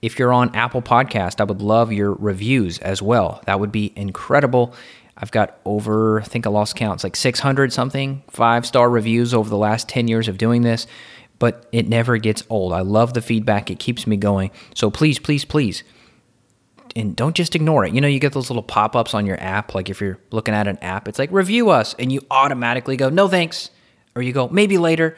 If 0.00 0.18
you're 0.18 0.32
on 0.32 0.54
Apple 0.54 0.82
Podcast, 0.82 1.40
I 1.40 1.44
would 1.44 1.60
love 1.60 1.92
your 1.92 2.12
reviews 2.14 2.78
as 2.78 3.00
well. 3.00 3.40
That 3.46 3.60
would 3.60 3.72
be 3.72 3.92
incredible. 3.96 4.74
I've 5.16 5.30
got 5.30 5.58
over, 5.64 6.20
I 6.20 6.24
think 6.24 6.46
I 6.46 6.50
lost 6.50 6.74
count, 6.74 6.96
it's 6.96 7.04
like 7.04 7.16
600 7.16 7.72
something 7.72 8.22
five 8.30 8.66
star 8.66 8.90
reviews 8.90 9.34
over 9.34 9.48
the 9.48 9.56
last 9.58 9.88
10 9.88 10.08
years 10.08 10.26
of 10.26 10.38
doing 10.38 10.62
this, 10.62 10.86
but 11.38 11.68
it 11.70 11.88
never 11.88 12.16
gets 12.16 12.42
old. 12.48 12.72
I 12.72 12.80
love 12.80 13.14
the 13.14 13.22
feedback, 13.22 13.70
it 13.70 13.78
keeps 13.78 14.06
me 14.06 14.16
going. 14.16 14.50
So 14.74 14.90
please, 14.90 15.18
please, 15.18 15.44
please 15.44 15.84
and 16.96 17.16
don't 17.16 17.34
just 17.34 17.54
ignore 17.54 17.84
it. 17.84 17.94
You 17.94 18.00
know, 18.00 18.08
you 18.08 18.18
get 18.18 18.32
those 18.32 18.50
little 18.50 18.62
pop 18.62 18.94
ups 18.96 19.14
on 19.14 19.26
your 19.26 19.40
app. 19.40 19.74
Like 19.74 19.88
if 19.88 20.00
you're 20.00 20.18
looking 20.30 20.54
at 20.54 20.68
an 20.68 20.78
app, 20.78 21.08
it's 21.08 21.18
like 21.18 21.30
review 21.32 21.70
us, 21.70 21.94
and 21.98 22.12
you 22.12 22.20
automatically 22.30 22.96
go, 22.96 23.08
no 23.08 23.28
thanks. 23.28 23.70
Or 24.14 24.22
you 24.22 24.32
go, 24.32 24.48
maybe 24.48 24.78
later. 24.78 25.16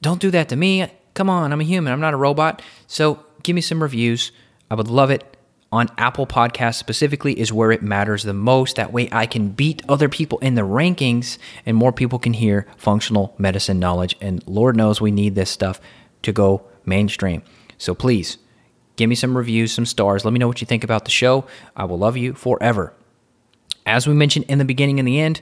Don't 0.00 0.20
do 0.20 0.30
that 0.30 0.48
to 0.50 0.56
me. 0.56 0.86
Come 1.14 1.30
on, 1.30 1.52
I'm 1.52 1.60
a 1.60 1.64
human, 1.64 1.92
I'm 1.92 2.00
not 2.00 2.14
a 2.14 2.18
robot. 2.18 2.60
So 2.86 3.24
give 3.42 3.54
me 3.54 3.60
some 3.60 3.82
reviews. 3.82 4.32
I 4.70 4.74
would 4.74 4.88
love 4.88 5.10
it. 5.10 5.30
On 5.72 5.88
Apple 5.98 6.24
Podcasts 6.24 6.76
specifically 6.76 7.36
is 7.38 7.52
where 7.52 7.72
it 7.72 7.82
matters 7.82 8.22
the 8.22 8.32
most. 8.32 8.76
That 8.76 8.92
way 8.92 9.08
I 9.10 9.26
can 9.26 9.48
beat 9.48 9.82
other 9.88 10.08
people 10.08 10.38
in 10.38 10.54
the 10.54 10.62
rankings 10.62 11.36
and 11.66 11.76
more 11.76 11.92
people 11.92 12.20
can 12.20 12.32
hear 12.32 12.68
functional 12.76 13.34
medicine 13.38 13.80
knowledge. 13.80 14.16
And 14.20 14.46
Lord 14.46 14.76
knows 14.76 15.00
we 15.00 15.10
need 15.10 15.34
this 15.34 15.50
stuff 15.50 15.80
to 16.22 16.32
go 16.32 16.62
mainstream. 16.84 17.42
So 17.76 17.92
please 17.92 18.38
give 18.94 19.08
me 19.08 19.16
some 19.16 19.36
reviews, 19.36 19.72
some 19.72 19.84
stars. 19.84 20.24
Let 20.24 20.32
me 20.32 20.38
know 20.38 20.46
what 20.46 20.60
you 20.60 20.66
think 20.66 20.84
about 20.84 21.06
the 21.06 21.10
show. 21.10 21.44
I 21.74 21.86
will 21.86 21.98
love 21.98 22.16
you 22.16 22.34
forever. 22.34 22.92
As 23.84 24.06
we 24.06 24.14
mentioned 24.14 24.44
in 24.48 24.58
the 24.58 24.64
beginning 24.64 25.00
and 25.00 25.08
the 25.08 25.20
end, 25.20 25.40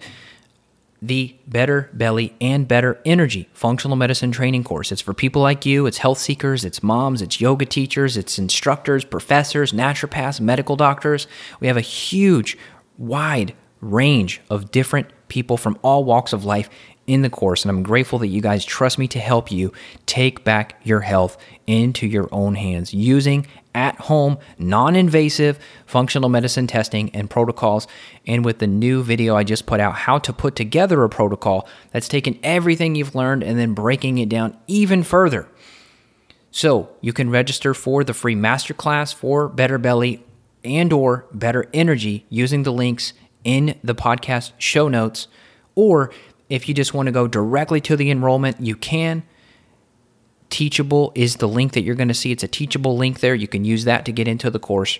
the 1.02 1.36
Better 1.48 1.90
Belly 1.92 2.34
and 2.40 2.66
Better 2.68 3.00
Energy 3.04 3.48
functional 3.52 3.96
medicine 3.96 4.30
training 4.30 4.62
course. 4.62 4.92
It's 4.92 5.02
for 5.02 5.12
people 5.12 5.42
like 5.42 5.66
you, 5.66 5.84
it's 5.86 5.98
health 5.98 6.18
seekers, 6.18 6.64
it's 6.64 6.82
moms, 6.82 7.20
it's 7.20 7.40
yoga 7.40 7.66
teachers, 7.66 8.16
it's 8.16 8.38
instructors, 8.38 9.04
professors, 9.04 9.72
naturopaths, 9.72 10.40
medical 10.40 10.76
doctors. 10.76 11.26
We 11.58 11.66
have 11.66 11.76
a 11.76 11.82
huge, 11.82 12.56
wide 12.96 13.54
range 13.80 14.40
of 14.48 14.70
different 14.70 15.08
people 15.26 15.56
from 15.56 15.76
all 15.82 16.04
walks 16.04 16.32
of 16.32 16.44
life 16.44 16.70
in 17.06 17.22
the 17.22 17.30
course. 17.30 17.64
And 17.64 17.70
I'm 17.70 17.82
grateful 17.82 18.18
that 18.20 18.28
you 18.28 18.40
guys 18.40 18.64
trust 18.64 18.98
me 18.98 19.08
to 19.08 19.18
help 19.18 19.50
you 19.50 19.72
take 20.06 20.44
back 20.44 20.80
your 20.84 21.00
health 21.00 21.36
into 21.66 22.06
your 22.06 22.28
own 22.32 22.54
hands 22.54 22.94
using 22.94 23.46
at 23.74 23.96
home, 23.96 24.38
non 24.58 24.94
invasive 24.94 25.58
functional 25.86 26.28
medicine 26.28 26.66
testing 26.66 27.10
and 27.14 27.30
protocols. 27.30 27.86
And 28.26 28.44
with 28.44 28.58
the 28.58 28.66
new 28.66 29.02
video 29.02 29.36
I 29.36 29.44
just 29.44 29.66
put 29.66 29.80
out, 29.80 29.94
how 29.94 30.18
to 30.18 30.32
put 30.32 30.56
together 30.56 31.02
a 31.04 31.08
protocol 31.08 31.66
that's 31.90 32.08
taken 32.08 32.38
everything 32.42 32.94
you've 32.94 33.14
learned 33.14 33.42
and 33.42 33.58
then 33.58 33.74
breaking 33.74 34.18
it 34.18 34.28
down 34.28 34.56
even 34.66 35.02
further. 35.02 35.48
So 36.50 36.90
you 37.00 37.14
can 37.14 37.30
register 37.30 37.72
for 37.72 38.04
the 38.04 38.12
free 38.12 38.36
masterclass 38.36 39.14
for 39.14 39.48
Better 39.48 39.78
Belly 39.78 40.22
and 40.62 40.92
or 40.92 41.26
Better 41.32 41.64
Energy 41.72 42.26
using 42.28 42.62
the 42.62 42.72
links 42.72 43.14
in 43.42 43.78
the 43.82 43.94
podcast 43.94 44.52
show 44.58 44.88
notes. 44.88 45.28
Or 45.74 46.12
if 46.48 46.68
you 46.68 46.74
just 46.74 46.94
want 46.94 47.06
to 47.06 47.12
go 47.12 47.26
directly 47.26 47.80
to 47.82 47.96
the 47.96 48.10
enrollment, 48.10 48.60
you 48.60 48.76
can. 48.76 49.22
Teachable 50.50 51.12
is 51.14 51.36
the 51.36 51.48
link 51.48 51.72
that 51.72 51.82
you're 51.82 51.94
going 51.94 52.08
to 52.08 52.14
see. 52.14 52.30
It's 52.30 52.42
a 52.42 52.48
teachable 52.48 52.96
link 52.96 53.20
there. 53.20 53.34
You 53.34 53.48
can 53.48 53.64
use 53.64 53.84
that 53.84 54.04
to 54.04 54.12
get 54.12 54.28
into 54.28 54.50
the 54.50 54.58
course. 54.58 54.98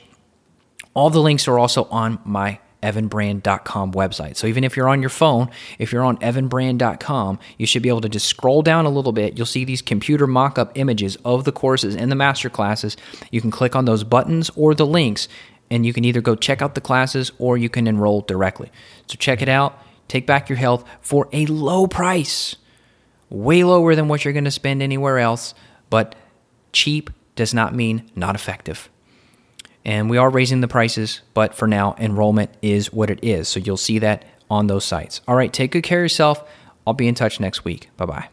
All 0.94 1.10
the 1.10 1.20
links 1.20 1.46
are 1.46 1.58
also 1.58 1.84
on 1.84 2.18
my 2.24 2.58
evanbrand.com 2.82 3.92
website. 3.92 4.36
So 4.36 4.46
even 4.46 4.64
if 4.64 4.76
you're 4.76 4.88
on 4.88 5.00
your 5.00 5.10
phone, 5.10 5.50
if 5.78 5.92
you're 5.92 6.02
on 6.02 6.16
evanbrand.com, 6.18 7.38
you 7.56 7.66
should 7.66 7.82
be 7.82 7.88
able 7.88 8.00
to 8.00 8.08
just 8.08 8.26
scroll 8.26 8.62
down 8.62 8.86
a 8.86 8.90
little 8.90 9.12
bit. 9.12 9.36
You'll 9.36 9.46
see 9.46 9.64
these 9.64 9.82
computer 9.82 10.26
mock 10.26 10.58
up 10.58 10.72
images 10.74 11.16
of 11.24 11.44
the 11.44 11.52
courses 11.52 11.94
and 11.94 12.10
the 12.10 12.16
master 12.16 12.50
classes. 12.50 12.96
You 13.30 13.40
can 13.40 13.50
click 13.50 13.76
on 13.76 13.84
those 13.84 14.04
buttons 14.04 14.50
or 14.56 14.74
the 14.74 14.86
links, 14.86 15.28
and 15.70 15.86
you 15.86 15.92
can 15.92 16.04
either 16.04 16.20
go 16.20 16.34
check 16.34 16.60
out 16.60 16.74
the 16.74 16.80
classes 16.80 17.30
or 17.38 17.56
you 17.56 17.68
can 17.68 17.86
enroll 17.86 18.22
directly. 18.22 18.70
So 19.06 19.16
check 19.16 19.40
it 19.40 19.48
out. 19.48 19.78
Take 20.12 20.26
back 20.26 20.50
your 20.50 20.58
health 20.58 20.84
for 21.00 21.26
a 21.32 21.46
low 21.46 21.86
price 21.86 22.56
way 23.30 23.64
lower 23.64 23.94
than 23.94 24.08
what 24.08 24.26
you're 24.26 24.34
going 24.34 24.44
to 24.44 24.50
spend 24.50 24.82
anywhere 24.82 25.18
else, 25.18 25.54
but 25.88 26.14
cheap 26.70 27.08
does 27.34 27.54
not 27.54 27.74
mean 27.74 28.10
not 28.14 28.34
effective. 28.34 28.90
And 29.86 30.10
we 30.10 30.18
are 30.18 30.28
raising 30.28 30.60
the 30.60 30.68
prices, 30.68 31.22
but 31.32 31.54
for 31.54 31.66
now, 31.66 31.94
enrollment 31.98 32.50
is 32.60 32.92
what 32.92 33.08
it 33.08 33.20
is. 33.22 33.48
So 33.48 33.58
you'll 33.58 33.78
see 33.78 34.00
that 34.00 34.26
on 34.50 34.66
those 34.66 34.84
sites. 34.84 35.22
All 35.26 35.34
right, 35.34 35.50
take 35.50 35.70
good 35.70 35.82
care 35.82 36.00
of 36.00 36.04
yourself. 36.04 36.46
I'll 36.86 36.92
be 36.92 37.08
in 37.08 37.14
touch 37.14 37.40
next 37.40 37.64
week. 37.64 37.88
Bye 37.96 38.04
bye. 38.04 38.28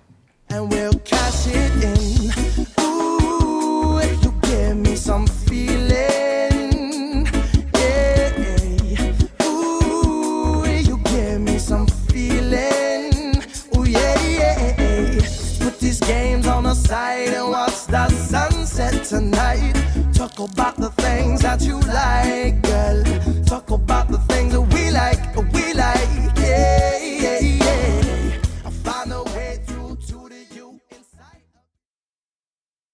Six 15.99 16.07
games 16.07 16.47
on 16.47 16.63
the 16.63 16.73
side 16.73 17.29
and 17.29 17.49
watch 17.49 17.85
the 17.87 18.09
sunset 18.09 19.03
tonight. 19.03 19.73
Talk 20.13 20.39
about 20.39 20.75
the 20.77 20.89
things 20.91 21.41
that 21.41 21.61
you 21.61 21.79
like, 21.79 22.61
girl. 22.61 23.03
Talk 23.45 23.71
about 23.71 24.07
the 24.09 24.19
things 24.29 24.53
that 24.53 24.61
we 24.61 24.91
like, 24.91 25.35
we 25.53 25.73
like, 25.73 26.37
yeah. 26.37 26.98